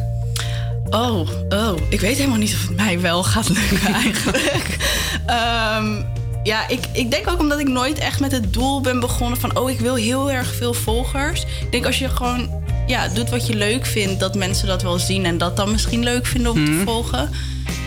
Oh, 0.90 1.30
oh. 1.50 1.78
Ik 1.90 2.00
weet 2.00 2.18
helemaal 2.18 2.38
niet 2.38 2.54
of 2.54 2.68
het 2.68 2.76
mij 2.76 3.00
wel 3.00 3.24
gaat 3.24 3.50
lukken 3.50 3.94
eigenlijk. 4.04 4.78
Ehm, 5.26 6.02
ja, 6.44 6.68
ik, 6.68 6.80
ik 6.94 7.12
denk 7.12 7.30
ook 7.30 7.40
omdat 7.40 7.60
ik 7.60 7.68
nooit 7.68 7.98
echt 7.98 8.20
met 8.20 8.32
het 8.32 8.54
doel 8.54 8.82
ben 8.82 9.00
begonnen 9.00 9.40
van... 9.40 9.58
oh, 9.58 9.70
ik 9.70 9.80
wil 9.80 9.96
heel 9.96 10.32
erg 10.32 10.56
veel 10.56 10.74
volgers. 10.74 11.42
Ik 11.42 11.72
denk 11.72 11.86
als 11.86 12.00
je 12.00 12.10
gewoon 12.10 12.50
ja, 12.90 13.08
doet 13.08 13.30
wat 13.30 13.48
je 13.48 13.56
leuk 13.56 13.86
vindt... 13.86 14.20
dat 14.20 14.36
mensen 14.36 14.68
dat 14.68 14.82
wel 14.82 15.00
zien 15.00 15.26
en 15.26 15.38
dat 15.38 15.58
dan 15.58 15.72
misschien 15.72 16.04
leuk 16.04 16.26
vinden 16.26 16.52
om 16.52 16.66
te 16.66 16.72
Mhm. 16.72 16.84
volgen. 16.84 17.30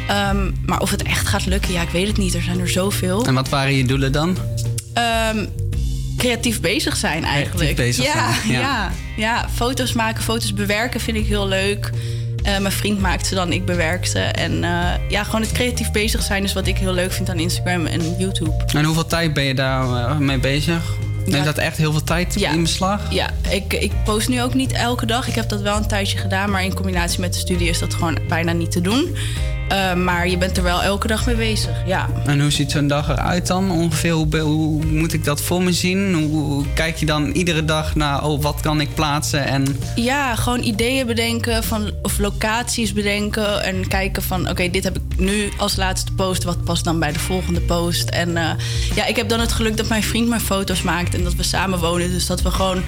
Ehm, 0.08 0.50
maar 0.66 0.80
of 0.80 0.90
het 0.90 1.02
echt 1.02 1.26
gaat 1.26 1.46
lukken, 1.46 1.72
ja, 1.72 1.82
ik 1.82 1.88
weet 1.88 2.06
het 2.06 2.16
niet. 2.16 2.34
Er 2.34 2.42
zijn 2.42 2.60
er 2.60 2.68
zoveel. 2.68 3.24
En 3.26 3.34
wat 3.34 3.48
waren 3.48 3.74
je 3.74 3.84
doelen 3.84 4.12
dan? 4.12 4.36
Ehm, 4.94 5.46
creatief 6.16 6.60
bezig 6.60 6.96
zijn 6.96 7.24
eigenlijk. 7.24 7.76
bezig 7.76 8.04
ja, 8.04 8.32
zijn, 8.32 8.52
ja. 8.52 8.60
ja. 8.60 8.92
Ja, 9.16 9.48
foto's 9.54 9.92
maken, 9.92 10.22
foto's 10.22 10.54
bewerken 10.54 11.00
vind 11.00 11.16
ik 11.16 11.26
heel 11.26 11.48
leuk. 11.48 11.90
Eh, 12.42 12.58
mijn 12.58 12.72
vriend 12.72 13.00
maakt 13.00 13.26
ze 13.26 13.34
dan, 13.34 13.52
ik 13.52 13.64
bewerk 13.64 14.06
ze. 14.06 14.18
En 14.18 14.64
eh, 14.64 14.80
ja, 15.08 15.24
gewoon 15.24 15.40
het 15.40 15.52
creatief 15.52 15.90
bezig 15.90 16.22
zijn 16.22 16.44
is 16.44 16.52
wat 16.52 16.66
ik 16.66 16.76
heel 16.78 16.92
leuk 16.92 17.12
vind 17.12 17.30
aan 17.30 17.38
Instagram 17.38 17.86
en 17.86 18.16
YouTube. 18.18 18.52
En 18.74 18.84
hoeveel 18.84 19.06
tijd 19.06 19.32
ben 19.32 19.44
je 19.44 19.54
daar 19.54 19.82
eh, 20.10 20.16
mee 20.18 20.38
bezig? 20.38 20.82
Neemt 21.26 21.44
dat 21.44 21.58
echt 21.58 21.76
heel 21.76 21.92
veel 21.92 22.04
tijd 22.04 22.36
in 22.36 22.62
beslag? 22.62 23.12
Ja, 23.12 23.30
ik, 23.50 23.72
ik 23.72 23.92
post 24.04 24.28
nu 24.28 24.42
ook 24.42 24.54
niet 24.54 24.72
elke 24.72 25.06
dag. 25.06 25.28
Ik 25.28 25.34
heb 25.34 25.48
dat 25.48 25.60
wel 25.60 25.76
een 25.76 25.86
tijdje 25.86 26.18
gedaan, 26.18 26.50
maar 26.50 26.64
in 26.64 26.74
combinatie 26.74 27.20
met 27.20 27.32
de 27.32 27.38
studie 27.38 27.68
is 27.68 27.78
dat 27.78 27.94
gewoon 27.94 28.18
bijna 28.28 28.52
niet 28.52 28.70
te 28.70 28.80
doen. 28.80 29.16
Eh, 29.72 29.94
maar 29.94 30.28
je 30.28 30.38
bent 30.38 30.56
er 30.56 30.62
wel 30.62 30.82
elke 30.82 31.06
dag 31.06 31.26
mee 31.26 31.34
bezig, 31.34 31.82
ja. 31.86 32.08
En 32.26 32.40
hoe 32.40 32.50
ziet 32.50 32.70
zo'n 32.70 32.86
dag 32.86 33.08
eruit 33.08 33.46
dan? 33.46 33.70
Ongeveer, 33.70 34.12
hoe, 34.40 34.84
moet 34.84 35.12
ik 35.12 35.24
dat 35.24 35.42
voor 35.42 35.62
me 35.62 35.72
zien? 35.72 36.14
Hoe, 36.14 36.42
hoe 36.42 36.64
kijk 36.74 36.96
je 36.96 37.06
dan 37.06 37.30
iedere 37.30 37.64
dag 37.64 37.94
naar, 37.94 38.24
oh, 38.24 38.42
wat 38.42 38.60
kan 38.60 38.80
ik 38.80 38.94
plaatsen? 38.94 39.46
En 39.46 39.64
Ja, 39.94 40.34
gewoon 40.34 40.62
ideeën 40.62 41.06
bedenken 41.06 41.64
van, 41.64 41.90
of 42.02 42.18
locaties 42.18 42.92
bedenken. 42.92 43.62
En 43.62 43.88
kijken 43.88 44.22
van, 44.22 44.48
oké, 44.48 44.70
dit 44.70 44.84
heb 44.84 44.96
ik 44.96 45.18
nu 45.18 45.50
als 45.56 45.76
laatste 45.76 46.12
post. 46.12 46.44
Wat 46.44 46.64
past 46.64 46.84
dan 46.84 46.98
bij 46.98 47.12
de 47.12 47.18
volgende 47.18 47.60
post? 47.60 48.08
En 48.08 48.36
eh, 48.36 48.50
ja, 48.94 49.06
ik 49.06 49.16
heb 49.16 49.28
dan 49.28 49.40
het 49.40 49.52
geluk 49.52 49.76
dat 49.76 49.88
mijn 49.88 50.02
vriend 50.02 50.28
mijn 50.28 50.40
foto's 50.40 50.82
maakt. 50.82 51.14
En 51.14 51.24
dat 51.24 51.34
we 51.34 51.42
samen 51.42 51.78
wonen. 51.78 52.10
Dus 52.10 52.26
dat 52.26 52.42
we 52.42 52.50
gewoon 52.50 52.82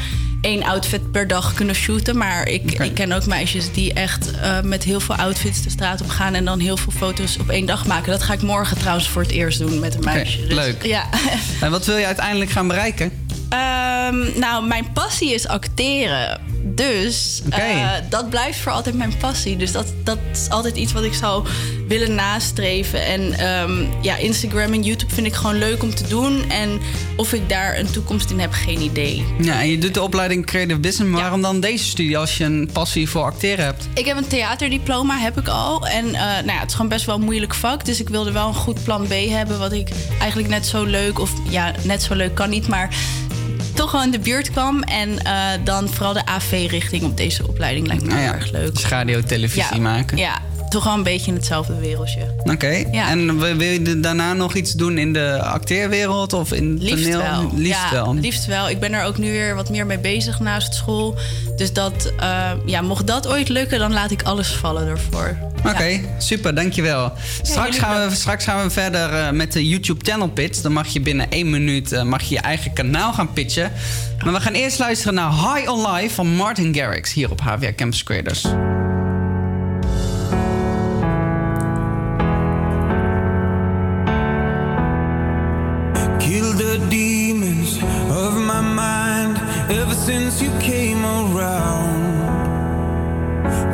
één 0.45 0.63
outfit 0.63 1.11
per 1.11 1.27
dag 1.27 1.55
kunnen 1.55 1.75
shooten. 1.75 2.17
Maar 2.17 2.49
ik, 2.49 2.73
ik 2.73 2.95
ken 2.95 3.13
ook 3.13 3.27
meisjes 3.27 3.73
die 3.73 3.93
echt 3.93 4.31
eh, 4.31 4.61
met 4.61 4.85
heel 4.85 5.01
veel 5.01 5.15
outfits 5.15 5.63
de 5.63 5.71
straat 5.71 6.01
op 6.01 6.09
gaan. 6.09 6.35
En 6.35 6.45
dan 6.45 6.59
heel 6.59 6.77
veel 6.77 6.93
foto's 6.93 7.37
op 7.41 7.49
één 7.49 7.67
dag 7.67 7.87
maken. 7.87 8.11
Dat 8.11 8.23
ga 8.23 8.33
ik 8.33 8.43
morgen 8.43 8.79
trouwens 8.79 9.09
voor 9.09 9.23
het 9.23 9.31
eerst 9.31 9.59
doen 9.59 9.79
met 9.79 9.95
een 9.95 10.05
meisje. 10.05 10.41
Dus, 10.41 10.55
leuk. 10.55 10.83
Ja. 10.83 11.09
en 11.61 11.71
wat 11.71 11.87
wil 11.87 11.97
je 11.97 12.07
uiteindelijk 12.07 12.51
gaan 12.51 12.69
bereiken? 12.69 13.24
Ehm, 13.55 14.39
nou, 14.39 14.67
mijn 14.67 14.93
passie 14.93 15.35
is 15.35 15.49
acteren. 15.49 16.41
Dus 16.75 17.43
eh, 17.51 17.91
dat 18.09 18.31
blijft 18.31 18.59
voor 18.59 18.73
altijd 18.73 18.95
mijn 18.95 19.17
passie. 19.21 19.57
Dus 19.57 19.73
dat, 19.73 19.87
dat 20.05 20.19
is 20.33 20.51
altijd 20.51 20.77
iets 20.77 20.93
wat 20.93 21.05
ik 21.05 21.15
zou 21.15 21.47
willen 21.89 22.15
nastreven. 22.15 23.07
En 23.07 23.33
ehm, 23.33 23.85
ja, 24.01 24.17
Instagram 24.17 24.73
en 24.73 24.83
YouTube 24.83 25.15
vind 25.15 25.27
ik 25.27 25.35
gewoon 25.35 25.59
leuk 25.59 25.83
om 25.83 25.95
te 25.95 26.09
doen. 26.09 26.51
En 26.51 26.81
of 27.17 27.33
ik 27.33 27.49
daar 27.49 27.79
een 27.79 27.91
toekomst 27.91 28.31
in 28.31 28.41
heb, 28.41 28.53
geen 28.53 28.81
idee. 28.81 29.25
Ja, 29.41 29.61
en 29.61 29.71
je 29.71 29.79
doet 29.79 29.95
de 29.95 30.03
opleiding 30.03 30.47
Creative 30.47 30.81
Business. 30.81 31.11
Maar 31.11 31.21
waarom 31.21 31.43
dan 31.43 31.61
deze 31.61 31.85
studie 31.85 32.19
als 32.19 32.37
je 32.37 32.45
een 32.45 32.71
passie 32.73 33.09
voor 33.09 33.23
acteren 33.23 33.65
hebt? 33.65 33.89
Ik 33.95 34.05
heb 34.05 34.17
een 34.17 34.27
theaterdiploma, 34.27 35.19
heb 35.19 35.39
ik 35.39 35.49
al. 35.49 35.87
En 35.87 36.07
eh, 36.07 36.21
nou 36.21 36.47
ja, 36.47 36.59
het 36.59 36.69
is 36.69 36.75
gewoon 36.75 36.91
best 36.91 37.05
wel 37.05 37.15
een 37.15 37.25
moeilijk 37.25 37.55
vak. 37.55 37.85
Dus 37.85 38.01
ik 38.01 38.09
wilde 38.09 38.33
wel 38.33 38.49
een 38.49 38.55
goed 38.55 38.85
plan 38.85 39.07
B 39.07 39.13
hebben. 39.29 39.59
Wat 39.59 39.73
ik 39.73 39.89
eigenlijk 40.19 40.49
net 40.49 40.67
zo 40.67 40.85
leuk, 40.85 41.19
of 41.19 41.33
ja, 41.49 41.73
net 41.83 42.03
zo 42.03 42.15
leuk 42.15 42.35
kan 42.35 42.51
niet, 42.51 42.69
maar 42.69 42.89
toch 43.75 43.93
wel 43.93 44.03
in 44.03 44.11
de 44.11 44.19
buurt 44.19 44.51
kwam. 44.51 44.83
En 44.83 45.19
eh, 45.19 45.49
dan 45.65 45.89
vooral 45.89 46.13
de 46.13 46.27
AV-richting 46.27 47.03
op 47.03 47.17
deze 47.17 47.49
opleiding 47.49 47.87
lijkt 47.87 48.03
me 48.03 48.09
Nou 48.09 48.21
ja, 48.21 48.35
erg 48.35 48.51
leuk. 48.51 48.75
Dus 48.75 48.89
radio, 48.89 49.21
televisie 49.21 49.75
ja, 49.75 49.81
maken. 49.81 50.17
Ja, 50.17 50.43
toch 50.75 50.85
wel 50.85 50.95
een 50.95 51.03
beetje 51.03 51.31
in 51.31 51.37
hetzelfde 51.37 51.75
wereldje. 51.81 52.35
Oké, 52.45 52.85
Ja. 52.93 53.09
en 53.09 53.39
wil 53.39 53.61
je 53.61 54.01
daarna 54.01 54.33
nog 54.33 54.55
iets 54.55 54.73
doen 54.73 54.99
in 54.99 55.13
de 55.13 55.43
acteerwereld 55.43 56.33
of 56.33 56.53
in 56.53 56.79
Liefst 56.81 57.03
toneel? 57.05 57.19
wel. 57.19 57.51
Liefst 57.55 57.81
ja, 57.81 57.91
wel. 57.91 58.15
liefst 58.15 58.47
wel. 58.47 58.69
Ik 58.69 58.81
ben 58.81 58.93
er 58.93 59.05
ook 59.05 59.19
nu 59.19 59.31
weer 59.31 59.55
wat 59.55 59.71
meer 59.71 59.87
mee 59.87 59.99
bezig 59.99 60.41
naast 60.41 60.75
school. 60.75 61.19
Dus 61.57 61.73
dat, 61.73 62.13
eh, 62.19 62.51
ja, 62.67 62.81
mocht 62.81 63.07
dat 63.07 63.29
ooit 63.29 63.49
lukken, 63.49 63.79
dan 63.79 63.93
laat 63.93 64.11
ik 64.11 64.23
alles 64.23 64.49
vallen 64.49 64.89
ervoor. 64.89 65.37
Oké, 65.67 66.01
super, 66.19 66.55
dankjewel. 66.55 67.13
Straks, 67.43 67.79
gaan 67.79 68.09
we, 68.09 68.15
straks 68.15 68.45
gaan 68.45 68.63
we 68.65 68.71
verder 68.71 69.13
eh, 69.13 69.31
met 69.31 69.53
de 69.53 69.69
YouTube 69.69 70.05
channel 70.11 70.29
pitch. 70.29 70.61
Dan 70.61 70.73
mag 70.73 70.87
je 70.89 71.01
binnen 71.01 71.31
één 71.31 71.51
minuut 71.51 71.93
eh, 71.93 72.03
mag 72.03 72.23
je, 72.23 72.35
je 72.35 72.41
eigen 72.41 72.73
kanaal 72.73 73.13
gaan 73.13 73.33
pitchen. 73.33 73.73
Maar 74.25 74.33
we 74.33 74.41
gaan 74.41 74.53
eerst 74.53 74.79
luisteren 74.79 75.15
naar 75.15 75.31
High 75.33 75.71
on 75.71 75.93
Life 75.93 76.15
van 76.15 76.27
Martin 76.27 76.75
Garrix 76.75 77.13
hier 77.13 77.31
op 77.31 77.41
HVA 77.41 77.73
Campus 77.77 78.03
Creators. 78.03 78.45
You 90.43 90.51
came 90.59 91.05
around. 91.05 92.03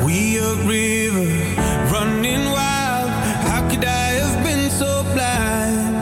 We 0.04 0.38
a 0.38 0.54
river 0.66 1.30
running 1.92 2.44
wild. 2.44 3.10
How 3.48 3.66
could 3.70 3.84
I 3.84 4.08
have 4.20 4.44
been 4.44 4.70
so 4.70 5.02
blind? 5.14 5.96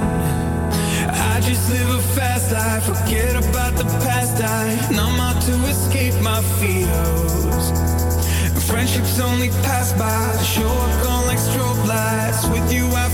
I 1.10 1.40
just 1.40 1.70
live 1.70 1.90
a 1.90 2.02
fast 2.14 2.50
life, 2.52 2.84
forget 2.84 3.36
about 3.36 3.76
the 3.76 3.84
past. 4.04 4.42
I 4.42 4.74
numb 4.90 5.20
out 5.20 5.40
to 5.42 5.54
escape 5.66 6.20
my 6.22 6.40
fears. 6.58 7.72
Friendships 8.66 9.18
only 9.20 9.48
pass 9.66 9.92
by, 9.92 10.42
show 10.42 10.68
up 10.68 11.02
gone 11.04 11.26
like 11.26 11.38
strobe 11.38 11.86
lights. 11.86 12.46
With 12.48 12.72
you, 12.72 12.86
I 12.88 13.07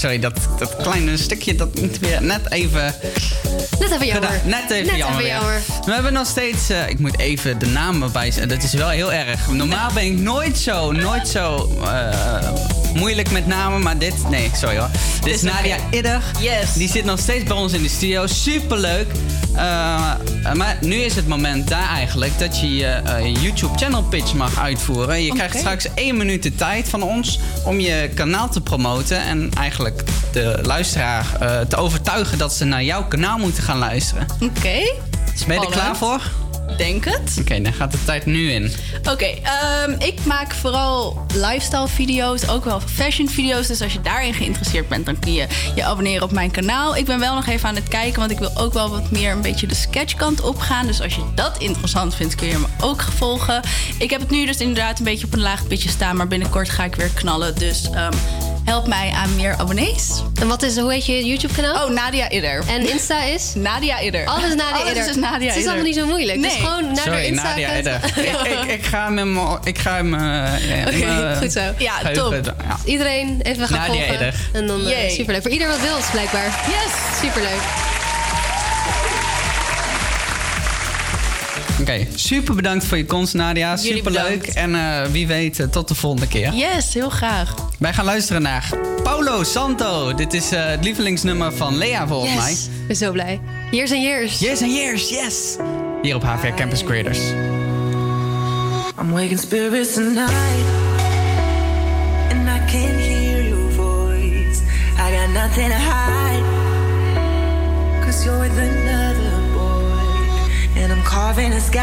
sorry, 0.00 0.18
dat, 0.18 0.48
dat 0.58 0.76
kleine 0.76 1.16
stukje 1.16 1.54
dat 1.54 1.80
moet 1.80 1.98
weer 1.98 2.22
net 2.22 2.52
even. 2.52 2.94
Net 3.78 3.90
even 3.90 4.06
jammer. 4.06 4.40
Net 4.44 4.70
even 4.70 4.96
jammer. 4.96 5.22
We 5.84 5.92
hebben 5.92 6.12
nog 6.12 6.26
steeds. 6.26 6.70
Eh, 6.70 6.88
ik 6.88 6.98
moet 6.98 7.18
even 7.18 7.58
de 7.58 7.66
namen 7.66 8.12
wijzen. 8.12 8.48
Dat 8.48 8.62
is 8.62 8.72
wel 8.72 8.88
heel 8.88 9.12
erg. 9.12 9.50
Normaal 9.50 9.92
ben 9.92 10.04
ik 10.04 10.18
nooit 10.18 10.58
zo, 10.58 10.92
nooit 10.92 11.28
zo. 11.28 11.72
Eh, 11.84 12.50
moeilijk 12.94 13.30
met 13.30 13.46
namen, 13.46 13.82
maar 13.82 13.98
dit. 13.98 14.14
Nee, 14.30 14.50
sorry 14.54 14.76
hoor. 14.78 14.90
Dit 15.22 15.34
is 15.34 15.42
Nadia 15.42 15.76
okay. 15.76 15.98
Idder. 15.98 16.22
Yes. 16.38 16.72
Die 16.72 16.88
zit 16.88 17.04
nog 17.04 17.18
steeds 17.18 17.44
bij 17.44 17.56
ons 17.56 17.72
in 17.72 17.82
de 17.82 17.88
studio. 17.88 18.26
Superleuk. 18.26 19.06
Uh, 19.56 20.10
eh, 20.50 20.56
maar 20.56 20.76
nu 20.80 20.94
is 20.94 21.16
het 21.16 21.28
moment 21.28 21.68
daar 21.68 21.88
eigenlijk 21.88 22.38
dat 22.38 22.60
je 22.60 22.76
je 22.76 22.86
eh, 22.86 23.42
YouTube 23.42 23.78
channel 23.78 24.02
pitch 24.02 24.34
mag 24.34 24.58
uitvoeren. 24.58 25.22
Je 25.22 25.32
krijgt 25.32 25.58
straks 25.58 25.86
één 25.94 26.16
minuut 26.16 26.42
de 26.42 26.54
tijd 26.54 26.88
van 26.88 27.02
ons 27.02 27.38
om 27.64 27.80
je 27.80 28.10
kanaal 28.14 28.50
te 28.50 28.60
promoten. 28.60 29.22
En 29.22 29.50
eigenlijk 29.58 30.02
de 30.32 30.58
luisteraar 30.62 31.26
eh, 31.40 31.60
te 31.60 31.76
overtuigen 31.76 32.38
dat 32.38 32.52
ze 32.52 32.64
naar 32.64 32.84
jouw 32.84 33.04
kanaal 33.04 33.38
moeten 33.38 33.62
gaan 33.62 33.78
luisteren. 33.78 34.26
Oké. 34.40 34.78
Is 35.34 35.44
Ben 35.46 35.60
je 35.60 35.66
er 35.66 35.72
klaar 35.72 35.96
voor? 35.96 36.20
Denk 36.76 37.04
het. 37.04 37.36
Oké, 37.40 37.60
dan 37.60 37.72
gaat 37.72 37.92
de 37.92 38.04
tijd 38.04 38.26
nu 38.26 38.50
in. 38.50 38.72
Oké, 39.10 39.24
ehm, 39.24 39.90
ik 39.98 40.24
maak 40.24 40.54
vooral 40.54 41.19
lifestyle 41.34 41.88
video's, 41.88 42.48
ook 42.48 42.64
wel 42.64 42.80
fashion 42.80 43.28
video's. 43.28 43.66
Dus 43.66 43.82
als 43.82 43.92
je 43.92 44.00
daarin 44.00 44.34
geïnteresseerd 44.34 44.88
bent, 44.88 45.06
dan 45.06 45.18
kun 45.18 45.32
je 45.32 45.46
je 45.74 45.84
abonneren 45.84 46.22
op 46.22 46.32
mijn 46.32 46.50
kanaal. 46.50 46.96
Ik 46.96 47.04
ben 47.04 47.18
wel 47.18 47.34
nog 47.34 47.46
even 47.46 47.68
aan 47.68 47.74
het 47.74 47.88
kijken, 47.88 48.18
want 48.18 48.30
ik 48.30 48.38
wil 48.38 48.56
ook 48.56 48.72
wel 48.72 48.90
wat 48.90 49.10
meer 49.10 49.32
een 49.32 49.42
beetje 49.42 49.66
de 49.66 49.74
sketchkant 49.74 50.40
opgaan. 50.40 50.86
Dus 50.86 51.02
als 51.02 51.14
je 51.14 51.22
dat 51.34 51.58
interessant 51.58 52.14
vindt, 52.14 52.34
kun 52.34 52.48
je 52.48 52.58
me 52.58 52.66
ook 52.80 53.02
volgen. 53.02 53.62
Ik 53.98 54.10
heb 54.10 54.20
het 54.20 54.30
nu 54.30 54.46
dus 54.46 54.56
inderdaad 54.56 54.98
een 54.98 55.04
beetje 55.04 55.26
op 55.26 55.32
een 55.32 55.40
laag 55.40 55.66
pitje 55.66 55.88
staan, 55.88 56.16
maar 56.16 56.28
binnenkort 56.28 56.70
ga 56.70 56.84
ik 56.84 56.94
weer 56.94 57.10
knallen. 57.14 57.54
Dus 57.54 57.90
ehm, 57.90 58.12
help 58.70 58.86
mij 58.86 59.10
aan 59.14 59.36
meer 59.36 59.54
abonnees. 59.58 60.22
En 60.40 60.48
wat 60.48 60.62
is, 60.62 60.76
hoe 60.78 60.92
heet 60.92 61.06
je 61.06 61.24
YouTube-kanaal? 61.24 61.84
Oh, 61.86 61.90
Nadia 61.94 62.30
Idder. 62.30 62.62
En 62.68 62.90
Insta 62.90 63.22
is? 63.22 63.52
Nadia 63.54 64.00
Idder. 64.00 64.26
Alles 64.26 64.54
Nadia 64.54 64.76
Alles 64.76 64.90
Idder. 64.90 65.08
is 65.08 65.16
Nadia 65.16 65.32
Het 65.32 65.42
is 65.42 65.48
Idder. 65.56 65.64
allemaal 65.64 65.84
niet 65.84 65.94
zo 65.94 66.06
moeilijk. 66.06 66.38
Nee. 66.38 66.50
Dus 66.50 66.58
gewoon 66.58 66.84
naar 66.84 66.94
de 66.94 67.00
Sorry, 67.00 67.24
Insta. 67.24 67.48
Nadia. 67.48 67.72
Edder. 67.72 68.00
ik, 68.16 68.62
ik, 68.62 68.70
ik 68.72 68.84
ga 68.86 69.14
hem... 69.14 69.38
Ik 69.64 69.78
ga 69.78 69.94
hem... 69.94 70.14
eh, 70.14 70.86
Oké, 70.86 71.06
mijn 71.06 71.36
goed 71.36 71.52
zo. 71.52 71.60
Ja, 71.78 72.12
top. 72.12 72.40
ja. 72.44 72.76
Iedereen 72.84 73.40
even 73.42 73.68
gaan 73.68 73.78
Nadia 73.78 73.92
volgen. 73.94 74.14
Edder. 74.14 74.34
En 74.52 74.66
dan 74.66 74.86
eh, 74.86 75.10
superleuk. 75.10 75.42
Voor 75.42 75.50
ieder 75.50 75.68
wat 75.68 75.80
wil, 75.80 75.96
blijkbaar. 76.12 76.64
Yes. 76.68 77.20
Superleuk. 77.20 77.99
Oké, 81.90 82.06
super 82.14 82.54
bedankt 82.54 82.84
voor 82.84 82.96
je 82.96 83.04
komst, 83.04 83.34
Nadia. 83.34 83.74
Jullie 83.74 83.96
Super 83.96 84.12
leuk. 84.12 84.46
En 84.46 84.74
eh, 84.74 85.10
wie 85.10 85.26
weet, 85.26 85.60
eh, 85.60 85.66
tot 85.66 85.88
de 85.88 85.94
volgende 85.94 86.26
keer. 86.26 86.52
Yes, 86.52 86.94
heel 86.94 87.10
graag. 87.10 87.54
Wij 87.78 87.92
gaan 87.92 88.04
luisteren 88.04 88.42
naar 88.42 88.70
Paulo 89.02 89.44
Santo. 89.44 90.14
Dit 90.14 90.34
is 90.34 90.52
eh, 90.52 90.64
het 90.64 90.84
lievelingsnummer 90.84 91.52
van 91.52 91.76
Lea, 91.76 92.06
volgens 92.06 92.34
mij. 92.34 92.50
Yes. 92.50 92.64
Ik 92.64 92.86
ben 92.86 92.96
zo 92.96 93.12
blij. 93.12 93.40
Years 93.70 93.92
and 93.92 94.02
years. 94.02 94.38
Years 94.38 94.62
and 94.62 94.72
years, 94.72 95.08
yes. 95.08 95.56
Hier 96.02 96.14
op 96.14 96.22
HVR 96.22 96.54
Campus 96.56 96.84
Creators. 96.84 97.18
I'm 99.00 99.10
waking 99.10 99.40
spirits 99.40 99.94
tonight, 99.94 100.66
and 102.30 102.48
I 102.48 102.70
can 102.72 102.98
hear 102.98 103.48
your 103.48 103.70
voice. 103.72 104.60
I 104.96 105.16
got 105.16 105.28
nothing 105.32 105.68
to 105.68 105.78
hide, 105.78 106.42
cause 108.04 108.24
you're 108.24 108.40
with 108.40 108.58
another 108.58 109.29
I'm 111.00 111.06
carving 111.06 111.52
a 111.54 111.60
sky. 111.60 111.82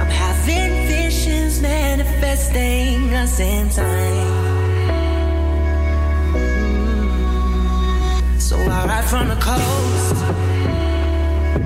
I'm 0.00 0.06
having 0.06 0.86
visions 0.86 1.62
manifesting 1.62 3.14
us 3.14 3.40
in 3.40 3.70
time. 3.70 4.34
Mm. 6.34 7.08
So 8.38 8.58
I 8.58 8.84
ride 8.86 9.06
from 9.06 9.28
the 9.28 9.36
coast. 9.36 10.14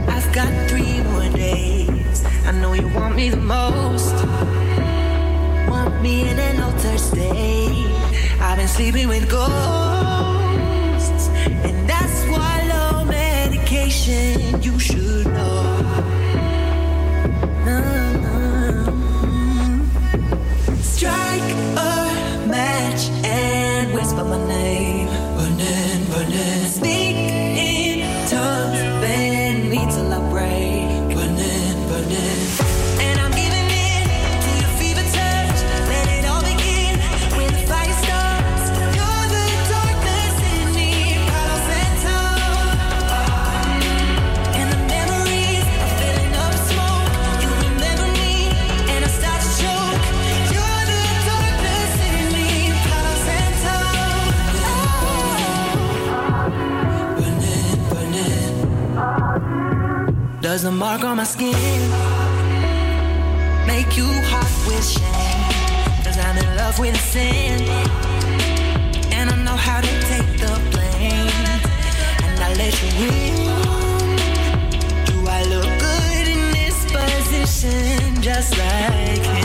I've 0.08 0.32
got 0.32 0.70
three 0.70 1.02
more 1.02 1.28
days. 1.30 2.24
I 2.46 2.52
know 2.52 2.72
you 2.74 2.86
want 2.86 3.16
me 3.16 3.30
the 3.30 3.36
most. 3.36 4.14
Want 5.68 6.00
me 6.00 6.30
in 6.30 6.38
an 6.38 6.62
altered 6.62 7.00
state. 7.00 7.90
I've 8.40 8.56
been 8.56 8.68
sleeping 8.68 9.08
with 9.08 9.28
ghosts. 9.28 10.39
You 13.90 14.78
should 14.78 15.26
know. 15.26 15.82
Strike 20.80 21.50
a 21.76 22.46
match 22.46 23.08
and 23.24 23.92
whisper 23.92 24.24
my 24.24 24.46
name. 24.46 24.89
Does 60.50 60.62
the 60.64 60.72
mark 60.72 61.04
on 61.04 61.16
my 61.18 61.22
skin 61.22 61.54
make 63.68 63.96
you 63.96 64.08
hot 64.30 64.50
with 64.66 64.84
shame? 64.84 66.02
Cause 66.02 66.18
I'm 66.18 66.36
in 66.38 66.56
love 66.56 66.76
with 66.80 67.00
sin. 67.00 67.62
And 69.12 69.30
I 69.30 69.36
know 69.44 69.54
how 69.54 69.80
to 69.80 69.92
take 70.10 70.26
the 70.42 70.52
blame. 70.72 71.30
And 72.26 72.40
I 72.42 72.52
let 72.54 72.74
you 72.82 72.90
in. 72.98 73.36
Do 75.06 75.24
I 75.28 75.44
look 75.44 75.70
good 75.86 76.26
in 76.34 76.42
this 76.50 76.78
position? 76.90 78.20
Just 78.20 78.58
like 78.58 79.39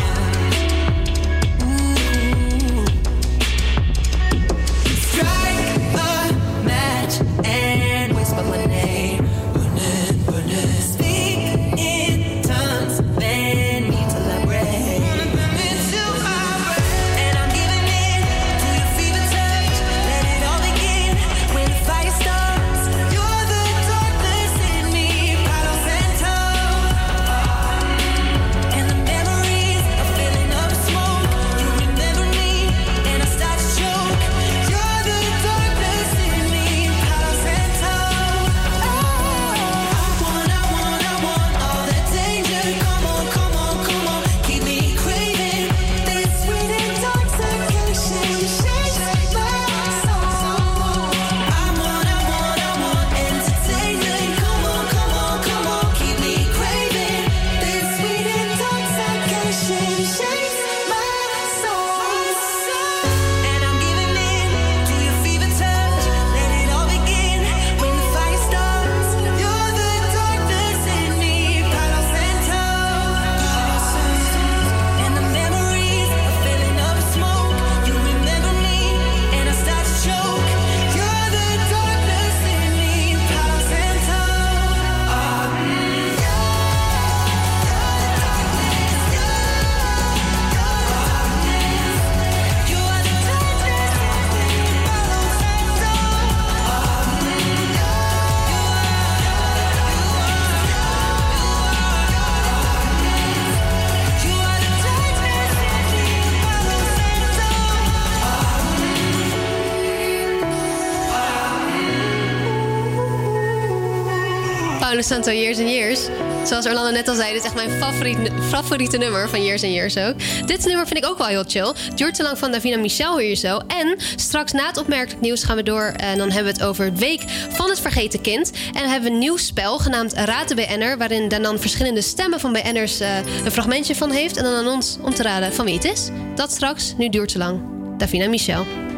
Santo 115.05 115.31
Years 115.31 115.59
and 115.59 115.69
Years. 115.69 115.99
Zoals 116.43 116.65
Orlando 116.65 116.91
net 116.91 117.07
al 117.07 117.15
zei, 117.15 117.33
dit 117.33 117.39
is 117.39 117.45
echt 117.45 117.55
mijn 117.55 117.69
favoriet, 117.69 118.17
favoriete 118.49 118.97
nummer 118.97 119.29
van 119.29 119.43
Years 119.43 119.63
and 119.63 119.73
Years 119.73 119.97
ook. 119.97 120.13
Dit 120.45 120.65
nummer 120.65 120.87
vind 120.87 121.03
ik 121.03 121.09
ook 121.09 121.17
wel 121.17 121.27
heel 121.27 121.43
chill. 121.47 121.73
Duurt 121.95 122.15
te 122.15 122.23
lang 122.23 122.37
van 122.37 122.51
Davina 122.51 122.77
Michel 122.77 123.19
hier 123.19 123.35
zo. 123.35 123.57
En 123.57 123.95
straks 124.15 124.51
na 124.51 124.67
het 124.67 124.77
opmerkelijk 124.77 125.21
nieuws 125.21 125.43
gaan 125.43 125.55
we 125.55 125.63
door. 125.63 125.83
En 125.83 126.17
dan 126.17 126.31
hebben 126.31 126.53
we 126.53 126.59
het 126.59 126.69
over 126.69 126.85
het 126.85 126.99
week 126.99 127.23
van 127.49 127.69
het 127.69 127.79
vergeten 127.79 128.21
kind. 128.21 128.51
En 128.51 128.81
dan 128.81 128.89
hebben 128.89 129.09
we 129.09 129.13
een 129.13 129.19
nieuw 129.19 129.37
spel 129.37 129.77
genaamd 129.77 130.13
Raad 130.13 130.47
de 130.47 130.55
BN'er. 130.55 130.97
Waarin 130.97 131.27
dan 131.27 131.59
verschillende 131.59 132.01
stemmen 132.01 132.39
van 132.39 132.53
BN'ers 132.53 132.99
eh, 132.99 133.17
een 133.43 133.51
fragmentje 133.51 133.95
van 133.95 134.11
heeft. 134.11 134.37
En 134.37 134.43
dan 134.43 134.53
aan 134.53 134.67
ons 134.67 134.97
om 135.01 135.13
te 135.13 135.23
raden 135.23 135.53
van 135.53 135.65
wie 135.65 135.75
het 135.75 135.85
is. 135.85 136.09
Dat 136.35 136.51
straks, 136.51 136.93
nu 136.97 137.09
duurt 137.09 137.31
te 137.31 137.37
lang. 137.37 137.59
Davina 137.97 138.27
Michel. 138.27 138.94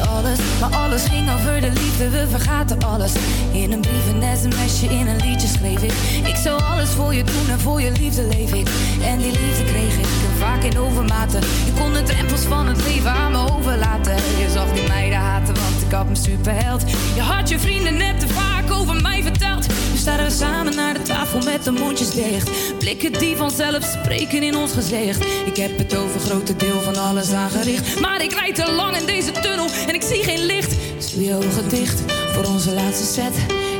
Alles. 0.00 0.38
Maar 0.60 0.74
alles 0.76 1.04
ging 1.04 1.32
over 1.32 1.60
de 1.60 1.70
liefde, 1.70 2.08
we 2.10 2.26
vergaten 2.28 2.82
alles. 2.82 3.12
In 3.52 3.72
een 3.72 3.80
brief, 3.80 4.06
een 4.12 4.36
sms'je, 4.36 4.86
in 4.86 5.06
een 5.06 5.20
liedje 5.20 5.48
schreef 5.48 5.82
ik. 5.82 5.92
Ik 6.26 6.36
zou 6.36 6.62
alles 6.62 6.88
voor 6.88 7.14
je 7.14 7.24
doen 7.24 7.48
en 7.50 7.60
voor 7.60 7.80
je 7.80 7.90
liefde 7.90 8.22
leef 8.22 8.52
ik. 8.52 8.68
En 9.02 9.18
die 9.18 9.32
liefde 9.32 9.64
kreeg 9.64 9.98
ik 9.98 10.06
vaak 10.38 10.62
in 10.62 10.78
overmaten. 10.78 11.40
Je 11.40 11.72
kon 11.78 11.92
de 11.92 12.02
drempels 12.02 12.40
van 12.40 12.66
het 12.66 12.82
leven 12.86 13.10
aan 13.10 13.32
me 13.32 13.52
overlaten. 13.56 14.14
Je 14.14 14.50
zag 14.52 14.72
die 14.72 14.88
meiden 14.88 15.18
haten, 15.18 15.54
want 15.54 15.73
superheld. 16.12 16.82
Je 17.14 17.20
had 17.20 17.48
je 17.48 17.58
vrienden 17.58 17.96
net 17.96 18.20
te 18.20 18.28
vaak 18.28 18.70
over 18.70 19.02
mij 19.02 19.22
verteld. 19.22 19.66
Nu 19.66 19.96
staan 19.96 20.24
we 20.24 20.30
samen 20.30 20.74
naar 20.74 20.94
de 20.94 21.02
tafel 21.02 21.42
met 21.42 21.64
de 21.64 21.70
mondjes 21.70 22.10
dicht. 22.10 22.50
Blikken 22.78 23.12
die 23.12 23.36
vanzelf 23.36 23.84
spreken 23.84 24.42
in 24.42 24.56
ons 24.56 24.72
gezicht. 24.72 25.24
Ik 25.44 25.56
heb 25.56 25.78
het 25.78 25.96
over 25.96 26.20
grote 26.20 26.56
deel 26.56 26.80
van 26.80 26.96
alles 26.96 27.32
aangericht. 27.32 28.00
Maar 28.00 28.22
ik 28.22 28.32
rijd 28.32 28.54
te 28.54 28.72
lang 28.72 28.96
in 28.96 29.06
deze 29.06 29.32
tunnel 29.32 29.66
en 29.86 29.94
ik 29.94 30.02
zie 30.02 30.22
geen 30.22 30.46
licht. 30.46 30.74
Dus 30.96 31.14
je 31.18 31.34
ogen 31.34 31.68
dicht 31.68 32.02
voor 32.32 32.44
onze 32.44 32.72
laatste 32.72 33.04
set. 33.04 33.34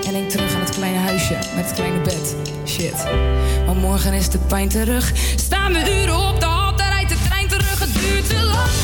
En 0.06 0.12
denk 0.12 0.30
terug 0.30 0.54
aan 0.54 0.60
het 0.60 0.74
kleine 0.74 0.98
huisje 0.98 1.38
met 1.54 1.64
het 1.64 1.74
kleine 1.74 2.00
bed. 2.00 2.36
Shit. 2.66 3.04
Maar 3.66 3.76
morgen 3.76 4.12
is 4.12 4.28
de 4.28 4.38
pijn 4.38 4.68
terug. 4.68 5.12
Staan 5.36 5.72
we 5.72 6.02
uren 6.02 6.28
op 6.28 6.40
de 6.40 6.46
hal, 6.46 6.76
daar 6.76 6.92
rijdt 6.92 7.08
de 7.08 7.18
trein 7.28 7.48
terug. 7.48 7.78
Het 7.78 7.94
duurt 7.94 8.28
te 8.28 8.42
lang. 8.42 8.83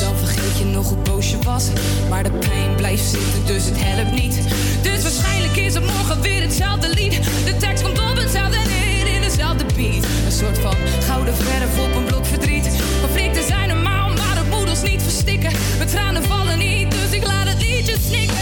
Dan 0.00 0.16
vergeet 0.16 0.58
je 0.58 0.64
nog 0.64 0.88
hoe 0.88 0.98
boos 0.98 1.30
je 1.30 1.38
was. 1.42 1.64
Maar 2.08 2.22
de 2.22 2.30
pijn 2.30 2.74
blijft 2.76 3.04
zitten, 3.04 3.46
dus 3.46 3.64
het 3.64 3.74
helpt 3.76 4.12
niet. 4.22 4.38
Dus 4.82 5.02
waarschijnlijk 5.02 5.56
is 5.56 5.74
het 5.74 5.84
morgen 5.84 6.20
weer 6.20 6.42
hetzelfde 6.42 6.88
lied. 6.88 7.20
De 7.44 7.56
tekst 7.56 7.82
komt 7.82 7.98
op 7.98 8.16
hetzelfde 8.16 8.58
neer 8.68 9.14
in 9.14 9.20
dezelfde 9.20 9.64
beat. 9.76 10.04
Een 10.26 10.32
soort 10.32 10.58
van 10.58 10.74
gouden 11.00 11.34
verf 11.34 11.78
op 11.86 11.94
een 11.96 12.04
blok 12.04 12.26
verdriet. 12.26 12.68
Conflicten 13.00 13.46
zijn 13.46 13.68
normaal, 13.68 14.08
maar 14.08 14.36
het 14.36 14.50
moet 14.50 14.68
ons 14.68 14.82
niet 14.82 15.02
verstikken. 15.02 15.52
Mijn 15.76 15.88
tranen 15.88 16.24
vallen 16.24 16.58
niet, 16.58 16.90
dus 16.90 17.10
ik 17.10 17.26
laat 17.26 17.48
het 17.48 17.60
liedje 17.60 17.96
snikken. 18.08 18.36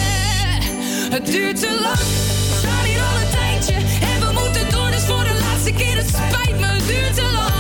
Het 1.11 1.27
duurt 1.27 1.61
te 1.61 1.79
lang, 1.83 2.07
we 2.51 2.57
staan 2.59 2.85
hier 2.85 3.01
al 3.01 3.17
een 3.23 3.31
tijdje. 3.31 3.75
En 4.13 4.21
we 4.21 4.41
moeten 4.41 4.71
door, 4.71 4.91
dus 4.91 5.05
voor 5.05 5.25
de 5.25 5.37
laatste 5.45 5.73
keer. 5.73 5.97
Het 5.97 6.09
spijt 6.09 6.59
me, 6.61 6.67
het 6.67 6.87
duurt 6.87 7.15
te 7.15 7.31
lang. 7.33 7.56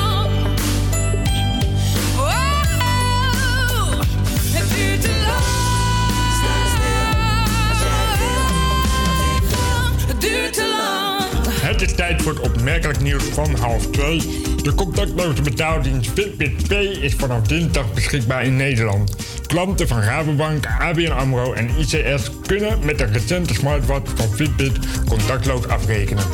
Het 11.67 11.83
is 11.83 11.95
tijd 11.95 12.23
voor 12.23 12.33
het 12.33 12.41
opmerkelijk 12.41 13.01
nieuws 13.01 13.25
van 13.25 13.55
half 13.55 13.87
2. 13.87 14.43
De 14.63 14.75
contactloze 14.75 15.43
betaaldienst 15.43 16.11
Fitbit 16.11 16.69
Pay 16.69 16.85
is 16.85 17.15
vanaf 17.15 17.47
dinsdag 17.47 17.93
beschikbaar 17.95 18.45
in 18.45 18.57
Nederland. 18.57 19.17
Klanten 19.47 19.89
van 19.89 20.01
Rabobank, 20.01 20.67
ABN 20.79 21.11
AMRO 21.11 21.53
en 21.53 21.71
ICS 21.79 22.31
kunnen 22.47 22.79
met 22.85 22.99
de 22.99 23.05
recente 23.05 23.55
smartwatch 23.55 24.11
van 24.15 24.29
Fitbit 24.29 24.79
contactloos 25.09 25.69
afrekenen. 25.69 26.25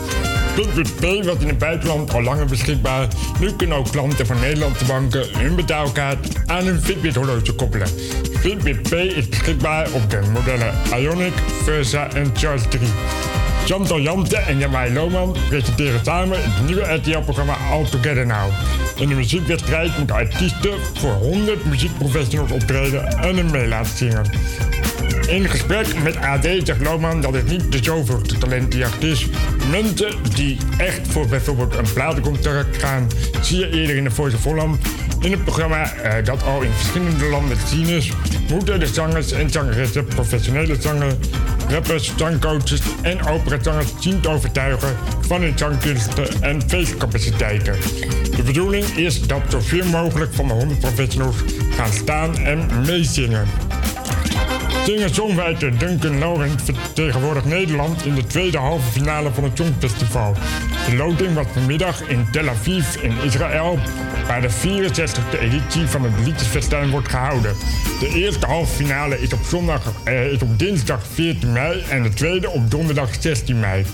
Fitbit 0.54 0.96
Pay 1.00 1.24
was 1.24 1.36
in 1.38 1.48
het 1.48 1.58
buitenland 1.58 2.14
al 2.14 2.22
langer 2.22 2.46
beschikbaar. 2.46 3.08
Nu 3.40 3.52
kunnen 3.56 3.76
ook 3.76 3.90
klanten 3.90 4.26
van 4.26 4.40
Nederlandse 4.40 4.84
banken 4.84 5.38
hun 5.38 5.54
betaalkaart 5.54 6.26
aan 6.46 6.64
hun 6.64 6.80
Fitbit 6.80 7.14
horloge 7.14 7.52
koppelen. 7.52 7.88
Fitbit 8.38 8.88
Pay 8.88 9.06
is 9.06 9.28
beschikbaar 9.28 9.92
op 9.92 10.10
de 10.10 10.20
modellen 10.32 10.74
Ionic, 10.98 11.34
Versa 11.62 12.08
en 12.12 12.30
Charge 12.34 12.68
3. 12.68 12.88
Chantal 13.64 14.00
Jante 14.00 14.36
en 14.36 14.58
Jamai 14.58 14.92
Lohman 14.92 15.36
presenteren 15.48 16.00
samen 16.04 16.42
het 16.42 16.66
nieuwe 16.66 16.94
RTL-programma 16.94 17.56
All 17.70 17.84
Together 17.84 18.26
Now. 18.26 18.50
In 18.96 19.08
de 19.08 19.14
muziekwedstrijd 19.14 19.98
moeten 19.98 20.16
artiesten 20.16 20.72
voor 20.94 21.12
100 21.12 21.64
muziekprofessionals 21.64 22.52
optreden 22.52 23.06
en 23.06 23.36
een 23.36 23.50
mee 23.50 23.68
laten 23.68 23.96
zingen. 23.96 24.24
In 25.32 25.48
gesprek 25.48 26.02
met 26.02 26.16
AD 26.16 26.46
zegt 26.64 26.84
dat 27.22 27.32
het 27.32 27.48
niet 27.48 27.72
de 27.72 27.78
zoveelste 27.82 28.38
talentenjacht 28.38 29.02
is. 29.02 29.26
Mensen 29.70 30.14
die 30.34 30.56
echt 30.76 31.08
voor 31.08 31.26
bijvoorbeeld 31.26 31.76
een 31.76 31.92
platencontract 31.94 32.76
gaan, 32.76 33.08
zie 33.40 33.58
je 33.58 33.70
eerder 33.70 33.96
in 33.96 34.04
de 34.04 34.10
Voice 34.10 34.36
of 34.36 34.44
Holland. 34.44 34.86
In 35.20 35.30
het 35.30 35.44
programma 35.44 35.92
eh, 35.92 36.24
dat 36.24 36.42
al 36.42 36.62
in 36.62 36.72
verschillende 36.72 37.24
landen 37.24 37.58
te 37.58 37.66
zien 37.66 37.86
is, 37.86 38.12
moeten 38.50 38.80
de 38.80 38.86
zangers 38.86 39.32
en 39.32 39.50
zangeressen, 39.50 40.04
professionele 40.04 40.76
zangers, 40.80 41.14
rappers, 41.68 42.12
zangcoaches 42.16 42.82
en 43.02 43.26
operazangers 43.26 43.92
zien 44.00 44.20
te 44.20 44.28
overtuigen 44.28 44.96
van 45.20 45.42
hun 45.42 45.58
zangkunsten 45.58 46.42
en 46.42 46.62
feestcapaciteiten. 46.68 47.74
De 48.36 48.42
bedoeling 48.42 48.84
is 48.84 49.26
dat 49.26 49.42
zoveel 49.48 49.84
mogelijk 49.84 50.34
van 50.34 50.48
de 50.48 50.54
100 50.54 50.80
professionals 50.80 51.36
gaan 51.76 51.92
staan 51.92 52.38
en 52.38 52.66
meezingen. 52.86 53.46
Singer-songwriter 54.84 55.78
Duncan 55.78 56.18
Laurent 56.18 56.62
vertegenwoordigt 56.62 57.46
Nederland 57.46 58.04
in 58.04 58.14
de 58.14 58.26
tweede 58.26 58.58
halve 58.58 58.90
finale 58.90 59.30
van 59.32 59.44
het 59.44 59.56
Songfestival. 59.56 60.34
De 60.88 60.96
loting 60.96 61.34
was 61.34 61.46
vanmiddag 61.52 62.08
in 62.08 62.26
Tel 62.30 62.48
Aviv 62.48 62.96
in 62.96 63.12
Israël, 63.24 63.78
waar 64.26 64.40
de 64.40 64.50
64e 64.50 65.40
editie 65.40 65.86
van 65.86 66.02
het 66.02 66.12
Liedjesfestijn 66.24 66.90
wordt 66.90 67.08
gehouden. 67.08 67.54
De 68.00 68.08
eerste 68.08 68.46
halve 68.46 68.74
finale 68.74 69.20
is 69.20 69.32
op, 69.32 69.40
zondag, 69.48 69.92
eh, 70.04 70.32
is 70.32 70.42
op 70.42 70.58
dinsdag 70.58 71.06
14 71.12 71.52
mei 71.52 71.82
en 71.88 72.02
de 72.02 72.08
tweede 72.08 72.50
op 72.50 72.70
donderdag 72.70 73.10
16 73.20 73.60
mei. 73.60 73.84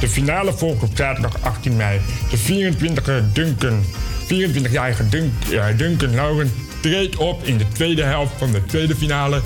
De 0.00 0.08
finale 0.08 0.52
volgt 0.52 0.82
op 0.82 0.90
zaterdag 0.94 1.36
18 1.40 1.76
mei. 1.76 2.00
De 2.30 2.38
24-jarige 2.38 3.32
Duncan, 3.32 3.84
24-jarige 4.26 5.08
Dun, 5.08 5.34
eh, 5.50 5.64
Duncan 5.76 6.14
Laurent 6.14 6.50
treedt 6.80 7.16
op 7.16 7.44
in 7.44 7.56
de 7.56 7.68
tweede 7.68 8.02
helft 8.02 8.32
van 8.38 8.52
de 8.52 8.64
tweede 8.64 8.96
finale 8.96 9.42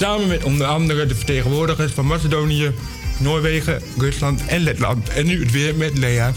Samen 0.00 0.28
met 0.28 0.44
onder 0.44 0.66
andere 0.66 1.06
de 1.06 1.14
vertegenwoordigers 1.14 1.92
van 1.92 2.06
Macedonië, 2.06 2.74
Noorwegen, 3.18 3.82
Rusland 3.98 4.46
en 4.46 4.60
Letland. 4.60 5.08
En 5.08 5.26
nu 5.26 5.42
het 5.42 5.50
weer 5.50 5.74
met 5.74 5.98
Lea. 5.98 6.32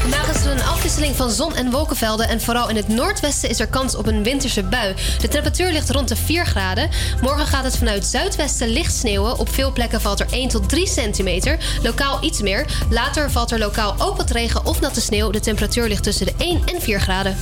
Vandaag 0.00 0.34
is 0.34 0.44
er 0.44 0.50
een 0.50 0.62
afwisseling 0.62 1.16
van 1.16 1.30
zon- 1.30 1.54
en 1.54 1.70
wolkenvelden. 1.70 2.28
En 2.28 2.40
vooral 2.40 2.68
in 2.68 2.76
het 2.76 2.88
noordwesten 2.88 3.48
is 3.48 3.60
er 3.60 3.66
kans 3.68 3.96
op 3.96 4.06
een 4.06 4.22
winterse 4.22 4.62
bui. 4.62 4.94
De 5.20 5.28
temperatuur 5.28 5.72
ligt 5.72 5.90
rond 5.90 6.08
de 6.08 6.16
4 6.16 6.46
graden. 6.46 6.90
Morgen 7.22 7.46
gaat 7.46 7.64
het 7.64 7.78
vanuit 7.78 8.04
zuidwesten 8.04 8.68
licht 8.68 8.94
sneeuwen. 8.94 9.38
Op 9.38 9.48
veel 9.48 9.72
plekken 9.72 10.00
valt 10.00 10.20
er 10.20 10.26
1 10.30 10.48
tot 10.48 10.68
3 10.68 10.86
centimeter. 10.86 11.58
Lokaal 11.82 12.24
iets 12.24 12.42
meer. 12.42 12.66
Later 12.90 13.30
valt 13.30 13.50
er 13.50 13.58
lokaal 13.58 13.94
ook 13.98 14.16
wat 14.16 14.30
regen 14.30 14.64
of 14.64 14.80
natte 14.80 15.00
sneeuw. 15.00 15.30
De 15.30 15.40
temperatuur 15.40 15.88
ligt 15.88 16.02
tussen 16.02 16.26
de 16.26 16.34
1 16.38 16.60
en 16.64 16.82
4 16.82 17.00
graden. 17.00 17.36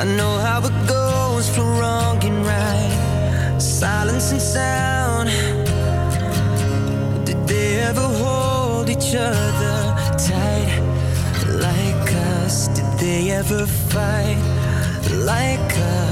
I 0.00 0.04
know 0.04 0.38
how 0.38 0.60
it 0.64 0.88
goes 0.88 1.54
for 1.54 1.60
wrong 1.60 2.24
and 2.24 2.46
right. 2.46 3.58
Silence 3.58 4.32
and 4.32 4.40
sound. 4.40 5.28
Did 7.26 7.46
they 7.46 7.80
ever 7.80 8.08
hold 8.22 8.88
each 8.88 9.14
other 9.14 9.78
tight 10.16 10.72
like 11.48 12.14
us? 12.32 12.68
Did 12.68 12.90
they 12.98 13.30
ever 13.30 13.66
fight 13.66 14.40
like 15.10 15.70
us? 15.76 16.09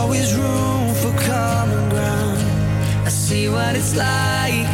Always 0.00 0.34
room 0.34 0.94
for 1.00 1.12
common 1.30 1.88
ground. 1.90 2.38
I 3.08 3.10
see 3.10 3.48
what 3.48 3.76
it's 3.76 3.94
like. 3.94 4.68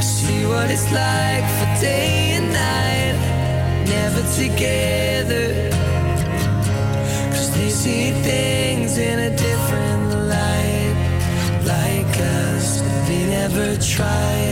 I 0.00 0.02
see 0.16 0.46
what 0.46 0.70
it's 0.70 0.88
like 0.92 1.46
for 1.56 1.68
day 1.80 2.38
and 2.38 2.48
night. 2.66 3.16
Never 3.96 4.22
together. 4.42 5.46
Cause 7.32 7.50
they 7.56 7.70
see 7.82 8.12
things 8.30 8.96
in 8.96 9.18
a 9.28 9.30
different 9.46 10.06
light. 10.34 10.96
Like 11.74 12.14
us. 12.20 12.80
They 13.08 13.22
never 13.38 13.66
tried 13.94 14.45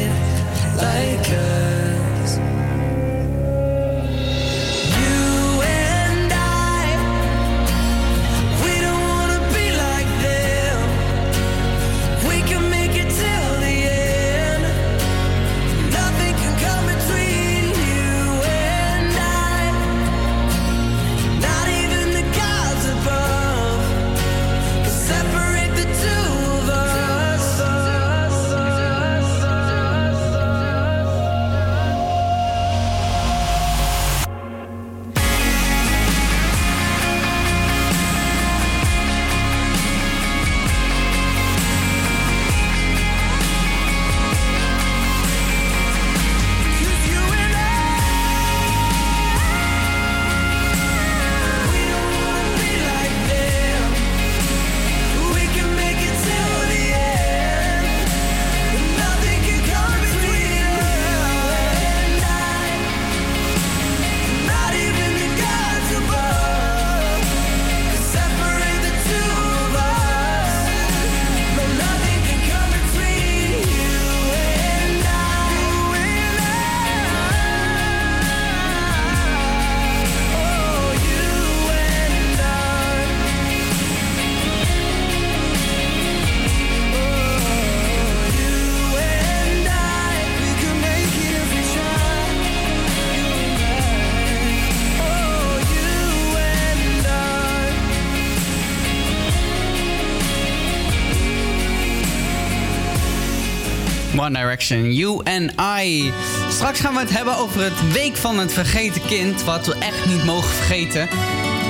One 104.25 104.39
Direction, 104.39 104.93
You 104.93 105.21
and 105.25 105.53
I. 105.83 106.13
Straks 106.49 106.81
gaan 106.81 106.95
we 106.95 107.01
het 107.01 107.11
hebben 107.11 107.37
over 107.37 107.63
het 107.63 107.93
Week 107.93 108.17
van 108.17 108.39
het 108.39 108.53
Vergeten 108.53 109.07
Kind. 109.07 109.45
Wat 109.45 109.67
we 109.67 109.75
echt 109.79 110.07
niet 110.07 110.25
mogen 110.25 110.49
vergeten. 110.49 111.09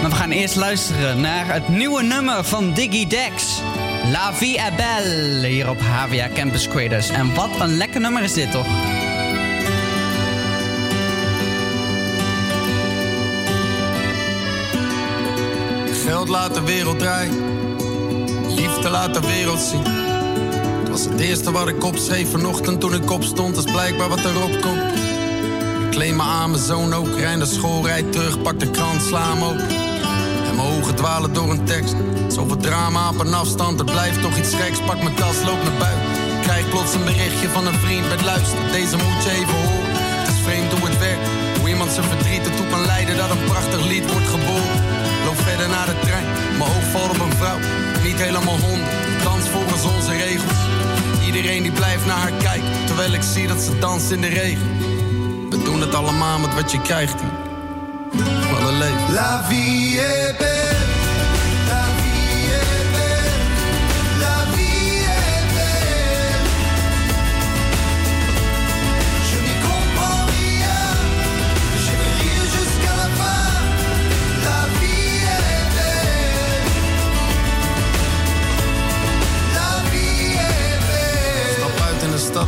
Maar 0.01 0.11
we 0.11 0.17
gaan 0.17 0.31
eerst 0.31 0.57
luisteren 0.57 1.21
naar 1.21 1.53
het 1.53 1.69
nieuwe 1.69 2.03
nummer 2.03 2.45
van 2.45 2.73
Diggy 2.73 3.07
Dex. 3.07 3.61
La 4.13 4.35
Vie 4.35 4.59
est 4.59 4.77
Belle. 4.77 5.47
Hier 5.47 5.71
op 5.71 5.81
HVA 5.81 6.29
Campus 6.35 6.69
Creators. 6.69 7.09
En 7.09 7.35
wat 7.35 7.61
een 7.61 7.77
lekker 7.77 8.01
nummer 8.01 8.23
is 8.23 8.33
dit 8.33 8.51
toch? 8.51 8.67
Geld 16.05 16.29
laat 16.29 16.55
de 16.55 16.63
wereld 16.65 16.99
draaien. 16.99 17.35
Liefde 18.55 18.91
laat 18.91 19.15
de 19.15 19.21
wereld 19.21 19.61
zien. 19.61 20.04
Het 20.95 21.03
was 21.03 21.13
het 21.13 21.23
eerste 21.29 21.53
wat 21.53 21.69
ik 21.69 21.85
opschreef 21.85 22.31
vanochtend 22.31 22.81
toen 22.81 22.95
ik 22.95 23.11
opstond. 23.11 23.57
Is 23.57 23.65
blijkbaar 23.65 24.09
wat 24.09 24.25
erop 24.25 24.61
komt. 24.61 24.93
Ik 25.85 25.91
kleed 25.91 26.15
me 26.15 26.23
aan, 26.23 26.51
mijn 26.51 26.63
zoon 26.63 26.93
ook. 26.93 27.19
Rij 27.19 27.37
naar 27.37 27.47
school, 27.47 27.87
rijd 27.87 28.13
terug, 28.13 28.43
pak 28.43 28.61
de 28.61 28.71
krant, 28.71 29.03
sla 29.03 29.33
hem 29.33 29.43
open. 29.43 29.69
En 30.49 30.57
mijn 30.57 30.69
ogen 30.69 30.95
dwalen 30.95 31.33
door 31.33 31.51
een 31.51 31.65
tekst. 31.65 31.95
Zoveel 32.29 32.57
drama 32.57 33.09
op 33.09 33.21
een 33.21 33.35
afstand, 33.35 33.79
er 33.79 33.85
blijft 33.85 34.21
toch 34.23 34.37
iets 34.39 34.55
geks. 34.55 34.79
Pak 34.87 35.03
mijn 35.03 35.15
tas, 35.15 35.37
loop 35.45 35.63
naar 35.63 35.79
buiten. 35.79 36.07
Krijg 36.43 36.69
plots 36.69 36.95
een 36.95 37.05
berichtje 37.05 37.49
van 37.49 37.67
een 37.67 37.79
vriend 37.85 38.09
met 38.09 38.23
luister. 38.23 38.59
Deze 38.73 38.97
moet 38.97 39.23
je 39.25 39.31
even 39.31 39.59
horen. 39.67 39.95
Het 40.21 40.29
is 40.29 40.41
vreemd 40.47 40.73
hoe 40.73 40.89
het 40.89 40.99
werkt. 40.99 41.29
Hoe 41.59 41.69
iemand 41.69 41.91
zijn 41.91 42.07
verdriet 42.07 42.47
ertoe 42.49 42.67
kan 42.67 42.87
leiden 42.87 43.17
dat 43.17 43.31
een 43.31 43.45
prachtig 43.45 43.87
lied 43.87 44.07
wordt 44.13 44.29
geboren. 44.35 44.81
Loop 45.25 45.41
verder 45.49 45.69
naar 45.69 45.87
de 45.87 45.99
trein, 46.01 46.27
mijn 46.59 46.71
oog 46.75 46.87
valt 46.93 47.11
op 47.11 47.21
een 47.27 47.37
vrouw. 47.41 47.61
Niet 48.07 48.21
helemaal 48.27 48.59
honderd, 48.67 49.25
dans 49.25 49.45
volgens 49.49 49.85
onze 49.85 50.13
regels. 50.13 50.74
Iedereen 51.35 51.63
die 51.63 51.73
blijft 51.73 52.07
naar 52.07 52.17
haar 52.17 52.33
kijken, 52.33 52.87
terwijl 52.87 53.13
ik 53.13 53.23
zie 53.23 53.47
dat 53.47 53.61
ze 53.61 53.79
danst 53.79 54.11
in 54.11 54.21
de 54.21 54.27
regen. 54.27 54.79
We 55.51 55.63
doen 55.63 55.81
het 55.81 55.95
allemaal 55.95 56.39
met 56.39 56.55
wat 56.55 56.73
je 56.73 56.81
krijgt 56.81 57.21
hier. 57.21 57.31
Wat 58.51 58.69
een 58.69 58.79
leven. 58.79 59.13
La 59.13 59.45
vie 59.49 60.01
est 60.01 60.39
belle. 60.39 60.64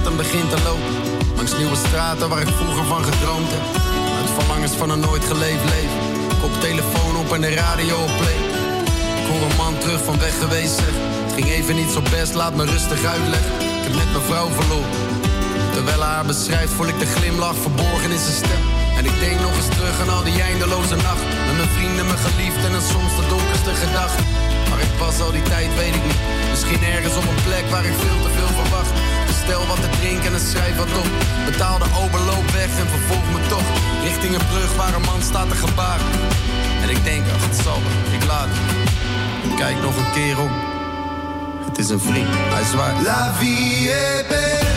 En 0.07 0.17
begin 0.17 0.49
te 0.49 0.63
lopen. 0.69 0.95
Langs 1.37 1.57
nieuwe 1.57 1.77
straten 1.77 2.29
waar 2.29 2.43
ik 2.47 2.57
vroeger 2.61 2.85
van 2.85 3.05
gedroomd 3.05 3.51
heb. 3.51 3.65
Uit 4.19 4.31
verlangens 4.39 4.73
van 4.73 4.91
een 4.91 5.01
nooit 5.01 5.25
geleefd 5.25 5.65
leven. 5.75 6.01
Koptelefoon 6.41 7.17
op 7.17 7.33
en 7.33 7.41
de 7.41 7.55
radio 7.55 7.97
op 8.07 8.15
play. 8.21 8.41
Ik 9.21 9.27
hoor 9.29 9.43
een 9.49 9.57
man 9.57 9.79
terug 9.79 10.05
van 10.05 10.19
weg 10.19 10.39
geweest 10.39 10.75
zeg. 10.83 10.95
Het 11.25 11.33
ging 11.35 11.49
even 11.49 11.75
niet 11.77 11.91
zo 11.91 12.01
best, 12.11 12.35
laat 12.35 12.55
me 12.55 12.65
rustig 12.65 13.05
uitleggen. 13.05 13.53
Ik 13.79 13.85
heb 13.87 13.95
net 13.95 14.11
mijn 14.15 14.29
vrouw 14.31 14.49
verloren. 14.59 14.99
Terwijl 15.73 16.03
haar 16.03 16.25
beschrijft, 16.25 16.73
voel 16.73 16.89
ik 16.93 16.99
de 16.99 17.11
glimlach 17.17 17.57
verborgen 17.67 18.11
in 18.17 18.23
zijn 18.27 18.39
stem. 18.43 18.63
En 18.99 19.05
ik 19.11 19.17
denk 19.25 19.41
nog 19.41 19.55
eens 19.57 19.73
terug 19.77 20.01
aan 20.01 20.13
al 20.17 20.25
die 20.31 20.43
eindeloze 20.43 20.97
nacht. 21.09 21.25
Met 21.47 21.57
mijn 21.61 21.73
vrienden, 21.77 22.07
mijn 22.07 22.23
geliefden 22.29 22.71
en 22.79 22.87
soms 22.95 23.13
de 23.21 23.27
donkerste 23.33 23.75
gedachten. 23.85 24.25
Maar 24.69 24.81
ik 24.89 24.95
was 24.99 25.21
al 25.21 25.33
die 25.33 25.47
tijd, 25.53 25.71
weet 25.81 25.95
ik 26.01 26.05
niet. 26.11 26.23
Misschien 26.53 26.83
ergens 26.97 27.17
op 27.21 27.27
een 27.31 27.43
plek 27.49 27.67
waar 27.75 27.87
ik 27.91 27.97
veel 28.05 28.21
te 28.25 28.31
veel 28.37 28.53
verwacht. 28.61 28.93
Bestel 29.47 29.67
wat 29.67 29.81
te 29.81 29.89
drinken 29.89 30.35
en 30.35 30.41
schrijf 30.41 30.77
wat 30.77 30.99
op. 30.99 31.09
Betaal 31.45 31.79
de 31.79 31.85
overloop 31.85 32.51
weg 32.51 32.79
en 32.79 32.89
vervolg 32.89 33.33
me 33.33 33.47
toch. 33.49 33.63
Richting 34.03 34.35
een 34.35 34.47
brug 34.47 34.77
waar 34.77 34.95
een 34.95 35.01
man 35.01 35.23
staat 35.23 35.49
te 35.49 35.57
gebaren. 35.57 36.07
En 36.83 36.89
ik 36.89 37.05
denk, 37.05 37.25
ach, 37.35 37.47
het 37.47 37.57
zal 37.57 37.79
ik 38.13 38.25
laat 38.27 38.49
kijk 39.57 39.81
nog 39.81 39.97
een 39.97 40.13
keer 40.13 40.41
om. 40.41 40.51
Het 41.65 41.79
is 41.79 41.89
een 41.89 42.01
vriend, 42.01 42.29
hij 42.31 42.65
zwaait. 42.65 43.03
La 43.03 43.35
vie 43.35 43.91
est 43.91 44.29
belle. 44.29 44.76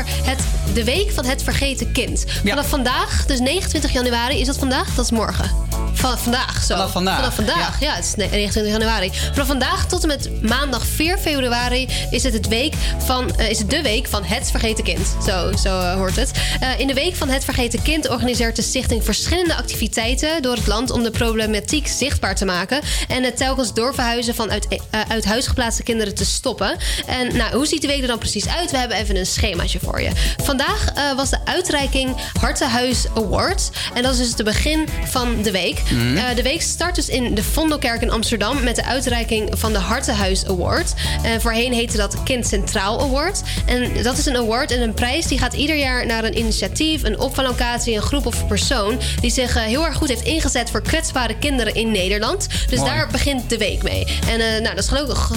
Over 0.00 0.26
het, 0.26 0.44
de 0.74 0.84
week 0.84 1.10
van 1.10 1.24
het 1.24 1.42
vergeten 1.42 1.92
kind. 1.92 2.24
Vanaf 2.44 2.68
vandaag, 2.68 3.26
dus 3.26 3.40
29 3.40 3.92
januari, 3.92 4.40
is 4.40 4.46
dat 4.46 4.58
vandaag? 4.58 4.94
Dat 4.94 5.04
is 5.04 5.10
morgen. 5.10 5.69
Vanaf 6.00 6.22
vandaag, 6.22 6.62
zo. 6.62 6.74
Vanaf 6.74 6.92
vandaag, 6.92 7.16
Vanaf 7.16 7.34
vandaag, 7.34 7.80
ja. 7.80 7.94
het 7.94 8.04
is 8.04 8.14
ne- 8.14 8.28
29 8.30 8.72
januari. 8.72 9.10
Vanaf 9.32 9.46
vandaag 9.46 9.86
tot 9.86 10.02
en 10.02 10.08
met 10.08 10.42
maandag 10.42 10.86
4 10.86 11.18
februari 11.18 11.88
is 12.10 12.22
het, 12.22 12.32
het 12.32 12.48
week 12.48 12.74
van, 12.98 13.36
eh, 13.36 13.50
is 13.50 13.58
het 13.58 13.70
de 13.70 13.82
week 13.82 14.08
van 14.08 14.24
het 14.24 14.50
vergeten 14.50 14.84
kind. 14.84 15.16
Zo, 15.26 15.52
zo 15.56 15.80
eh, 15.80 15.94
hoort 15.94 16.16
het. 16.16 16.30
Eh, 16.60 16.78
in 16.78 16.86
de 16.86 16.94
week 16.94 17.16
van 17.16 17.28
het 17.28 17.44
vergeten 17.44 17.82
kind 17.82 18.08
organiseert 18.08 18.56
de 18.56 18.62
stichting 18.62 19.04
verschillende 19.04 19.54
activiteiten 19.54 20.42
door 20.42 20.56
het 20.56 20.66
land 20.66 20.90
om 20.90 21.02
de 21.02 21.10
problematiek 21.10 21.88
zichtbaar 21.88 22.34
te 22.34 22.44
maken 22.44 22.80
en 23.08 23.22
het 23.22 23.36
telkens 23.36 23.74
doorverhuizen 23.74 24.34
van 24.34 24.50
uit, 24.50 24.66
uit 25.08 25.24
huis 25.24 25.46
geplaatste 25.46 25.82
kinderen 25.82 26.14
te 26.14 26.24
stoppen. 26.24 26.76
En 27.06 27.36
nou, 27.36 27.54
hoe 27.54 27.66
ziet 27.66 27.80
de 27.80 27.86
week 27.86 28.00
er 28.00 28.06
dan 28.06 28.18
precies 28.18 28.48
uit? 28.48 28.70
We 28.70 28.76
hebben 28.78 28.96
even 28.96 29.16
een 29.16 29.26
schemaatje 29.26 29.78
voor 29.82 30.00
je. 30.00 30.10
Vandaag 30.42 30.84
was 31.16 31.30
de 31.30 31.38
uitreiking 31.44 32.16
Hartenhuis 32.40 33.06
Awards. 33.14 33.70
En 33.94 34.02
dat 34.02 34.12
is 34.12 34.18
dus 34.18 34.28
het 34.28 34.44
begin 34.44 34.88
van 35.04 35.42
de 35.42 35.50
week. 35.50 35.82
Mhm. 35.90 36.16
Eh, 36.16 36.34
de 36.34 36.42
week 36.42 36.62
start 36.62 36.94
dus 36.94 37.08
in 37.08 37.34
de 37.34 37.42
Vondelkerk 37.42 38.02
in 38.02 38.10
Amsterdam 38.10 38.62
met 38.62 38.76
de 38.76 38.84
uitreiking 38.84 39.48
van 39.58 39.72
de 39.72 39.78
Hartenhuis 39.78 40.46
Award. 40.46 40.92
Voorheen 41.38 41.72
heette 41.72 41.96
dat 41.96 42.22
Kind 42.22 42.46
Centraal 42.46 43.00
Award. 43.00 43.42
En 43.66 44.02
dat 44.02 44.18
is 44.18 44.26
een 44.26 44.36
award 44.36 44.70
en 44.70 44.82
een 44.82 44.94
prijs 44.94 45.26
die 45.26 45.38
gaat 45.38 45.54
ieder 45.54 45.76
jaar 45.76 46.06
naar 46.06 46.24
een 46.24 46.38
initiatief, 46.38 47.02
een 47.02 47.18
opvanglocatie, 47.18 47.94
een 47.94 48.02
groep 48.02 48.26
of 48.26 48.46
persoon 48.46 48.98
die 49.20 49.30
zich 49.30 49.56
eh, 49.56 49.62
heel 49.62 49.86
erg 49.86 49.96
goed 49.96 50.08
heeft 50.08 50.22
ingezet 50.24 50.70
voor 50.70 50.82
kwetsbare 50.82 51.36
kinderen 51.38 51.74
in 51.74 51.90
Nederland. 51.90 52.46
Dus 52.68 52.78
Mooi. 52.78 52.90
daar 52.90 53.08
begint 53.12 53.50
de 53.50 53.58
week 53.58 53.82
mee. 53.82 54.04
En 54.28 54.40
eh, 54.40 54.60
nou, 54.62 54.74
dat 54.74 54.78
is 54.84 54.88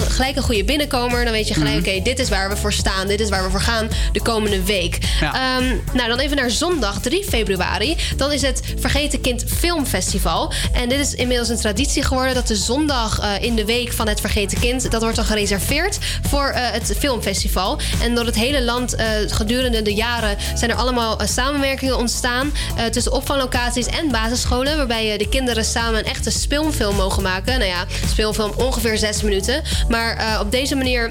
gelijk, 0.08 0.36
een 0.36 0.42
goede 0.42 0.64
binnenkomer. 0.64 1.24
Dan 1.24 1.32
weet 1.32 1.48
je 1.48 1.54
gelijk, 1.54 1.80
Mhm. 1.80 1.88
oké, 1.88 2.02
dit 2.02 2.18
is 2.18 2.28
waar 2.28 2.48
we 2.48 2.56
voor 2.56 2.72
staan. 2.72 3.06
Dit 3.06 3.20
is 3.20 3.28
waar 3.28 3.44
we 3.44 3.50
voor 3.50 3.60
gaan 3.60 3.88
de 4.12 4.22
komende 4.22 4.62
week. 4.62 4.98
Ja. 5.20 5.56
Ehm, 5.58 5.76
nou, 5.92 6.08
dan 6.08 6.18
even 6.18 6.36
naar 6.36 6.50
zondag 6.50 7.00
3 7.00 7.24
februari. 7.24 7.96
Dan 8.16 8.32
is 8.32 8.42
het 8.42 8.62
Vergeten 8.78 9.20
Kind 9.20 9.44
Filmfestival. 9.58 10.43
En 10.72 10.88
dit 10.88 10.98
is 10.98 11.14
inmiddels 11.14 11.48
een 11.48 11.56
traditie 11.56 12.02
geworden 12.02 12.34
dat 12.34 12.46
de 12.46 12.56
zondag 12.56 13.20
eh, 13.20 13.42
in 13.42 13.54
de 13.54 13.64
week 13.64 13.92
van 13.92 14.08
het 14.08 14.20
Vergeten 14.20 14.60
Kind, 14.60 14.90
dat 14.90 15.02
wordt 15.02 15.16
dan 15.16 15.24
gereserveerd 15.24 15.98
voor 16.28 16.46
eh, 16.46 16.70
het 16.70 16.94
filmfestival. 16.98 17.78
En 18.02 18.14
door 18.14 18.26
het 18.26 18.34
hele 18.34 18.62
land 18.62 18.94
eh, 18.94 19.06
gedurende 19.26 19.82
de 19.82 19.94
jaren 19.94 20.36
zijn 20.54 20.70
er 20.70 20.76
allemaal 20.76 21.18
samenwerkingen 21.24 21.98
ontstaan 21.98 22.52
tussen 22.90 23.12
opvanglocaties 23.12 23.86
en 23.86 24.10
basisscholen, 24.10 24.76
waarbij 24.76 25.18
de 25.18 25.28
kinderen 25.28 25.64
samen 25.64 25.98
een 25.98 26.04
echte 26.04 26.30
speelfilm 26.30 26.96
mogen 26.96 27.22
maken. 27.22 27.58
Nou 27.58 27.70
ja, 27.70 27.84
speelfilm 28.08 28.52
ongeveer 28.56 28.98
zes 28.98 29.22
minuten. 29.22 29.62
Maar 29.88 30.40
op 30.40 30.50
deze 30.50 30.74
manier 30.74 31.10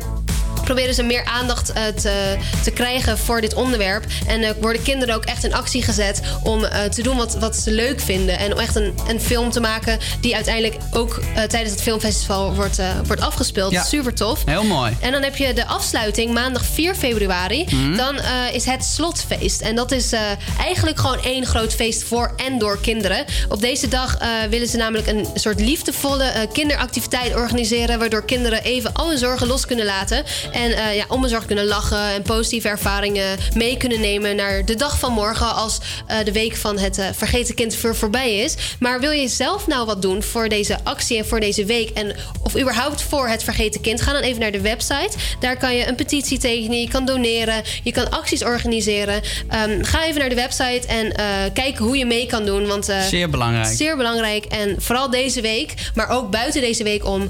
proberen 0.64 0.94
ze 0.94 1.03
meer 1.03 1.26
aandacht 1.26 1.72
eh, 1.72 1.84
te, 1.85 2.38
te 2.64 2.72
krijgen 2.72 3.18
voor 3.18 3.41
dit 3.41 3.53
onderwerp. 3.53 4.06
En 4.27 4.44
eh, 4.44 4.52
worden 4.61 4.81
kinderen 4.81 5.15
ook 5.15 5.26
echt 5.26 5.44
in 5.44 5.53
actie 5.53 5.84
gezet 5.84 6.22
om 6.44 6.64
eh, 6.64 6.84
te 6.84 7.02
doen 7.02 7.18
wat, 7.18 7.35
wat 7.35 7.56
ze 7.56 7.72
leuk 7.72 7.99
vinden. 7.99 8.38
En 8.38 8.53
om 8.53 8.60
echt 8.60 8.76
een, 8.76 8.94
een 9.07 9.22
film 9.22 9.52
te 9.52 9.60
maken 9.60 9.99
die 10.22 10.35
uiteindelijk 10.35 10.77
ook 10.91 11.22
tijdens 11.34 11.72
het 11.72 11.81
filmfestival 11.81 12.56
wordt, 12.56 12.77
wordt 13.06 13.22
afgespeeld. 13.22 13.72
Ja. 13.72 13.84
Super 13.84 14.14
tof. 14.14 14.41
Heel 14.45 14.64
mooi. 14.64 14.98
En 14.99 15.11
dan 15.11 15.23
heb 15.23 15.35
je 15.35 15.53
de 15.53 15.65
afsluiting 15.65 16.34
maandag 16.34 16.65
4 16.65 16.95
februari. 16.95 17.65
Mhm. 17.69 17.95
Dan 17.95 18.19
is 18.53 18.65
het 18.65 18.84
slotfeest. 18.84 19.61
En 19.61 19.76
dat 19.76 19.91
is 19.91 20.11
eigenlijk 20.60 20.99
gewoon 20.99 21.23
één 21.23 21.45
groot 21.45 21.73
feest 21.73 22.03
voor 22.03 22.34
en 22.35 22.60
door 22.60 22.80
kinderen. 22.81 23.26
Op 23.49 23.61
deze 23.61 23.88
dag 23.88 24.18
willen 24.49 24.68
ze 24.68 24.77
namelijk 24.77 25.07
een 25.07 25.27
soort 25.34 25.60
liefdevolle 25.60 26.48
kinderactiviteit 26.53 27.35
organiseren. 27.35 27.99
Waardoor 27.99 28.26
kinderen 28.26 28.64
even 28.64 28.94
al 28.94 29.10
hun 29.10 29.18
zorgen 29.18 29.48
los 29.48 29.65
kunnen 29.65 29.85
laten. 29.85 30.23
En 30.53 30.71
eh, 30.71 30.95
ja, 30.95 31.05
onbezorgd 31.07 31.45
kunnen 31.45 31.65
lachen 31.65 31.97
en 31.97 32.21
positieve 32.21 32.67
ervaringen 32.67 33.38
mee 33.55 33.77
kunnen 33.77 34.01
nemen 34.01 34.35
naar 34.35 34.65
de 34.65 34.75
dag 34.75 34.99
van 34.99 35.11
morgen. 35.11 35.55
Als 35.55 35.77
eh, 36.07 36.17
de 36.23 36.31
week 36.31 36.55
van 36.55 36.77
het 36.80 36.97
eh, 36.97 37.07
vergeten 37.13 37.55
kind 37.55 37.75
voor 37.75 37.95
voorbij 37.95 38.35
is. 38.35 38.55
Maar 38.80 38.99
wil 38.99 39.11
je 39.11 39.27
zelf 39.27 39.67
nou 39.67 39.85
wat 39.85 40.01
doen 40.01 40.23
voor 40.23 40.49
deze 40.49 40.77
actie 40.84 41.17
en 41.17 41.25
voor 41.25 41.39
deze 41.39 41.65
week? 41.65 41.89
En 41.89 42.15
of 42.43 42.57
überhaupt 42.57 43.01
voor 43.01 43.27
het 43.27 43.43
vergeten 43.43 43.81
kind? 43.81 44.01
Ga 44.01 44.13
dan 44.13 44.21
even 44.21 44.39
naar 44.39 44.51
de 44.51 44.61
website. 44.61 45.11
Daar 45.39 45.57
kan 45.57 45.75
je 45.75 45.88
een 45.88 45.95
petitie 45.95 46.38
tekenen. 46.38 46.80
Je 46.80 46.89
kan 46.89 47.05
doneren. 47.05 47.63
Je 47.84 47.91
kan 47.91 48.09
acties 48.09 48.43
organiseren. 48.43 49.21
Ehm, 49.49 49.84
ga 49.84 50.05
even 50.05 50.19
naar 50.19 50.30
de 50.30 50.35
website 50.35 50.88
en 50.88 51.11
kijk 51.53 51.77
hoe 51.77 51.97
je 51.97 52.05
mee 52.05 52.25
kan 52.25 52.45
doen. 52.45 52.67
Want, 52.67 52.93
Zeer 53.09 53.30
belangrijk. 53.30 53.75
Zeer 53.75 53.97
belangrijk. 53.97 54.45
En 54.45 54.75
vooral 54.81 55.09
deze 55.09 55.41
week, 55.41 55.73
maar 55.93 56.09
ook 56.09 56.31
buiten 56.31 56.61
deze 56.61 56.84
week 56.84 57.05
om. 57.05 57.30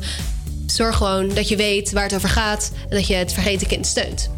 Zorg 0.74 0.96
gewoon 0.96 1.30
dat 1.30 1.50
je 1.50 1.56
weet 1.56 1.92
waar 1.92 2.04
het 2.04 2.16
over 2.16 2.30
gaat 2.30 2.72
en 2.90 2.96
dat 2.96 3.08
je 3.08 3.14
het 3.14 3.34
vergeten 3.34 3.68
kind 3.68 3.88
steunt. 3.88 4.30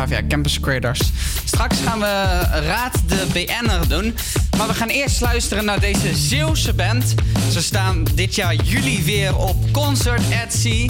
HVA 0.00 0.26
Campus 0.28 0.60
Creators. 0.60 1.00
Straks 1.44 1.76
gaan 1.84 1.98
we 1.98 2.40
Raad 2.66 2.92
de 3.06 3.26
BN'er 3.32 3.88
doen. 3.88 4.14
Maar 4.56 4.66
we 4.66 4.74
gaan 4.74 4.88
eerst 4.88 5.20
luisteren 5.20 5.64
naar 5.64 5.80
deze 5.80 6.14
Zeeuwse 6.14 6.74
band. 6.74 7.14
Ze 7.52 7.62
staan 7.62 8.04
dit 8.14 8.34
jaar 8.34 8.54
juli 8.54 9.04
weer 9.04 9.36
op 9.36 9.72
Concert 9.72 10.22
at 10.44 10.52
Sea. 10.52 10.86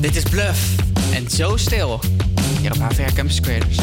Dit 0.00 0.16
is 0.16 0.22
Bluff 0.22 0.58
en 1.12 1.30
Zo 1.30 1.56
Stil 1.56 2.00
hier 2.60 2.72
op 2.72 2.78
HVA 2.78 3.12
Campus 3.14 3.40
Creators. 3.40 3.76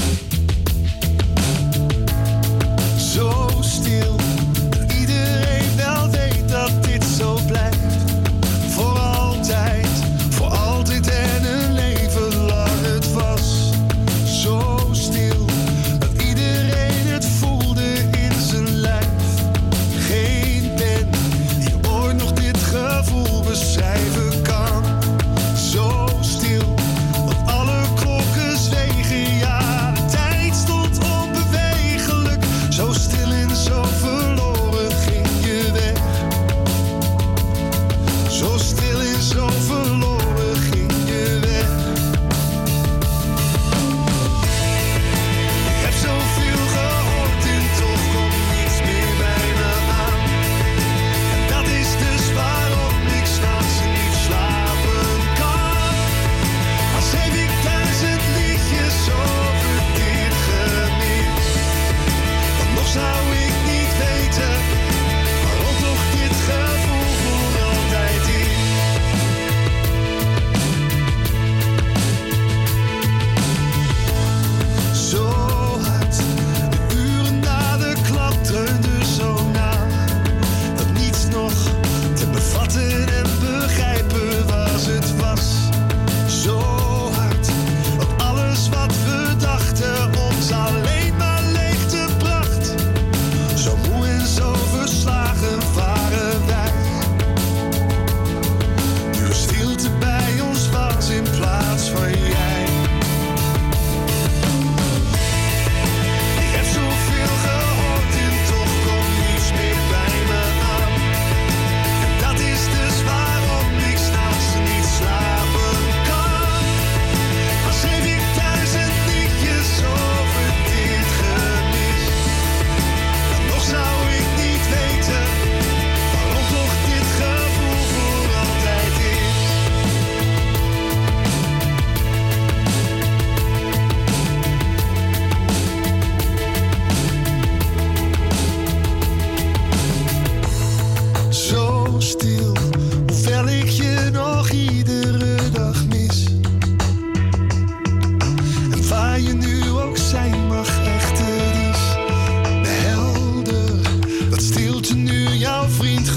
Zo 3.13 3.49
stil, 3.61 4.15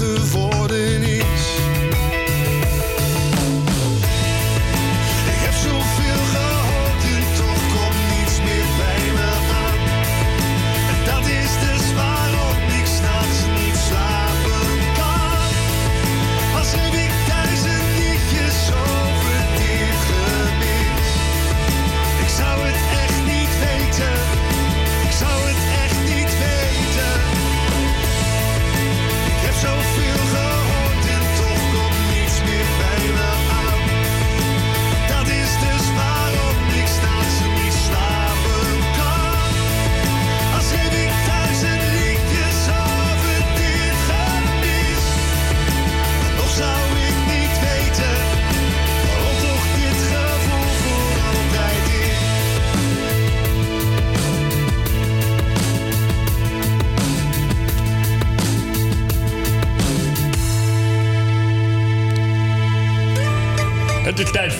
vriend 0.07 0.29
geworden 0.29 0.56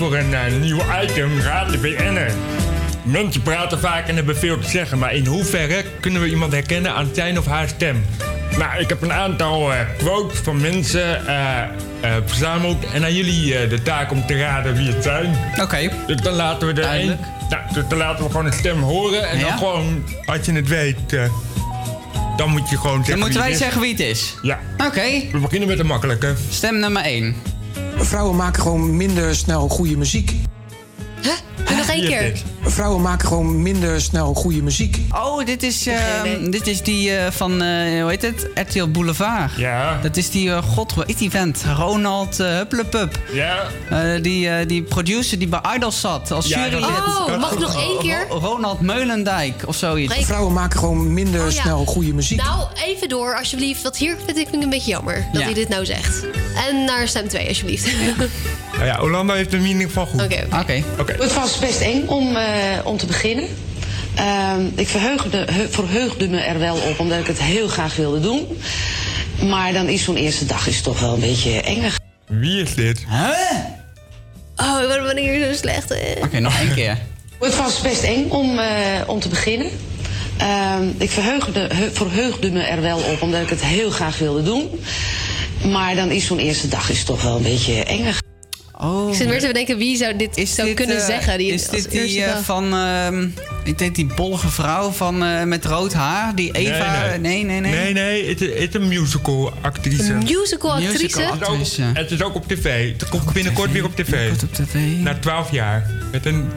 Voor 0.08 0.18
een 0.18 0.34
eh, 0.34 0.54
nieuw 0.60 0.82
item, 1.04 1.40
Raad 1.40 1.72
de 1.72 1.78
BN'er. 1.78 2.32
Mensen 3.04 3.42
praten 3.42 3.80
vaak 3.80 4.08
en 4.08 4.16
hebben 4.16 4.38
veel 4.38 4.60
te 4.60 4.70
zeggen, 4.70 4.98
maar 4.98 5.14
in 5.14 5.26
hoeverre 5.26 5.84
kunnen 6.00 6.22
we 6.22 6.28
iemand 6.28 6.52
herkennen 6.52 6.94
aan 6.94 7.10
zijn 7.14 7.38
of 7.38 7.46
haar 7.46 7.68
stem? 7.68 8.06
Nou, 8.58 8.80
ik 8.80 8.90
heb 8.90 9.02
een 9.02 9.14
aantal 9.14 9.74
eh, 9.74 9.80
quotes 9.98 10.40
van 10.40 10.62
mensen 10.62 11.28
eh, 11.28 11.64
verzameld 12.26 12.86
en 12.92 13.04
aan 13.04 13.14
jullie 13.14 13.68
de 13.68 13.82
taak 13.82 14.12
om 14.12 14.26
te 14.26 14.38
raden 14.38 14.76
wie 14.76 14.88
het 14.88 15.04
zijn. 15.04 15.38
Oké. 15.62 15.90
Dus 16.08 16.22
dan 16.22 16.34
laten 16.34 16.68
we 16.74 16.82
er 16.82 16.90
één. 16.90 17.20
Nou, 17.50 17.62
dus 17.74 17.84
dan 17.90 17.98
laten 17.98 18.24
we 18.24 18.30
gewoon 18.30 18.46
een 18.46 18.54
stem 18.54 18.82
horen 18.82 19.30
en 19.30 19.38
Ja? 19.40 19.48
dan 19.48 19.58
gewoon, 19.58 20.04
als 20.26 20.46
je 20.46 20.52
het 20.54 20.68
weet, 20.68 21.18
dan 22.38 22.50
moet 22.50 22.70
je 22.70 22.78
gewoon 22.78 22.98
zeggen. 22.98 23.10
Dan 23.10 23.20
moeten 23.20 23.40
wij 23.40 23.54
zeggen 23.54 23.82
wie 23.82 23.92
het 23.92 24.00
is. 24.00 24.36
Ja. 24.42 24.60
Oké. 24.78 25.22
We 25.32 25.40
beginnen 25.40 25.68
met 25.68 25.78
de 25.78 25.84
makkelijke. 25.84 26.34
Stem 26.50 26.80
nummer 26.80 27.04
1. 27.04 27.57
Vrouwen 28.00 28.36
maken 28.36 28.62
gewoon 28.62 28.98
minder 28.98 29.36
snel 29.36 29.68
goede 29.70 29.98
muziek. 29.98 30.34
Doe 31.68 31.76
nog 31.78 31.88
één 31.90 32.06
keer. 32.06 32.34
Vrouwen 32.62 33.02
maken 33.02 33.28
gewoon 33.28 33.62
minder 33.62 34.02
snel 34.02 34.34
goede 34.34 34.62
muziek. 34.62 34.98
Oh, 35.12 35.46
dit 35.46 35.64
is, 35.64 35.88
ehm, 35.88 36.50
dit 36.52 36.68
is 36.68 36.82
die 36.82 37.16
eh, 37.16 37.32
van, 37.32 37.62
eh, 37.62 38.02
hoe 38.02 38.10
heet 38.10 38.22
het? 38.22 38.48
RTL 38.56 38.86
Boulevard. 38.88 39.52
Ja. 39.58 40.00
Dat 40.02 40.18
is 40.18 40.30
die, 40.30 40.52
eh, 40.52 40.64
god, 40.64 40.92
hoe 40.92 41.04
heet 41.08 41.18
die 41.18 41.30
vent? 41.30 41.64
Ronald 41.76 42.40
uh, 42.40 42.48
Hupplepup. 42.48 43.20
Ja. 43.34 43.64
Eh, 43.90 44.22
die, 44.22 44.50
eh, 44.50 44.68
die 44.68 44.84
producer 44.84 45.40
die 45.40 45.48
bij 45.48 45.62
Idols 45.76 46.00
zat 46.00 46.32
als 46.32 46.48
Ja, 46.48 46.64
jurylid. 46.66 46.88
Oh, 46.90 47.40
mag 47.40 47.52
ik 47.52 47.60
nog 47.60 47.82
één 47.82 48.00
keer? 48.00 48.26
Ro- 48.30 48.38
Ronald 48.40 48.82
Meulendijk 48.82 49.64
of 49.66 49.76
zoiets. 49.76 50.14
Breek. 50.14 50.26
Vrouwen 50.26 50.54
maken 50.54 50.80
gewoon 50.80 51.14
minder 51.14 51.46
Oh, 51.46 51.52
ja. 51.52 51.62
snel 51.62 51.86
goede 51.86 52.14
muziek. 52.14 52.44
Nou, 52.44 52.68
even 52.86 53.10
door 53.10 53.36
alsjeblieft. 53.38 53.82
Want 53.82 53.98
hier 53.98 54.18
vind 54.26 54.38
ik 54.38 54.48
een 54.52 54.70
beetje 54.70 54.92
jammer 54.92 55.26
dat 55.32 55.40
Ja. 55.42 55.46
hij 55.46 55.54
dit 55.54 55.70
nou 55.70 55.86
zegt. 55.86 56.26
En 56.70 56.86
naar 56.86 57.08
stem 57.08 57.28
2 57.28 57.48
alsjeblieft. 57.48 57.88
Nou 58.74 58.90
ja, 58.90 59.00
Orlando 59.02 59.34
heeft 59.34 59.52
hem 59.52 59.62
in 59.62 59.68
ieder 59.68 59.88
geval 59.88 60.06
goed. 60.06 60.22
Oké, 60.22 60.48
oké. 60.60 60.84
Oké. 61.00 61.16
Het 61.20 61.34
was 61.34 61.60
best 61.60 61.82
eng 61.82 62.08
om, 62.08 62.36
eh, 62.36 62.44
om 62.84 62.98
te 62.98 63.06
beginnen. 63.06 63.48
Ehm, 64.16 64.62
ik 64.76 64.88
verheugde, 64.88 65.38
he- 65.52 65.70
verheugde 65.70 66.28
me 66.28 66.40
er 66.40 66.60
wel 66.60 66.76
op, 66.76 67.00
omdat 67.00 67.20
ik 67.20 67.28
het 67.28 67.42
heel 67.42 67.68
graag 67.68 67.96
wilde 67.96 68.20
doen. 68.20 68.48
Maar 69.50 69.74
dan 69.74 69.88
is 69.88 70.04
zo'n 70.04 70.16
eerste 70.16 70.46
dag 70.46 70.68
is 70.68 70.82
toch 70.82 71.00
wel 71.00 71.14
een 71.14 71.20
beetje 71.20 71.62
enger. 71.62 71.96
Wie 72.28 72.62
is 72.62 72.74
dit? 72.76 73.06
Oh, 74.56 74.80
wat 74.88 75.04
ben 75.04 75.18
ik 75.18 75.24
hier 75.24 75.46
zo 75.46 75.54
slecht 75.54 75.92
in. 75.92 76.24
Oké, 76.24 76.40
nog 76.40 76.60
één 76.60 76.74
keer. 76.74 76.98
Het 77.40 77.56
was 77.58 77.82
best 77.82 78.04
eng 78.04 78.30
om, 78.30 78.60
eh, 78.60 78.68
om 79.06 79.20
te 79.20 79.28
beginnen. 79.30 79.70
Ehm, 80.38 80.84
ik 80.98 81.10
verheugde, 81.10 81.60
he- 81.74 81.92
verheugde 81.92 82.52
me 82.52 82.60
er 82.62 82.82
wel 82.82 82.98
op, 82.98 83.22
omdat 83.22 83.42
ik 83.42 83.50
het 83.50 83.62
heel 83.64 83.90
graag 83.90 84.18
wilde 84.18 84.44
doen. 84.44 84.70
Maar 85.66 85.96
dan 85.96 86.12
is 86.12 86.26
zo'n 86.26 86.40
eerste 86.40 86.68
dag 86.68 86.90
is 86.90 87.04
toch 87.04 87.22
wel 87.22 87.36
een 87.36 87.44
beetje 87.44 87.84
enger. 87.84 88.20
Oh. 88.82 89.10
Ik 89.10 89.16
zit 89.16 89.28
meer 89.28 89.40
te 89.40 89.48
bedenken 89.48 89.78
wie 89.78 89.98
zou 89.98 90.16
dit 90.16 90.50
zou 90.50 90.74
kunnen 90.74 90.98
eh, 90.98 91.06
zeggen. 91.06 91.38
Die 91.38 91.52
is 91.52 91.70
dit 91.70 91.92
die 91.92 92.24
eh, 92.24 92.38
van... 92.38 92.74
ehm, 92.74 93.28
ik 93.64 93.78
denk 93.78 93.96
die 93.96 94.06
bollige 94.16 94.50
vrouw 94.50 94.92
van, 94.92 95.24
eh, 95.24 95.44
met 95.44 95.66
rood 95.66 95.94
haar? 95.94 96.36
Die 96.36 96.52
Eva... 96.52 97.16
Nee, 97.20 97.44
nee, 97.44 97.60
nee. 97.60 97.72
Nee, 97.72 97.94
nee, 97.94 98.30
het, 98.30 98.40
het 98.40 98.50
is 98.52 98.74
een 98.74 98.88
musical 98.88 99.54
actrice. 99.62 100.14
Een 100.14 100.18
musical 100.18 100.72
actrice? 100.72 101.04
Musical 101.04 101.32
Het 101.32 101.42
is 101.42 101.80
ook-. 101.80 101.96
Het 101.98 102.12
is 102.12 102.22
ook 102.22 102.36
op 102.36 102.48
tv. 102.48 102.94
Het 103.00 103.10
komt 103.10 103.34
binnenkort 103.34 103.72
weer 103.72 103.86
op 103.86 103.96
tv. 103.96 104.32
op 104.44 104.54
tv. 104.54 104.76
Na 105.00 105.18
12 105.20 105.52
jaar. 105.52 105.90
Met 106.12 106.26
een, 106.26 106.50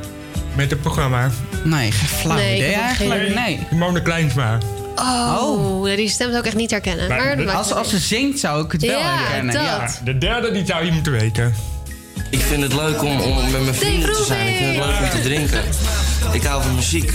met 0.57 0.73
een 0.73 0.81
programma. 0.81 1.31
Nee, 1.65 1.93
geen 1.93 2.09
flauw 2.09 2.37
Nee, 2.37 2.57
idee 2.57 2.73
eigenlijk. 2.73 3.35
Nee. 3.35 3.67
Simone 3.71 4.03
Kleinsma. 4.03 4.59
Oh, 5.01 5.89
ja, 5.89 5.97
die 5.97 6.09
stem 6.09 6.27
zou 6.29 6.39
ik 6.41 6.47
echt 6.47 6.57
niet 6.57 6.71
herkennen. 6.71 7.09
Maar 7.09 7.19
Maar, 7.19 7.37
dat 7.37 7.45
maakt 7.47 7.59
Als, 7.59 7.67
niet 7.67 7.77
als 7.77 7.89
ze 7.91 7.99
zingt 7.99 8.39
zou 8.39 8.65
ik 8.65 8.73
het 8.73 8.81
wel 8.87 8.99
Ja, 8.99 9.17
herkennen. 9.17 9.55
dat. 9.55 9.63
Ja. 9.65 9.89
De 10.05 10.19
derde 10.19 10.53
die 10.53 10.67
zou 10.67 10.85
je 10.85 10.93
moeten 10.93 11.13
weten. 11.13 11.55
Ik 12.31 12.41
vind 12.41 12.63
het 12.63 12.73
leuk 12.75 13.03
om, 13.03 13.21
om 13.21 13.51
met 13.51 13.63
mijn 13.63 13.75
vrienden 13.75 14.13
te 14.15 14.25
zijn. 14.27 14.49
Ik 14.49 14.57
vind 14.57 14.77
het 14.77 14.87
leuk 14.87 15.01
om 15.03 15.11
te 15.11 15.21
drinken. 15.21 15.63
Ik 16.33 16.43
hou 16.43 16.63
van 16.63 16.75
muziek. 16.75 17.13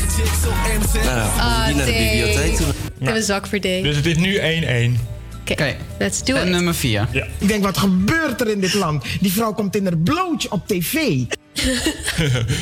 Nou, 1.03 1.19
Ah, 1.37 1.65
hier 1.65 1.75
naar 1.75 1.85
de 1.85 1.91
bibliotheek 1.91 2.55
toe. 2.55 2.67
Ik 2.99 3.07
heb 3.07 3.15
een 3.15 3.23
zak 3.23 3.47
voor 3.47 3.59
D. 3.59 3.61
Dus 3.61 3.95
het 3.95 4.05
is 4.05 4.15
nu 4.17 4.37
1-1. 4.37 4.99
Oké, 5.51 5.75
let's 5.99 6.23
do 6.23 6.35
En 6.35 6.45
it. 6.45 6.53
nummer 6.53 6.75
4. 6.75 7.07
Ja. 7.11 7.25
Ik 7.37 7.47
denk, 7.47 7.63
wat 7.63 7.77
gebeurt 7.77 8.41
er 8.41 8.47
in 8.49 8.59
dit 8.59 8.73
land? 8.73 9.03
Die 9.21 9.31
vrouw 9.31 9.53
komt 9.53 9.75
in 9.75 9.83
haar 9.85 9.97
blootje 9.97 10.51
op 10.51 10.67
tv. 10.67 10.93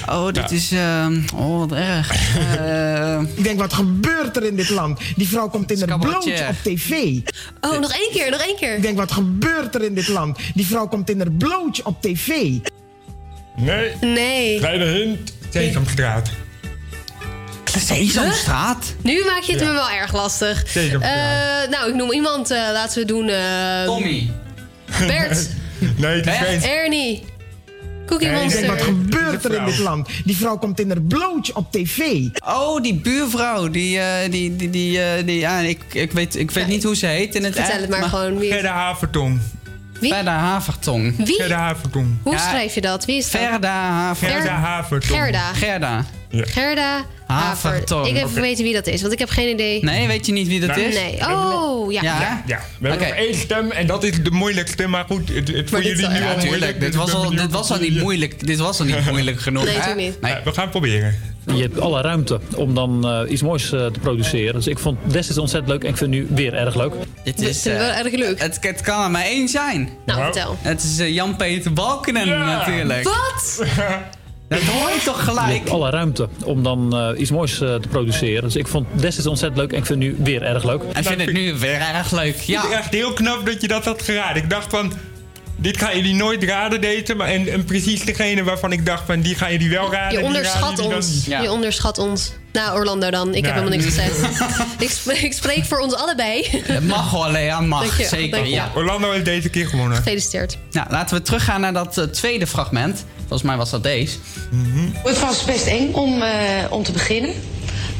Oh, 0.09 0.31
dit 0.31 0.51
is... 0.51 0.71
ehm, 0.71 1.19
oh, 1.35 1.59
wat 1.59 1.71
erg. 1.71 2.11
Eh, 2.57 3.19
Ik 3.37 3.43
denk, 3.43 3.59
wat 3.59 3.73
gebeurt 3.73 4.35
er 4.37 4.43
in 4.43 4.55
dit 4.55 4.69
land? 4.69 4.99
Die 5.15 5.27
vrouw 5.27 5.49
komt 5.49 5.71
in 5.71 5.89
haar 5.89 5.99
blootje 5.99 6.47
op 6.47 6.55
tv. 6.63 6.91
Oh, 7.61 7.79
nog 7.79 7.93
één 7.93 8.09
keer, 8.11 8.31
nog 8.31 8.41
één 8.41 8.55
keer. 8.55 8.75
Ik 8.75 8.81
denk, 8.81 8.97
wat 8.97 9.11
gebeurt 9.11 9.75
er 9.75 9.83
in 9.83 9.93
dit 9.93 10.07
land? 10.07 10.37
Die 10.53 10.65
vrouw 10.65 10.87
komt 10.87 11.09
in 11.09 11.17
haar 11.17 11.31
blootje 11.31 11.85
op 11.85 12.01
tv. 12.01 12.27
Nee. 13.55 13.91
Nee. 14.01 14.57
Kleine 14.59 14.85
hint. 14.85 15.33
Sesamstraat. 15.49 16.29
Sesamstraat? 17.79 18.93
Nu 19.01 19.23
maak 19.25 19.41
je 19.41 19.51
het 19.51 19.61
Ja. 19.61 19.67
me 19.67 19.73
wel 19.73 19.89
erg 19.89 20.13
lastig. 20.13 20.63
Sesamstraat. 20.67 21.63
Eh, 21.63 21.69
nou, 21.71 21.89
ik 21.89 21.95
noem 21.95 22.11
iemand. 22.11 22.51
eh, 22.51 22.57
laten 22.73 22.99
we 23.01 23.05
doen... 23.07 23.29
eh, 23.29 23.83
Tommy. 23.85 24.31
Bert. 25.07 25.49
Nee, 25.97 26.15
het 26.15 26.27
is 26.27 26.33
geen... 26.37 26.61
Ernie. 26.63 27.23
Cookie 28.05 28.31
Monster. 28.31 28.67
wat 28.67 28.81
gebeurt 28.81 29.45
er 29.45 29.53
in 29.53 29.65
dit 29.65 29.77
land? 29.77 30.09
Die 30.25 30.37
vrouw 30.37 30.57
komt 30.57 30.79
in 30.79 30.87
haar 30.89 31.01
blootje 31.01 31.55
op 31.55 31.71
tv. 31.71 31.99
Oh, 32.45 32.81
die 32.81 32.95
buurvrouw. 32.95 33.69
Die, 33.69 33.99
eh, 33.99 34.31
die, 34.31 34.55
die, 34.55 34.69
die, 34.69 35.01
eh, 35.03 35.25
die 35.25 35.39
ja, 35.39 35.59
ik, 35.59 35.79
ik 35.91 36.11
weet, 36.11 36.35
ik 36.35 36.51
weet 36.51 36.67
niet 36.67 36.83
hoe 36.83 36.95
ze 36.95 37.05
heet 37.05 37.35
in 37.35 37.43
het 37.43 37.55
Vertel 37.55 37.79
het 37.81 37.89
maar 37.89 38.03
gewoon. 38.03 38.37
Wie? 38.37 38.51
Gerda 38.51 38.71
Havertong. 38.73 39.39
Wie? 39.99 40.13
Verda 40.13 40.37
Havertong. 40.37 41.15
Wie? 41.25 41.35
Gerda 41.35 41.57
Havertong. 41.57 42.07
Hoe 42.23 42.33
Ja, 42.33 42.39
schrijf 42.49 42.73
je 42.75 42.81
dat? 42.81 43.05
Wie 43.05 43.17
is 43.17 43.31
dat? 43.31 43.41
Verda 43.41 43.89
Havertong. 43.89 44.41
Gerda 44.41 44.55
Havertong. 44.57 45.19
Gerda. 45.21 45.53
Gerda. 45.53 46.05
Gerda 46.41 47.05
Haver. 47.27 47.69
Havertong. 47.69 48.07
Ik 48.07 48.15
heb 48.15 48.25
Oké. 48.25 48.39
weten 48.41 48.63
wie 48.63 48.73
dat 48.73 48.87
is, 48.87 49.01
want 49.01 49.13
ik 49.13 49.19
heb 49.19 49.29
geen 49.29 49.49
idee. 49.49 49.83
Nee, 49.83 50.07
weet 50.07 50.25
je 50.25 50.31
niet 50.31 50.47
wie 50.47 50.59
dat 50.59 50.69
Nou, 50.69 50.81
is? 50.81 50.95
Nee. 50.95 51.19
Oh, 51.29 51.91
ja. 51.91 52.01
Ja? 52.01 52.43
Ja, 52.45 52.59
we 52.79 52.87
hebben 52.89 53.07
nog 53.07 53.17
één 53.17 53.35
stem 53.35 53.71
en 53.71 53.87
dat 53.87 54.03
is 54.03 54.23
de 54.23 54.31
moeilijkste. 54.31 54.87
Maar 54.87 55.05
goed, 55.05 55.29
het, 55.33 55.47
het 55.47 55.69
voor 55.69 55.83
jullie 55.83 56.07
nu 56.07 56.23
al 56.25 56.45
moeilijk. 56.45 56.79
Dit 56.79 56.95
was, 56.95 57.13
al, 57.13 57.29
dit 57.29 57.51
was 57.51 57.71
al 57.71 57.77
niet 57.79 58.01
moeilijk. 58.01 58.47
Dit 58.47 58.59
was 58.59 58.79
al 58.79 58.85
niet 58.85 59.09
moeilijk 59.11 59.39
genoeg. 59.41 59.63
Nee, 59.63 59.73
natuurlijk 59.77 60.07
niet. 60.07 60.21
Nee. 60.21 60.31
Ja, 60.31 60.41
we 60.43 60.51
gaan 60.51 60.61
het 60.61 60.71
proberen. 60.71 61.15
Je 61.45 61.61
hebt 61.61 61.79
alle 61.79 62.01
ruimte 62.01 62.39
om 62.55 62.73
dan 62.75 63.07
eh, 63.07 63.31
iets 63.31 63.41
moois 63.41 63.71
eh, 63.71 63.85
te 63.85 63.99
produceren. 63.99 64.53
Dus 64.53 64.67
ik 64.67 64.79
vond 64.79 64.97
het 65.03 65.13
destijds 65.13 65.39
ontzettend 65.41 65.71
leuk 65.71 65.83
en 65.83 65.89
ik 65.89 65.97
vind 65.97 66.13
het 66.13 66.29
nu 66.29 66.35
weer 66.35 66.53
erg 66.53 66.75
leuk. 66.75 66.93
Dit 67.23 67.37
Dat 67.37 67.47
is, 67.47 67.57
is 67.57 67.63
wel 67.63 67.89
eh, 67.89 67.97
erg 67.99 68.11
leuk. 68.13 68.39
het, 68.41 68.57
het 68.61 68.81
kan 68.81 69.03
er 69.03 69.11
maar 69.11 69.23
één 69.23 69.47
zijn. 69.47 69.89
Nou, 70.05 70.21
vertel. 70.21 70.57
Het 70.61 70.83
is 70.83 71.13
Jan-Peter 71.13 71.73
Balkenen 71.73 72.27
natuurlijk. 72.27 73.03
Wat? 73.03 73.63
Dat 74.53 74.61
hoor 74.61 74.89
je 74.89 75.01
toch 75.05 75.23
gelijk? 75.23 75.69
alle 75.69 75.89
ruimte 75.89 76.27
om 76.43 76.63
dan 76.63 76.97
eh, 76.97 77.19
iets 77.19 77.31
moois 77.31 77.61
eh, 77.61 77.75
te 77.75 77.87
produceren. 77.87 78.43
Dus 78.43 78.55
ik 78.55 78.67
vond 78.67 78.87
destijds 78.91 79.27
ontzettend 79.27 79.61
leuk 79.61 79.71
en 79.71 79.77
ik 79.77 79.85
vind 79.85 80.03
het 80.03 80.17
nu 80.17 80.23
weer 80.23 80.41
erg 80.43 80.63
leuk. 80.63 80.81
Ik 80.83 81.05
vind 81.07 81.21
het 81.21 81.33
nu 81.33 81.53
weer 81.57 81.81
erg 81.95 82.11
leuk. 82.11 82.39
Ja. 82.39 82.61
Het 82.61 82.69
is 82.71 82.77
echt 82.77 82.93
heel 82.93 83.13
knap 83.13 83.45
dat 83.45 83.61
je 83.61 83.67
dat 83.67 83.85
had 83.85 84.01
geraden. 84.01 84.43
Ik 84.43 84.49
dacht 84.49 84.67
van, 84.69 84.93
dit 85.55 85.77
gaan 85.77 85.95
jullie 85.95 86.15
nooit 86.15 86.43
raden 86.43 86.81
deze. 86.81 87.15
Maar, 87.15 87.27
en, 87.27 87.47
en 87.51 87.63
precies 87.65 88.05
degene 88.05 88.43
waarvan 88.43 88.71
ik 88.71 88.85
dacht 88.85 89.03
van, 89.05 89.21
die 89.21 89.35
gaan 89.35 89.51
jullie 89.51 89.69
wel 89.69 89.91
raden. 89.91 90.19
Je 90.19 90.25
onderschat 90.25 90.61
raden 90.61 90.75
jullie 90.75 90.89
dan 90.89 90.97
ons. 90.97 91.25
Ja. 91.25 91.41
Je 91.41 91.51
onderschat 91.51 91.97
ons. 91.97 92.31
Nou, 92.51 92.77
Orlando 92.77 93.09
dan. 93.09 93.35
Ik 93.35 93.45
heb 93.45 93.53
helemaal 93.53 93.77
niks 93.77 93.85
gezegd. 93.85 94.19
ik, 94.79 94.89
spreek, 94.89 95.21
ik 95.21 95.33
spreek 95.33 95.65
voor 95.65 95.79
ons 95.79 95.93
allebei. 95.93 96.47
Het 96.63 96.87
mag 96.87 97.11
wel, 97.11 97.31
Lea, 97.31 97.59
mag. 97.59 97.81
Dank 97.85 97.93
je, 97.93 98.05
Zeker, 98.07 98.31
dank 98.31 98.45
je. 98.45 98.51
ja. 98.51 98.71
Orlando 98.75 99.11
heeft 99.11 99.25
deze 99.25 99.49
keer 99.49 99.67
gewonnen. 99.67 99.97
Gefeliciteerd. 99.97 100.57
Nou, 100.71 100.87
laten 100.89 101.17
we 101.17 101.21
teruggaan 101.21 101.61
naar 101.61 101.73
dat 101.73 101.97
eh, 101.97 102.03
tweede 102.03 102.47
fragment. 102.47 103.05
Volgens 103.33 103.51
mij 103.51 103.57
was 103.57 103.69
dat 103.69 103.83
deze. 103.83 104.17
Het 105.03 105.19
was 105.19 105.43
best 105.45 105.65
eng 105.65 105.93
om, 105.93 106.21
eh, 106.21 106.31
om 106.69 106.83
te 106.83 106.91
beginnen. 106.91 107.33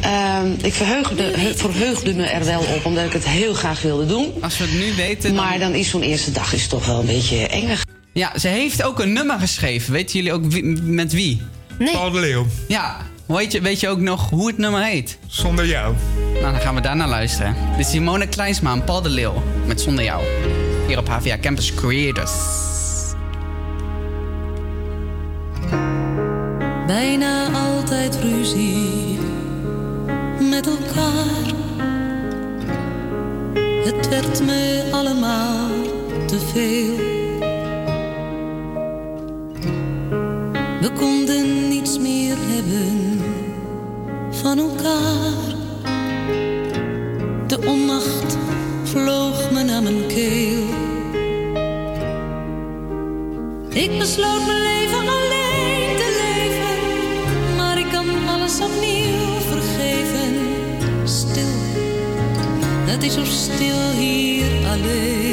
Ehm, 0.02 0.52
ik 0.62 0.74
verheugde, 0.74 1.24
he- 1.24 1.54
verheugde 1.56 2.14
me 2.14 2.24
er 2.26 2.46
wel 2.46 2.60
op, 2.60 2.86
omdat 2.86 3.06
ik 3.06 3.14
het 3.14 3.28
heel 3.28 3.54
graag 3.54 3.82
wilde 3.82 4.06
doen. 4.06 4.32
Als 4.42 4.58
we 4.58 4.64
het 4.64 4.74
nu 4.74 4.94
weten... 4.96 5.36
dan- 5.36 5.46
Maar 5.46 5.60
dan 5.60 5.74
is 5.74 5.90
zo'n 5.90 6.02
eerste 6.02 6.32
dag 6.32 6.54
is 6.54 6.68
toch 6.68 6.86
wel 6.86 7.00
een 7.00 7.06
beetje 7.06 7.48
enger. 7.48 7.82
Ja, 8.14 8.40
ze 8.40 8.48
heeft 8.48 8.84
ook 8.84 9.00
een 9.00 9.14
nummer 9.14 9.40
geschreven. 9.40 9.94
Weten 9.94 10.16
jullie 10.16 10.34
ook 10.34 10.46
wie- 10.46 10.64
met 10.82 11.14
wie? 11.14 11.42
Nee. 11.80 11.92
Paul 11.92 12.12
de 12.12 12.20
Leeuw, 12.20 12.46
Ja, 12.68 12.98
weet 13.26 13.52
je, 13.52 13.62
weet 13.62 13.80
je 13.80 13.90
ook 13.90 14.00
nog 14.00 14.30
hoe 14.30 14.48
het 14.48 14.58
nummer 14.58 14.84
heet? 14.86 15.18
zonder 15.28 15.66
jou. 15.68 15.96
Nou, 16.42 16.52
dan 16.54 16.62
gaan 16.62 16.76
we 16.76 16.82
daarna 16.82 17.08
luisteren. 17.08 17.56
Dit 17.78 17.86
is 17.86 17.92
Simone 17.92 18.28
Kleinsma 18.28 18.72
en 18.72 18.84
Paul 18.84 19.02
de 19.02 19.10
Leeuw 19.10 19.44
met 19.66 19.82
Zonder 19.82 20.04
Jou. 20.04 20.24
Hier 20.88 20.98
op 20.98 21.08
HVA 21.08 21.38
Campus 21.42 21.74
Creators. 21.74 22.32
Bijna 26.88 27.48
altijd 27.52 28.20
ruzie 28.22 29.20
met 30.40 30.68
elkaar. 30.68 31.54
Het 33.84 34.10
werd 34.10 34.46
me 34.46 34.90
allemaal 34.92 35.70
te 36.26 36.40
veel. 36.40 36.96
We 40.82 40.92
konden 41.00 41.70
niets 41.70 42.00
meer 42.00 42.36
hebben 42.40 43.22
van 44.32 44.60
elkaar. 44.60 45.56
De 47.48 47.58
onmacht 47.68 48.38
vloog 48.84 49.52
me 49.52 49.64
naar 49.64 49.84
mijn 49.84 50.08
keel. 50.08 50.64
Ik 53.70 54.00
besloot 54.00 54.46
mijn 54.46 54.62
leven 54.62 55.08
alleen 55.08 55.43
het 62.94 63.04
is 63.04 63.14
zo 63.14 63.26
stil 63.26 63.92
hier 63.92 64.68
alleen. 64.68 65.33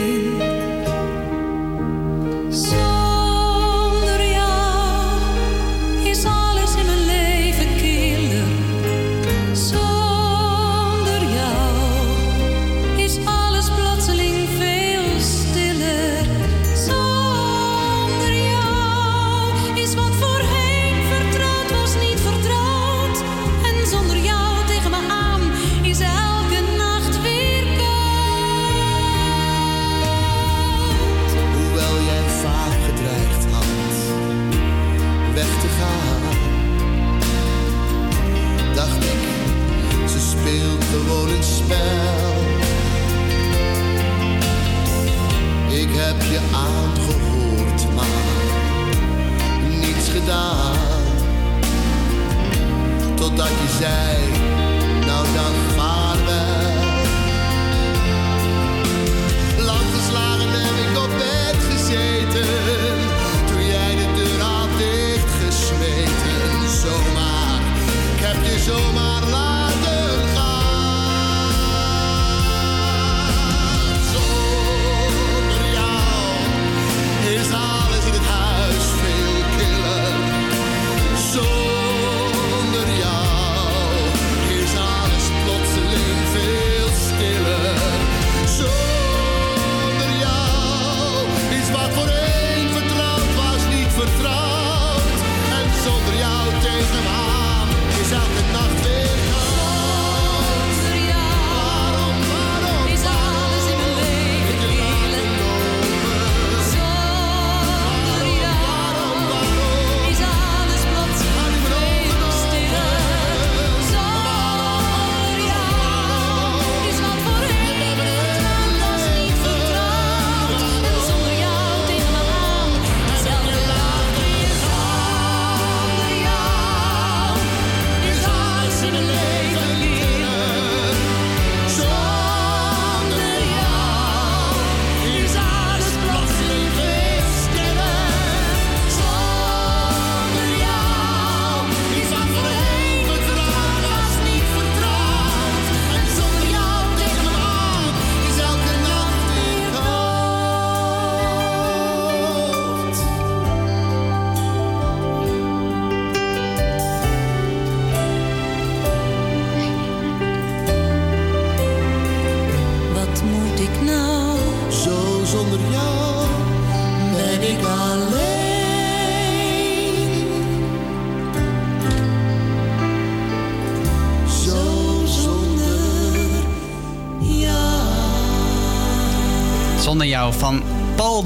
Totdat 53.30 53.48
je 53.48 53.68
zei, 53.78 54.19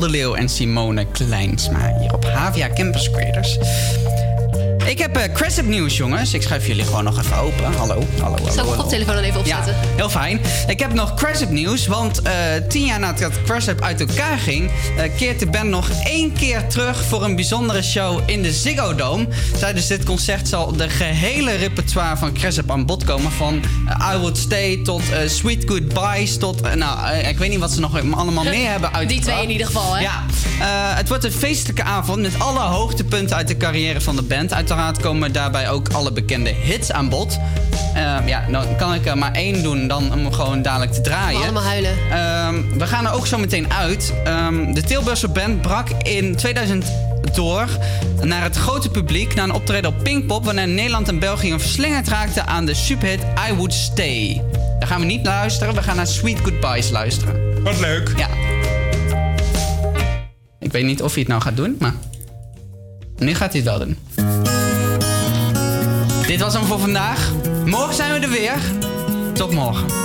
de 0.05 0.11
Leeuw 0.11 0.35
en 0.35 0.49
Simone 0.49 1.07
Kleinsma 1.07 1.99
hier 1.99 2.15
op 2.15 2.25
Havia 2.25 2.69
Campus 2.69 3.11
Creators. 3.11 3.59
Ik 4.95 5.01
heb 5.01 5.17
eh 5.17 5.33
Cressip 5.33 5.67
nieuws, 5.67 5.97
jongens. 5.97 6.35
Ik 6.35 6.43
schuif 6.43 6.67
jullie 6.67 6.85
gewoon 6.85 7.05
nog 7.05 7.19
even 7.19 7.37
open. 7.37 7.65
Hallo, 7.65 7.77
hallo, 7.79 8.07
hallo. 8.21 8.37
Zal 8.37 8.37
ik 8.37 8.55
mijn 8.55 8.67
hallo. 8.67 8.77
koptelefoon 8.77 9.15
dan 9.15 9.25
even 9.25 9.41
opzetten? 9.41 9.73
Ja, 9.73 9.89
heel 9.97 10.09
fijn. 10.09 10.41
Ik 10.67 10.79
heb 10.79 10.93
nog 10.93 11.15
Cressip 11.15 11.51
nieuws, 11.51 11.87
want 11.87 12.23
eh, 12.23 12.33
tien 12.69 12.85
jaar 12.85 12.99
nadat 13.01 13.43
Cressip 13.45 13.81
uit 13.81 14.01
elkaar 14.01 14.39
ging, 14.39 14.71
eh, 14.97 15.11
keert 15.17 15.39
de 15.39 15.47
band 15.47 15.69
nog 15.69 15.91
één 16.05 16.33
keer 16.33 16.67
terug 16.67 17.05
voor 17.05 17.25
een 17.25 17.35
bijzondere 17.35 17.83
show 17.83 18.21
in 18.27 18.43
de 18.43 18.53
Ziggo 18.53 18.95
Dome. 18.95 19.27
Tijdens 19.59 19.87
dit 19.87 20.05
concert 20.05 20.49
zal 20.49 20.77
de 20.77 20.89
gehele 20.89 21.55
repertoire 21.55 22.17
van 22.17 22.33
Cressip 22.33 22.71
aan 22.71 22.87
bod 22.87 23.05
komen. 23.05 23.33
Van 23.33 23.63
I 24.15 24.17
Would 24.17 24.39
Stay 24.39 24.77
tot 24.77 25.03
Sweet 25.27 25.65
Goodbyes 25.67 26.39
tot, 26.39 26.75
nou, 26.75 27.17
ik 27.17 27.39
weet 27.39 27.51
niet 27.51 27.59
wat 27.61 27.73
ze 27.73 27.81
nog 27.81 28.15
allemaal 28.15 28.45
meer 28.45 28.71
hebben 28.75 28.93
uitgebracht. 28.93 29.09
Die 29.09 29.21
twee 29.21 29.43
in 29.43 29.51
ieder 29.51 29.67
geval, 29.67 29.95
hè? 29.95 30.01
Ja, 30.01 30.25
eh, 30.65 30.97
het 30.97 31.09
wordt 31.09 31.25
een 31.25 31.33
feestelijke 31.33 31.83
avond 31.83 32.21
met 32.21 32.39
alle 32.39 32.61
hoogtepunten 32.61 33.37
uit 33.37 33.49
de 33.49 33.57
carrière 33.57 34.01
van 34.01 34.17
de 34.17 34.23
band. 34.23 34.55
Uiteraard 34.55 35.01
komen 35.01 35.33
daarbij 35.33 35.71
ook 35.71 35.89
alle 35.89 36.13
bekende 36.13 36.51
hits 36.51 36.93
aan 36.93 37.09
bod. 37.09 37.39
Eh, 37.95 38.17
ja, 38.27 38.45
nou 38.49 38.67
kan 38.77 38.95
ik 38.95 39.07
er 39.07 39.19
maar 39.19 39.33
één 39.33 39.63
doen 39.63 39.89
dan 39.89 40.13
om 40.13 40.33
gewoon 40.33 40.63
dadelijk 40.63 40.93
te 40.93 41.01
draaien. 41.01 41.43
Allemaal 41.43 41.63
huilen. 41.63 41.97
Ehm, 42.11 42.79
we 42.79 42.87
gaan 42.87 43.07
er 43.07 43.13
ook 43.13 43.27
zo 43.27 43.39
meteen 43.39 43.73
uit. 43.73 44.13
Ehm, 44.25 44.73
de 44.73 44.83
Tilburgse 44.83 45.29
band 45.29 45.63
brak 45.63 45.89
in 45.91 46.37
2000 46.37 46.85
door 47.35 47.69
naar 48.21 48.43
het 48.43 48.57
grote 48.57 48.91
publiek 48.91 49.35
na 49.35 49.43
een 49.43 49.53
optreden 49.53 49.91
op 49.91 50.03
Pinkpop... 50.03 50.45
wanneer 50.45 50.69
Nederland 50.69 51.09
en 51.09 51.19
België 51.19 51.53
een 51.53 51.61
verslingerd 51.61 52.09
raakten 52.09 52.47
aan 52.47 52.67
de 52.67 52.75
superhit 52.75 53.21
I 53.51 53.55
Would 53.55 53.73
Stay. 53.73 54.43
Daar 54.79 54.89
gaan 54.89 55.01
we 55.01 55.07
niet 55.07 55.27
luisteren, 55.27 55.75
we 55.75 55.83
gaan 55.83 55.97
naar 55.97 56.07
Sweet 56.07 56.39
Goodbyes 56.43 56.91
luisteren. 56.91 57.63
Wat 57.63 57.81
leuk. 57.81 58.13
Ja. 58.17 58.44
Weet 60.75 60.85
niet 60.85 61.03
of 61.03 61.13
hij 61.13 61.21
het 61.21 61.29
nou 61.29 61.43
gaat 61.43 61.57
doen, 61.57 61.77
maar... 61.81 61.95
Nu 63.17 63.35
gaat 63.35 63.53
hij 63.53 63.61
het 63.61 63.71
wel 63.71 63.79
doen. 63.79 63.99
Dit 66.27 66.41
was 66.41 66.55
hem 66.55 66.65
voor 66.65 66.79
vandaag. 66.79 67.33
Morgen 67.65 67.95
zijn 67.95 68.13
we 68.13 68.27
er 68.27 68.31
weer. 68.33 68.57
Tot 69.33 69.53
morgen. 69.53 70.04